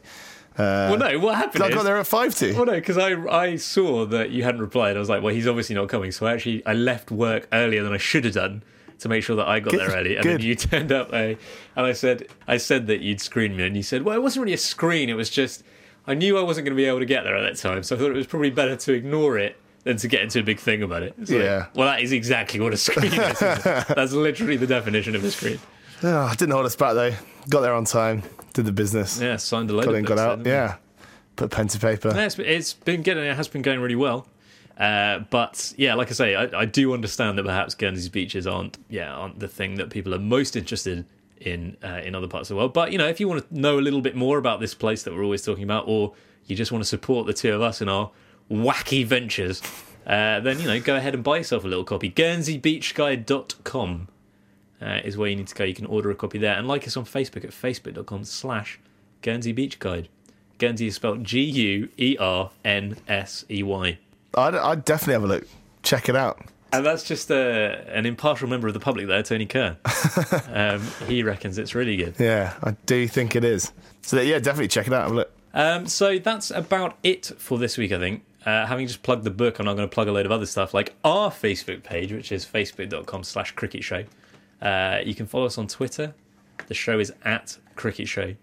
well, 0.58 0.98
no, 0.98 1.20
what 1.20 1.36
happened? 1.36 1.64
I 1.64 1.70
got 1.70 1.84
there 1.84 1.98
at 1.98 2.06
five 2.08 2.36
two. 2.36 2.54
Well, 2.56 2.66
no, 2.66 2.74
because 2.74 2.98
I 2.98 3.14
I 3.28 3.56
saw 3.56 4.06
that 4.08 4.32
you 4.32 4.44
hadn't 4.44 4.62
replied. 4.62 4.96
I 4.96 5.00
was 5.00 5.10
like, 5.10 5.24
well, 5.24 5.34
he's 5.34 5.48
obviously 5.48 5.76
not 5.76 5.88
coming. 5.90 6.12
So 6.12 6.26
I 6.26 6.34
actually 6.34 6.66
I 6.66 6.74
left 6.74 7.12
work 7.12 7.48
earlier 7.54 7.84
than 7.84 7.94
I 7.94 7.98
should 7.98 8.26
have 8.26 8.34
done 8.34 8.64
to 9.00 9.08
make 9.08 9.24
sure 9.24 9.38
that 9.38 9.48
I 9.48 9.62
got 9.62 9.72
Good, 9.72 9.80
there 9.80 9.92
early. 9.98 10.16
And 10.18 10.24
good. 10.24 10.42
then 10.42 10.46
you 10.48 10.56
turned 10.56 10.92
up, 10.92 11.14
uh, 11.14 11.16
and 11.16 11.38
I 11.78 11.94
said 11.94 12.28
I 12.48 12.58
said 12.58 12.88
that 12.88 13.00
you'd 13.00 13.22
screen 13.22 13.56
me, 13.56 13.66
and 13.66 13.76
you 13.78 13.84
said, 13.84 14.04
well, 14.04 14.16
it 14.16 14.22
wasn't 14.22 14.44
really 14.44 14.54
a 14.54 14.58
screen. 14.58 15.10
It 15.10 15.14
was 15.16 15.30
just 15.30 15.64
I 16.10 16.16
knew 16.16 16.38
I 16.38 16.42
wasn't 16.42 16.66
going 16.66 16.76
to 16.76 16.82
be 16.82 16.86
able 16.86 17.00
to 17.00 17.06
get 17.06 17.24
there 17.24 17.36
at 17.38 17.42
that 17.42 17.58
time, 17.62 17.84
so 17.84 17.96
I 17.96 18.00
thought 18.00 18.10
it 18.12 18.16
was 18.16 18.28
probably 18.28 18.50
better 18.50 18.76
to 18.76 18.94
ignore 18.94 19.38
it 19.38 19.56
than 19.84 19.96
to 19.98 20.08
get 20.08 20.22
into 20.24 20.40
a 20.40 20.44
big 20.44 20.60
thing 20.60 20.84
about 20.84 21.04
it. 21.04 21.14
It's 21.22 21.32
like, 21.32 21.42
Yeah. 21.42 21.68
well, 21.76 21.88
that 21.88 22.02
is 22.02 22.12
exactly 22.12 22.60
what 22.60 22.74
a 22.74 22.78
screen 22.78 23.14
is. 23.14 23.40
That's 23.40 24.12
literally 24.12 24.58
the 24.58 24.68
definition 24.68 25.16
of 25.16 25.24
a 25.24 25.32
screen. 25.32 25.60
Oh, 26.04 26.34
didn't 26.38 26.52
hold 26.52 26.66
us 26.66 26.76
back 26.76 26.94
though. 26.96 27.14
Got 27.50 27.62
there 27.62 27.74
on 27.74 27.86
time. 27.86 28.24
Did 28.54 28.66
the 28.66 28.72
business. 28.72 29.22
Yeah, 29.22 29.36
signed 29.38 29.70
a 29.70 29.74
load 29.74 29.86
got 29.86 29.96
in, 29.96 30.04
got 30.06 30.18
out. 30.18 30.44
there, 30.44 30.44
didn't 30.44 30.46
we? 30.46 30.52
Yeah. 30.52 30.76
Put 31.36 31.52
pen 31.52 31.68
to 31.70 31.80
paper. 31.80 32.12
Yeah, 32.14 32.26
it's, 32.26 32.38
it's 32.40 32.74
been 32.74 33.02
getting, 33.02 33.24
it 33.24 33.36
has 33.36 33.48
been 33.48 33.62
going 33.62 33.80
really 33.80 33.96
well. 33.96 34.28
Uh, 34.78 35.20
but 35.30 35.74
yeah, 35.78 35.94
like 35.94 36.10
I 36.10 36.14
say, 36.14 36.36
I, 36.36 36.62
I 36.62 36.66
do 36.66 36.94
understand 36.94 37.38
that 37.38 37.44
perhaps 37.46 37.76
Guernsey's 37.76 38.10
beaches 38.10 38.48
aren't, 38.48 38.78
yeah, 38.90 39.14
aren't 39.14 39.40
the 39.40 39.48
thing 39.48 39.76
that 39.76 39.90
people 39.90 40.14
are 40.16 40.20
most 40.20 40.56
interested 40.56 41.06
in 41.42 41.78
uh, 41.84 42.02
in 42.04 42.16
other 42.16 42.28
parts 42.28 42.50
of 42.50 42.56
the 42.56 42.58
world. 42.58 42.74
But 42.74 42.92
you 42.92 42.98
know, 42.98 43.08
if 43.08 43.20
you 43.20 43.28
want 43.28 43.48
to 43.48 43.60
know 43.60 43.80
a 43.80 43.82
little 43.82 44.02
bit 44.02 44.16
more 44.16 44.38
about 44.38 44.60
this 44.60 44.74
place 44.74 45.04
that 45.04 45.14
we're 45.14 45.24
always 45.24 45.44
talking 45.44 45.64
about, 45.64 45.86
or 45.88 46.14
you 46.46 46.56
just 46.56 46.72
want 46.72 46.84
to 46.84 46.88
support 46.88 47.28
the 47.28 47.34
two 47.34 47.54
of 47.54 47.62
us 47.62 47.82
in 47.82 47.90
our 47.90 48.12
wacky 48.50 49.06
ventures, 49.06 49.62
uh, 50.08 50.40
then 50.40 50.60
you 50.60 50.68
know, 50.68 50.80
go 50.80 50.96
ahead 50.96 51.14
and 51.14 51.24
buy 51.24 51.38
yourself 51.38 51.64
a 51.64 51.68
little 51.68 51.84
copy. 51.84 52.10
GuernseyBeachGuide.com 52.10 54.08
uh, 54.82 55.00
is 55.04 55.18
where 55.18 55.30
you 55.30 55.36
need 55.36 55.48
to 55.48 55.56
go. 55.56 55.64
You 55.64 55.76
can 55.76 55.86
order 55.86 56.10
a 56.10 56.16
copy 56.16 56.38
there, 56.38 56.56
and 56.56 56.68
like 56.68 56.88
us 56.88 56.98
on 56.98 57.06
Facebook 57.06 57.44
at 57.44 57.52
facebook.com/slash 57.52 58.80
Guernsey 59.22 59.52
Beach 59.52 59.80
Guide. 59.80 60.10
Guernsey 60.58 60.88
is 60.88 60.96
spelled 60.96 61.24
G 61.24 61.42
U 61.42 61.90
E 61.98 62.18
R 62.20 62.52
N 62.66 62.98
S 63.08 63.46
E 63.50 63.64
Y. 63.64 63.98
I'd, 64.36 64.56
I'd 64.56 64.86
definitely 64.86 65.14
have 65.14 65.24
a 65.24 65.28
look. 65.28 65.48
Check 65.84 66.10
it 66.10 66.16
out. 66.16 66.42
And 66.72 66.86
that's 66.86 67.04
just 67.04 67.32
uh, 67.32 67.36
an 67.88 68.06
impartial 68.06 68.48
member 68.48 68.68
of 68.68 68.74
the 68.74 68.80
public 68.80 69.08
there, 69.08 69.24
Tony 69.24 69.46
Kerr. 69.46 69.78
um, 70.54 70.82
he 71.08 71.24
reckons 71.24 71.58
it's 71.58 71.74
really 71.74 71.98
good. 71.98 72.16
Yeah, 72.20 72.56
I 72.62 72.72
do 72.86 73.08
think 73.08 73.36
it 73.36 73.44
is. 73.44 73.72
So 74.02 74.22
yeah, 74.22 74.40
definitely 74.40 74.68
check 74.68 74.88
it 74.88 74.94
out. 74.94 75.04
Have 75.04 75.12
a 75.12 75.16
look. 75.16 75.32
Um, 75.54 75.88
so 75.88 76.20
that's 76.20 76.52
about 76.52 76.98
it 77.04 77.32
for 77.38 77.58
this 77.58 77.78
week, 77.78 77.92
I 77.92 78.00
think. 78.00 78.24
Uh, 78.46 78.66
having 78.66 78.88
just 78.88 79.04
plugged 79.04 79.24
the 79.24 79.32
book, 79.32 79.60
I'm 79.60 79.66
not 79.66 79.76
going 79.76 79.90
to 79.90 79.94
plug 79.94 80.08
a 80.08 80.12
load 80.12 80.26
of 80.26 80.32
other 80.32 80.46
stuff 80.46 80.74
like 80.74 80.96
our 81.04 81.30
Facebook 81.30 81.84
page, 81.84 82.14
which 82.14 82.32
is 82.32 82.46
facebook.com 82.46 83.24
slash 83.24 83.52
cricket 83.52 83.84
show. 83.84 84.06
Uh, 84.62 85.00
you 85.04 85.16
can 85.16 85.26
follow 85.26 85.46
us 85.46 85.58
on 85.58 85.68
Twitter. 85.68 86.14
The 86.68 86.74
show 86.74 87.00
is 87.00 87.12
at 87.24 87.58
cricket 87.76 88.08
show. 88.08 88.36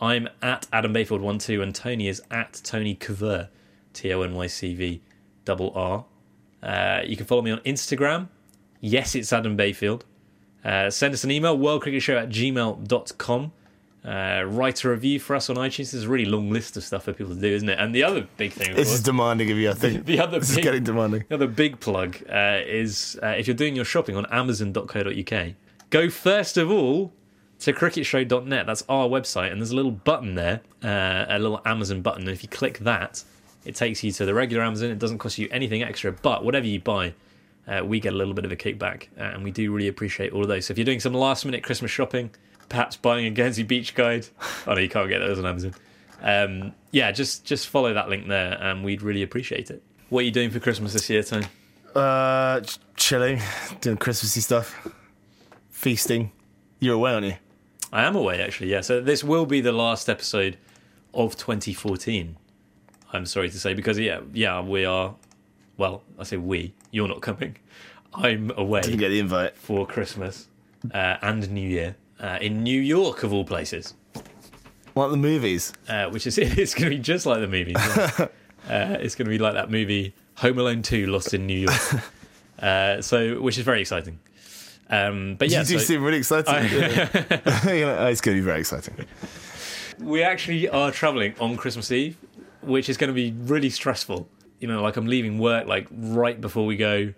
I'm 0.00 0.28
at 0.42 0.66
Adam 0.72 0.92
Bayfield12 0.94 1.62
and 1.62 1.74
Tony 1.74 2.08
is 2.08 2.22
at 2.30 2.60
Tony 2.64 2.94
Cover, 2.94 3.48
T 3.92 4.12
O 4.12 4.22
N 4.22 4.34
Y 4.34 4.46
C 4.46 4.74
V 4.74 5.00
double 5.44 5.72
R. 5.74 6.04
Uh, 6.62 7.00
you 7.04 7.16
can 7.16 7.26
follow 7.26 7.42
me 7.42 7.50
on 7.50 7.58
Instagram. 7.60 8.28
Yes, 8.80 9.14
it's 9.14 9.32
Adam 9.32 9.56
Bayfield. 9.56 10.04
Uh, 10.64 10.90
send 10.90 11.14
us 11.14 11.24
an 11.24 11.30
email, 11.30 11.56
worldcricketshow 11.58 12.22
at 12.22 12.28
gmail.com. 12.28 13.52
Uh, 14.02 14.42
write 14.46 14.82
a 14.84 14.88
review 14.88 15.20
for 15.20 15.36
us 15.36 15.50
on 15.50 15.56
iTunes. 15.56 15.92
There's 15.92 16.04
a 16.04 16.08
really 16.08 16.24
long 16.24 16.50
list 16.50 16.76
of 16.78 16.84
stuff 16.84 17.04
for 17.04 17.12
people 17.12 17.34
to 17.34 17.40
do, 17.40 17.48
isn't 17.48 17.68
it? 17.68 17.78
And 17.78 17.94
the 17.94 18.02
other 18.02 18.26
big 18.38 18.52
thing, 18.52 18.70
of 18.70 18.76
This 18.76 18.88
course, 18.88 18.98
is 18.98 19.02
demanding 19.04 19.50
of 19.50 19.58
you. 19.58 19.70
I 19.70 19.74
think 19.74 20.06
the 20.06 20.20
other 20.20 20.38
this 20.38 20.50
is 20.50 20.56
getting 20.56 20.84
demanding. 20.84 21.24
the 21.28 21.34
other 21.34 21.46
big 21.46 21.80
plug 21.80 22.16
uh, 22.30 22.60
is 22.64 23.18
uh, 23.22 23.28
if 23.28 23.46
you're 23.46 23.56
doing 23.56 23.76
your 23.76 23.84
shopping 23.84 24.16
on 24.16 24.24
Amazon.co.uk, 24.30 25.48
go 25.90 26.08
first 26.08 26.56
of 26.56 26.70
all 26.70 27.12
to 27.58 27.74
cricketshow.net. 27.74 28.66
That's 28.66 28.84
our 28.88 29.06
website, 29.06 29.52
and 29.52 29.60
there's 29.60 29.70
a 29.72 29.76
little 29.76 29.90
button 29.90 30.34
there, 30.34 30.62
uh, 30.82 31.26
a 31.28 31.38
little 31.38 31.60
Amazon 31.66 32.00
button. 32.00 32.22
And 32.22 32.30
if 32.30 32.42
you 32.42 32.48
click 32.48 32.78
that, 32.78 33.22
it 33.64 33.74
takes 33.74 34.02
you 34.02 34.12
to 34.12 34.24
the 34.24 34.34
regular 34.34 34.62
Amazon. 34.62 34.90
It 34.90 34.98
doesn't 34.98 35.18
cost 35.18 35.38
you 35.38 35.48
anything 35.50 35.82
extra, 35.82 36.12
but 36.12 36.44
whatever 36.44 36.66
you 36.66 36.80
buy, 36.80 37.14
uh, 37.66 37.82
we 37.84 38.00
get 38.00 38.12
a 38.12 38.16
little 38.16 38.34
bit 38.34 38.44
of 38.44 38.52
a 38.52 38.56
kickback, 38.56 39.08
uh, 39.18 39.22
and 39.22 39.44
we 39.44 39.50
do 39.50 39.72
really 39.72 39.88
appreciate 39.88 40.32
all 40.32 40.42
of 40.42 40.48
those. 40.48 40.66
So 40.66 40.72
if 40.72 40.78
you're 40.78 40.84
doing 40.84 41.00
some 41.00 41.14
last 41.14 41.44
minute 41.44 41.62
Christmas 41.62 41.90
shopping, 41.90 42.30
perhaps 42.68 42.96
buying 42.96 43.26
a 43.26 43.30
Guernsey 43.30 43.62
Beach 43.62 43.94
guide, 43.94 44.26
oh 44.66 44.74
no, 44.74 44.80
you 44.80 44.88
can't 44.88 45.08
get 45.08 45.18
those 45.18 45.38
on 45.38 45.46
Amazon. 45.46 45.74
Um, 46.22 46.72
yeah, 46.90 47.12
just 47.12 47.44
just 47.44 47.68
follow 47.68 47.94
that 47.94 48.08
link 48.08 48.28
there, 48.28 48.58
and 48.60 48.84
we'd 48.84 49.02
really 49.02 49.22
appreciate 49.22 49.70
it. 49.70 49.82
What 50.08 50.20
are 50.20 50.24
you 50.24 50.32
doing 50.32 50.50
for 50.50 50.60
Christmas 50.60 50.92
this 50.92 51.08
year, 51.08 51.22
Tony? 51.22 51.46
Uh, 51.94 52.60
chilling, 52.96 53.40
doing 53.80 53.96
Christmassy 53.96 54.40
stuff, 54.40 54.88
feasting. 55.70 56.32
You're 56.78 56.94
away, 56.94 57.12
aren't 57.12 57.26
you? 57.26 57.36
I 57.92 58.04
am 58.04 58.16
away 58.16 58.40
actually. 58.40 58.70
Yeah, 58.70 58.80
so 58.80 59.00
this 59.00 59.24
will 59.24 59.46
be 59.46 59.60
the 59.60 59.72
last 59.72 60.08
episode 60.08 60.56
of 61.12 61.36
2014. 61.36 62.36
I'm 63.12 63.26
sorry 63.26 63.50
to 63.50 63.58
say 63.58 63.74
because 63.74 63.98
yeah, 63.98 64.20
yeah, 64.32 64.60
we 64.60 64.84
are. 64.84 65.14
Well, 65.76 66.02
I 66.18 66.24
say 66.24 66.36
we. 66.36 66.72
You're 66.90 67.08
not 67.08 67.20
coming. 67.22 67.56
I'm 68.14 68.50
away 68.56 68.80
Didn't 68.82 68.98
get 68.98 69.08
the 69.10 69.20
invite. 69.20 69.56
for 69.56 69.86
Christmas 69.86 70.48
uh, 70.92 71.16
and 71.22 71.48
New 71.50 71.68
Year 71.68 71.96
uh, 72.20 72.38
in 72.40 72.62
New 72.62 72.80
York 72.80 73.22
of 73.22 73.32
all 73.32 73.44
places, 73.44 73.94
Like 74.94 75.10
the 75.10 75.16
movies. 75.16 75.72
uh, 75.88 76.06
which 76.10 76.26
is 76.26 76.36
it's 76.38 76.74
going 76.74 76.90
to 76.90 76.96
be 76.96 77.02
just 77.02 77.24
like 77.26 77.40
the 77.40 77.46
movies. 77.48 77.76
yeah. 77.78 78.10
uh, 78.68 78.96
it's 79.00 79.14
going 79.14 79.26
to 79.26 79.30
be 79.30 79.38
like 79.38 79.54
that 79.54 79.70
movie 79.70 80.12
Home 80.36 80.58
Alone 80.58 80.82
2: 80.82 81.06
Lost 81.06 81.34
in 81.34 81.46
New 81.46 81.58
York. 81.60 81.80
uh, 82.60 83.00
so, 83.00 83.40
which 83.40 83.58
is 83.58 83.64
very 83.64 83.80
exciting. 83.80 84.18
Um, 84.88 85.36
but 85.38 85.48
yeah, 85.48 85.60
you 85.60 85.66
do 85.66 85.78
so- 85.78 85.84
seem 85.84 86.02
really 86.02 86.18
excited. 86.18 86.48
Like, 86.48 86.72
oh, 87.46 88.06
it's 88.08 88.20
going 88.20 88.36
to 88.36 88.40
be 88.40 88.44
very 88.44 88.58
exciting. 88.60 88.94
we 90.00 90.22
actually 90.24 90.68
are 90.68 90.90
traveling 90.90 91.34
on 91.38 91.56
Christmas 91.56 91.92
Eve, 91.92 92.16
which 92.62 92.88
is 92.88 92.96
going 92.96 93.08
to 93.08 93.14
be 93.14 93.32
really 93.32 93.70
stressful. 93.70 94.28
You 94.58 94.68
know, 94.68 94.82
like 94.82 94.96
I'm 94.96 95.06
leaving 95.06 95.38
work 95.38 95.66
like 95.66 95.88
right 95.90 96.40
before 96.40 96.66
we 96.66 96.76
go. 96.76 97.12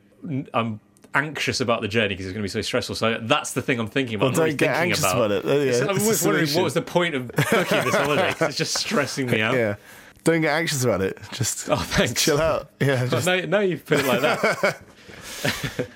I'm 0.55 0.80
anxious 1.14 1.61
about 1.61 1.82
the 1.82 1.88
journey 1.88 2.09
because 2.09 2.26
it's 2.26 2.32
going 2.32 2.43
to 2.43 2.47
be 2.47 2.49
so 2.49 2.62
stressful. 2.62 2.95
So 2.95 3.18
that's 3.20 3.53
the 3.53 3.62
thing 3.62 3.78
I'm 3.80 3.88
thinking 3.88 4.14
about. 4.14 4.32
Well, 4.32 4.43
I'm 4.43 4.49
don't 4.51 4.57
get 4.59 4.76
anxious 4.76 5.05
about 5.05 5.30
it. 5.32 5.45
Uh, 5.45 5.53
yeah, 5.57 5.80
I'm 5.90 5.99
always 6.01 6.24
wondering 6.24 6.49
what 6.51 6.64
was 6.64 6.74
the 6.74 6.82
point 6.82 7.14
of 7.14 7.28
booking 7.28 7.84
this 7.84 7.95
holiday? 7.95 8.34
it's 8.40 8.57
just 8.57 8.76
stressing 8.78 9.30
me 9.30 9.40
out. 9.40 9.55
Yeah. 9.62 9.76
Don't 10.24 10.40
get 10.40 10.53
anxious 10.53 10.84
about 10.84 11.01
it. 11.01 11.18
Just, 11.32 11.68
Oh, 11.68 11.74
thanks. 11.74 12.22
chill 12.22 12.40
out. 12.40 12.70
Yeah, 12.80 13.03
But 13.07 13.11
just, 13.11 13.26
now, 13.26 13.40
now 13.40 13.59
you've 13.59 13.84
put 13.84 13.99
it 13.99 14.07
like 14.07 14.20
that. 14.20 14.80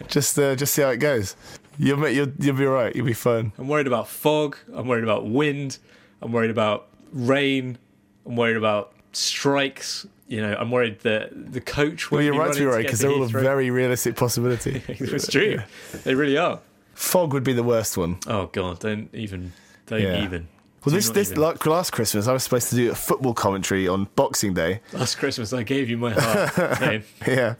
just, 0.08 0.36
uh, 0.36 0.56
just 0.56 0.74
see 0.74 0.82
how 0.82 0.88
it 0.88 0.96
goes. 0.96 1.36
You'll, 1.78 1.98
make, 1.98 2.16
you'll, 2.16 2.32
you'll 2.40 2.56
be 2.56 2.66
all 2.66 2.72
right. 2.72 2.94
You'll 2.96 3.06
be 3.06 3.12
fine. 3.12 3.52
I'm 3.56 3.68
worried 3.68 3.86
about 3.86 4.08
fog. 4.08 4.56
I'm 4.74 4.88
worried 4.88 5.04
about 5.04 5.26
wind. 5.28 5.78
I'm 6.20 6.32
worried 6.32 6.50
about 6.50 6.88
rain. 7.12 7.78
I'm 8.26 8.34
worried 8.34 8.56
about 8.56 8.92
strikes. 9.16 10.06
You 10.28 10.40
know, 10.42 10.56
I'm 10.58 10.70
worried 10.70 11.00
that 11.00 11.52
the 11.52 11.60
coach. 11.60 12.10
Well, 12.10 12.20
you're 12.22 12.32
be 12.34 12.38
right 12.38 12.52
to 12.52 12.58
be 12.58 12.64
right 12.66 12.82
because 12.84 13.00
they're 13.00 13.10
all 13.12 13.22
a 13.22 13.28
very 13.28 13.70
realistic 13.70 14.16
possibility. 14.16 14.82
it's 14.88 15.28
true. 15.28 15.60
They 16.04 16.14
really 16.14 16.36
are. 16.36 16.60
Fog 16.94 17.32
would 17.32 17.44
be 17.44 17.52
the 17.52 17.62
worst 17.62 17.96
one. 17.96 18.18
Oh 18.26 18.46
god, 18.46 18.80
don't 18.80 19.08
even, 19.14 19.52
don't 19.86 20.00
Yeah. 20.02 20.24
even. 20.24 20.48
Well, 20.84 20.94
this 20.94 21.10
this 21.10 21.30
even. 21.30 21.42
like 21.42 21.64
last 21.66 21.90
Christmas, 21.92 22.26
I 22.26 22.32
was 22.32 22.42
supposed 22.44 22.70
to 22.70 22.76
do 22.76 22.90
a 22.90 22.94
football 22.94 23.34
commentary 23.34 23.86
on 23.86 24.08
Boxing 24.16 24.54
Day. 24.54 24.80
last 24.92 25.16
Christmas 25.16 25.52
I 25.52 25.62
gave 25.62 25.88
you 25.90 25.98
my 25.98 26.12
heart, 26.12 27.02
Yeah, 27.26 27.54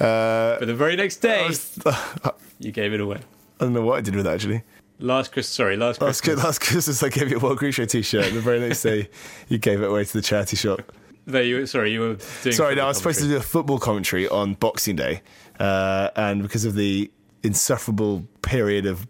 uh, 0.00 0.58
but 0.58 0.66
the 0.66 0.74
very 0.74 0.96
next 0.96 1.18
day 1.18 1.46
was, 1.46 1.78
I 1.86 2.32
you 2.58 2.72
gave 2.72 2.92
it 2.92 3.00
away. 3.00 3.18
I 3.60 3.64
don't 3.64 3.72
know 3.72 3.82
what 3.82 3.98
I 3.98 4.00
did 4.00 4.14
with 4.16 4.24
that 4.24 4.34
actually. 4.34 4.62
Last 4.98 5.32
Christmas, 5.32 5.48
sorry, 5.54 5.76
last 5.76 5.98
Christmas. 6.00 6.42
last 6.42 6.60
Christmas, 6.60 7.02
I 7.02 7.08
gave 7.10 7.30
you 7.30 7.36
a 7.36 7.40
World 7.40 7.60
Show 7.74 7.84
T-shirt. 7.84 8.32
The 8.32 8.40
very 8.40 8.60
next 8.60 8.82
day, 8.82 9.10
you 9.48 9.58
gave 9.58 9.82
it 9.82 9.86
away 9.86 10.04
to 10.04 10.12
the 10.12 10.22
charity 10.22 10.56
shop. 10.56 10.80
There 11.26 11.42
you, 11.42 11.56
were- 11.56 11.66
sorry, 11.66 11.92
you 11.92 12.00
were 12.00 12.16
doing. 12.42 12.54
Sorry, 12.54 12.74
no, 12.76 12.84
I 12.84 12.88
was 12.88 12.98
supposed 12.98 13.20
to 13.20 13.26
do 13.28 13.36
a 13.36 13.40
football 13.40 13.78
commentary 13.78 14.28
on 14.28 14.54
Boxing 14.54 14.96
Day, 14.96 15.22
uh, 15.58 16.10
and 16.16 16.42
because 16.42 16.64
of 16.64 16.74
the 16.76 17.10
insufferable 17.42 18.26
period 18.42 18.86
of 18.86 19.06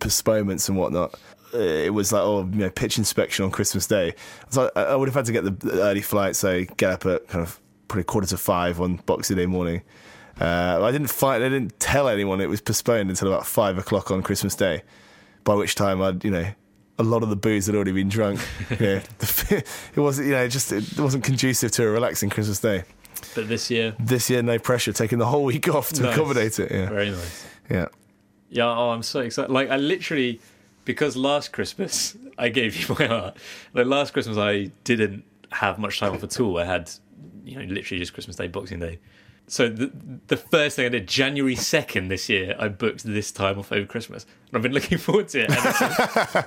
postponements 0.00 0.68
and 0.68 0.76
whatnot, 0.76 1.14
uh, 1.54 1.58
it 1.58 1.94
was 1.94 2.12
like 2.12 2.22
oh, 2.22 2.40
you 2.52 2.58
know, 2.58 2.70
pitch 2.70 2.98
inspection 2.98 3.44
on 3.44 3.50
Christmas 3.50 3.86
Day. 3.86 4.14
So 4.50 4.70
I, 4.76 4.82
I 4.82 4.96
would 4.96 5.08
have 5.08 5.14
had 5.14 5.26
to 5.26 5.32
get 5.32 5.44
the 5.44 5.50
the 5.52 5.82
early 5.82 6.02
flight, 6.02 6.36
so 6.36 6.64
get 6.76 6.90
up 6.92 7.06
at 7.06 7.28
kind 7.28 7.42
of 7.42 7.60
probably 7.88 8.04
quarter 8.04 8.26
to 8.28 8.36
five 8.36 8.80
on 8.80 8.96
Boxing 9.06 9.36
Day 9.36 9.46
morning. 9.46 9.82
Uh, 10.40 10.80
I 10.82 10.90
didn't 10.90 11.08
find, 11.08 11.44
I 11.44 11.48
didn't 11.50 11.78
tell 11.80 12.08
anyone 12.08 12.40
it 12.40 12.48
was 12.48 12.60
postponed 12.60 13.10
until 13.10 13.28
about 13.28 13.46
five 13.46 13.78
o'clock 13.78 14.10
on 14.10 14.22
Christmas 14.22 14.54
Day. 14.54 14.82
By 15.44 15.54
which 15.54 15.74
time 15.74 16.00
I'd, 16.02 16.24
you 16.24 16.30
know, 16.30 16.46
a 16.98 17.02
lot 17.02 17.22
of 17.22 17.30
the 17.30 17.36
booze 17.36 17.66
had 17.66 17.74
already 17.74 17.92
been 17.92 18.08
drunk. 18.08 18.40
The, 18.68 19.02
it 19.96 20.00
wasn't, 20.00 20.28
you 20.28 20.34
know, 20.34 20.46
just 20.48 20.70
it 20.72 20.98
wasn't 20.98 21.24
conducive 21.24 21.70
to 21.72 21.86
a 21.86 21.90
relaxing 21.90 22.30
Christmas 22.30 22.60
Day. 22.60 22.84
But 23.34 23.48
this 23.48 23.70
year, 23.70 23.94
This 23.98 24.30
year, 24.30 24.42
no 24.42 24.58
pressure, 24.58 24.92
taking 24.92 25.18
the 25.18 25.26
whole 25.26 25.44
week 25.44 25.68
off 25.68 25.90
to 25.90 26.02
Nice. 26.02 26.14
accommodate 26.16 26.58
it. 26.58 26.70
Yeah, 26.70 26.88
very 26.88 27.10
nice. 27.10 27.46
yeah. 27.70 27.86
Yeah, 28.48 28.64
oh, 28.66 28.90
I'm 28.90 29.02
so 29.02 29.20
excited. 29.20 29.50
Like, 29.52 29.70
I 29.70 29.76
literally, 29.76 30.40
because 30.84 31.16
last 31.16 31.52
Christmas 31.52 32.16
I 32.38 32.48
gave 32.48 32.76
you 32.76 32.94
my 32.98 33.06
heart. 33.06 33.36
Like 33.74 33.86
last 33.86 34.12
Christmas, 34.12 34.36
I 34.38 34.70
didn't 34.84 35.24
have 35.52 35.78
much 35.78 36.00
time 36.00 36.12
off 36.14 36.22
at 36.24 36.38
all. 36.40 36.58
I 36.58 36.64
had, 36.64 36.90
you 37.44 37.56
know, 37.56 37.62
literally 37.72 37.98
just 38.00 38.12
Christmas 38.14 38.36
Day, 38.36 38.48
Boxing 38.48 38.78
Day. 38.80 38.98
So 39.50 39.68
the 39.68 39.90
the 40.28 40.36
first 40.36 40.76
thing 40.76 40.86
I 40.86 40.90
did, 40.90 41.08
January 41.08 41.56
second 41.56 42.06
this 42.06 42.28
year, 42.28 42.54
I 42.56 42.68
booked 42.68 43.02
this 43.02 43.32
time 43.32 43.58
off 43.58 43.72
over 43.72 43.84
Christmas, 43.84 44.24
and 44.46 44.56
I've 44.56 44.62
been 44.62 44.72
looking 44.72 44.96
forward 45.06 45.28
to 45.30 45.40
it. 45.40 45.50
ever 45.50 45.72
since. 45.72 46.46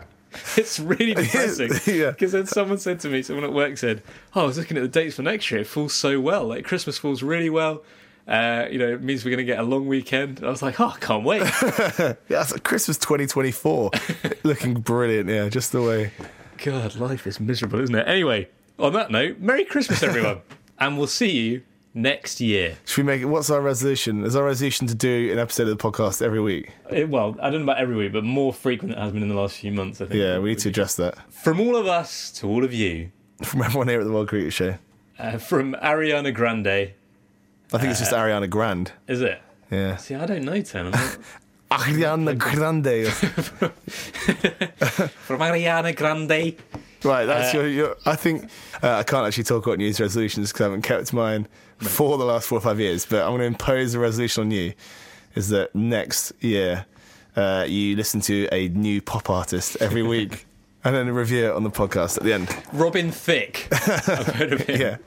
it's 0.58 0.80
really 0.80 1.14
depressing. 1.14 1.72
Yeah. 1.93 2.12
Because 2.12 2.32
then 2.32 2.45
someone 2.47 2.78
said 2.78 3.01
to 3.01 3.10
me, 3.10 3.22
someone 3.22 3.43
at 3.43 3.51
work 3.51 3.78
said, 3.78 4.04
"Oh, 4.34 4.43
I 4.43 4.45
was 4.45 4.58
looking 4.58 4.78
at 4.78 4.84
the 4.84 4.88
dates 4.88 5.18
for 5.18 5.22
next 5.22 5.51
year. 5.51 5.60
It 5.60 5.68
falls 5.68 5.93
so 5.93 6.22
well. 6.22 6.45
Like 6.45 6.64
Christmas 6.64 6.97
falls 6.97 7.22
really 7.22 7.49
well. 7.49 7.84
Uh, 8.26 8.68
you 8.72 8.80
know, 8.80 8.93
it 8.93 9.04
means 9.04 9.26
we're 9.26 9.32
going 9.32 9.45
to 9.45 9.51
get 9.51 9.60
a 9.60 9.64
long 9.64 9.86
weekend." 9.86 10.38
And 10.38 10.47
I 10.47 10.49
was 10.49 10.62
like, 10.62 10.80
"Oh, 10.80 10.93
I 10.95 10.97
can't 10.99 11.26
wait." 11.26 11.41
Yeah, 11.99 12.16
it's 12.41 12.54
like 12.54 12.64
Christmas 12.64 12.97
2024. 12.99 13.91
Looking 14.43 14.76
brilliant, 14.76 15.30
yeah, 15.30 15.49
just 15.49 15.74
the 15.74 15.82
way. 15.82 16.14
God, 16.64 16.95
life 16.95 17.28
is 17.28 17.41
miserable, 17.41 17.82
isn't 17.82 17.95
it? 17.95 18.08
Anyway, 18.08 18.47
on 18.80 18.93
that 18.93 19.12
note, 19.12 19.39
Merry 19.39 19.66
Christmas, 19.66 20.01
everyone, 20.04 20.39
and 20.80 20.97
we'll 20.97 21.08
see 21.08 21.32
you 21.32 21.64
next 21.94 22.41
year. 22.41 22.76
Should 22.86 22.98
we 23.04 23.04
make 23.04 23.22
it? 23.22 23.26
What's 23.26 23.50
our 23.50 23.62
resolution? 23.62 24.24
Is 24.24 24.36
our 24.36 24.44
resolution 24.46 24.88
to 24.88 24.96
do 24.96 25.32
an 25.32 25.39
episode 25.39 25.68
of 25.68 25.78
the 25.78 25.84
podcast 25.84 26.22
every 26.22 26.39
week? 26.41 26.72
Eh, 26.89 27.04
Well, 27.04 27.36
I 27.41 27.50
don't 27.50 27.66
know 27.66 27.72
about 27.72 27.82
every 27.82 27.96
week, 27.96 28.14
but 28.14 28.24
more 28.24 28.54
frequent 28.54 28.89
than 28.94 29.00
it 29.00 29.04
has 29.04 29.12
been 29.14 29.24
in 29.24 29.30
the 29.30 29.36
last 29.36 29.58
few 29.58 29.72
months. 29.72 30.02
I 30.02 30.06
think. 30.06 30.20
Yeah, 30.20 30.39
we 30.39 30.50
need 30.50 30.60
to 30.60 30.70
adjust 30.70 30.98
that. 30.98 31.16
From 31.32 31.60
all 31.60 31.76
of 31.76 31.88
us 31.88 32.32
to 32.34 32.48
all 32.48 32.64
of 32.64 32.74
you, 32.74 33.12
From 33.44 33.62
everyone 33.62 33.88
here 33.88 34.00
at 34.00 34.06
the 34.06 34.12
World 34.14 34.30
Cricket 34.30 34.54
Show. 34.54 34.76
uh, 35.20 35.38
from 35.38 35.74
Ariana 35.76 36.34
Grande, 36.34 36.68
I 36.68 36.91
think 37.78 37.86
it's 37.91 38.00
just 38.00 38.12
Ariana 38.12 38.50
Grande. 38.50 38.91
is 39.08 39.22
it? 39.22 39.41
Yeah. 39.72 39.96
See, 39.98 40.14
I 40.16 40.26
don't 40.26 40.44
know, 40.46 40.62
Tim. 40.62 40.91
Ariana 41.72 42.38
Grande. 42.38 43.08
from 44.08 45.39
Ariana 45.39 45.96
Grande. 45.96 46.56
right, 47.04 47.26
that's 47.26 47.54
Uh, 47.54 47.58
your, 47.60 47.68
your. 47.68 47.96
I 48.06 48.16
think 48.16 48.44
uh, 48.84 48.98
I 48.98 49.04
can't 49.04 49.26
actually 49.26 49.46
talk 49.46 49.66
about 49.66 49.78
New 49.80 49.86
Year's 49.86 50.00
resolutions 50.00 50.52
because 50.52 50.62
I 50.62 50.66
haven't 50.66 50.84
kept 50.84 51.12
mine 51.14 51.48
for 51.84 52.17
the 52.17 52.25
last 52.25 52.47
four 52.47 52.57
or 52.57 52.61
five 52.61 52.79
years. 52.79 53.05
But 53.05 53.23
I'm 53.23 53.29
going 53.29 53.39
to 53.39 53.45
impose 53.45 53.93
a 53.93 53.99
resolution 53.99 54.43
on 54.43 54.51
you: 54.51 54.73
is 55.36 55.49
that 55.49 55.73
next 55.75 56.31
year 56.39 56.86
uh, 57.36 57.65
you 57.67 57.95
listen 57.95 58.21
to 58.21 58.47
a 58.51 58.69
new 58.69 59.01
pop 59.01 59.29
artist 59.29 59.77
every 59.79 60.03
week. 60.07 60.45
And 60.86 60.93
then 60.93 61.09
review 61.11 61.45
it 61.45 61.55
on 61.55 61.63
the 61.63 61.71
podcast 61.71 62.17
at 62.17 62.23
the 62.23 62.34
end. 62.34 62.53
Robin 62.73 63.09
Thicke. 63.09 63.69
I've 63.71 64.27
heard 64.27 64.51
of 64.51 64.61
him. 64.63 64.81
Yeah, 64.81 64.97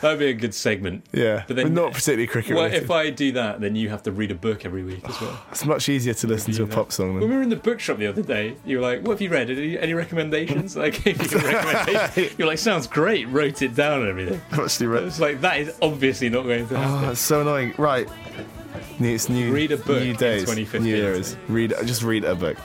That'd 0.00 0.18
be 0.18 0.26
a 0.28 0.32
good 0.34 0.54
segment. 0.54 1.04
yeah. 1.12 1.44
But 1.46 1.48
But 1.48 1.56
then- 1.56 1.74
not 1.74 1.92
particularly 1.92 2.26
cricket 2.26 2.54
Well, 2.56 2.64
related. 2.64 2.84
if 2.84 2.90
I 2.90 3.10
do 3.10 3.32
that, 3.32 3.60
then 3.60 3.76
you 3.76 3.88
have 3.90 4.02
to 4.04 4.12
read 4.12 4.30
a 4.30 4.34
book 4.34 4.64
every 4.64 4.82
week 4.82 5.00
as 5.08 5.20
well. 5.20 5.40
It's 5.50 5.64
much 5.64 5.88
easier 5.88 6.14
to 6.14 6.26
listen 6.26 6.52
to 6.54 6.62
a 6.62 6.66
pop 6.66 6.92
song 6.92 7.14
When 7.20 7.28
we 7.28 7.36
were 7.36 7.42
in 7.42 7.50
the 7.50 7.56
bookshop 7.56 7.98
the 7.98 8.06
other 8.06 8.22
day, 8.22 8.56
you 8.64 8.78
were 8.78 8.82
like, 8.82 9.02
"What 9.02 9.12
have 9.12 9.20
you 9.20 9.28
read? 9.30 9.50
Any, 9.50 9.78
any 9.78 9.94
recommendations?" 9.94 10.76
I 10.76 10.90
gave 10.90 11.20
you 11.32 11.38
a 11.38 11.42
recommendation. 11.52 12.34
You're 12.38 12.48
like, 12.48 12.58
"Sounds 12.58 12.86
great." 12.86 13.28
Wrote 13.28 13.62
it 13.62 13.74
down 13.74 14.00
and 14.00 14.08
everything. 14.10 14.40
Actually 14.52 14.86
read. 14.86 15.04
It's 15.04 15.20
like 15.20 15.40
that 15.42 15.60
is 15.60 15.76
obviously 15.82 16.28
not 16.30 16.42
going 16.44 16.66
to 16.68 16.74
oh, 16.74 16.78
happen. 16.78 17.08
Oh, 17.08 17.10
it's 17.12 17.20
so 17.20 17.40
annoying. 17.42 17.74
Right. 17.78 18.08
It's 19.00 19.28
new. 19.28 19.52
Read 19.52 19.72
a 19.72 19.76
book 19.76 20.02
New 20.02 20.10
in 20.10 20.16
days. 20.16 20.42
2015. 20.42 20.82
New 20.82 20.96
eras. 20.96 21.36
Read. 21.48 21.74
Just 21.84 22.02
read 22.02 22.24
a 22.24 22.34
book. 22.34 22.56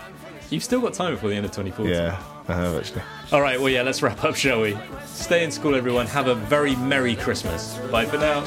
You've 0.50 0.64
still 0.64 0.82
got 0.82 0.93
time 0.93 1.14
before 1.14 1.30
the 1.30 1.36
end 1.36 1.45
of 1.45 1.52
2014. 1.52 1.93
Yeah, 1.93 2.22
I 2.48 2.54
have 2.54 2.76
actually. 2.76 3.02
All 3.32 3.41
right. 3.41 3.59
Well, 3.59 3.69
yeah. 3.69 3.82
Let's 3.82 4.01
wrap 4.01 4.23
up, 4.23 4.36
shall 4.36 4.61
we? 4.61 4.78
Stay 5.05 5.43
in 5.43 5.51
school, 5.51 5.75
everyone. 5.75 6.07
Have 6.07 6.28
a 6.28 6.36
very 6.36 6.75
merry 6.78 7.15
Christmas. 7.15 7.78
Bye 7.91 8.05
for 8.05 8.17
now. 8.17 8.45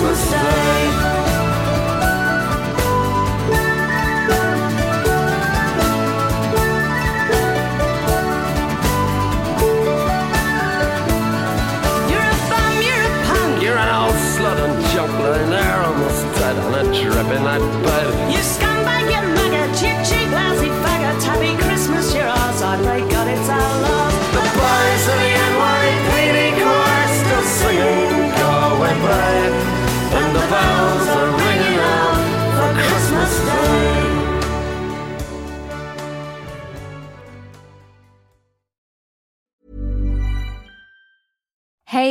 You're 0.00 0.97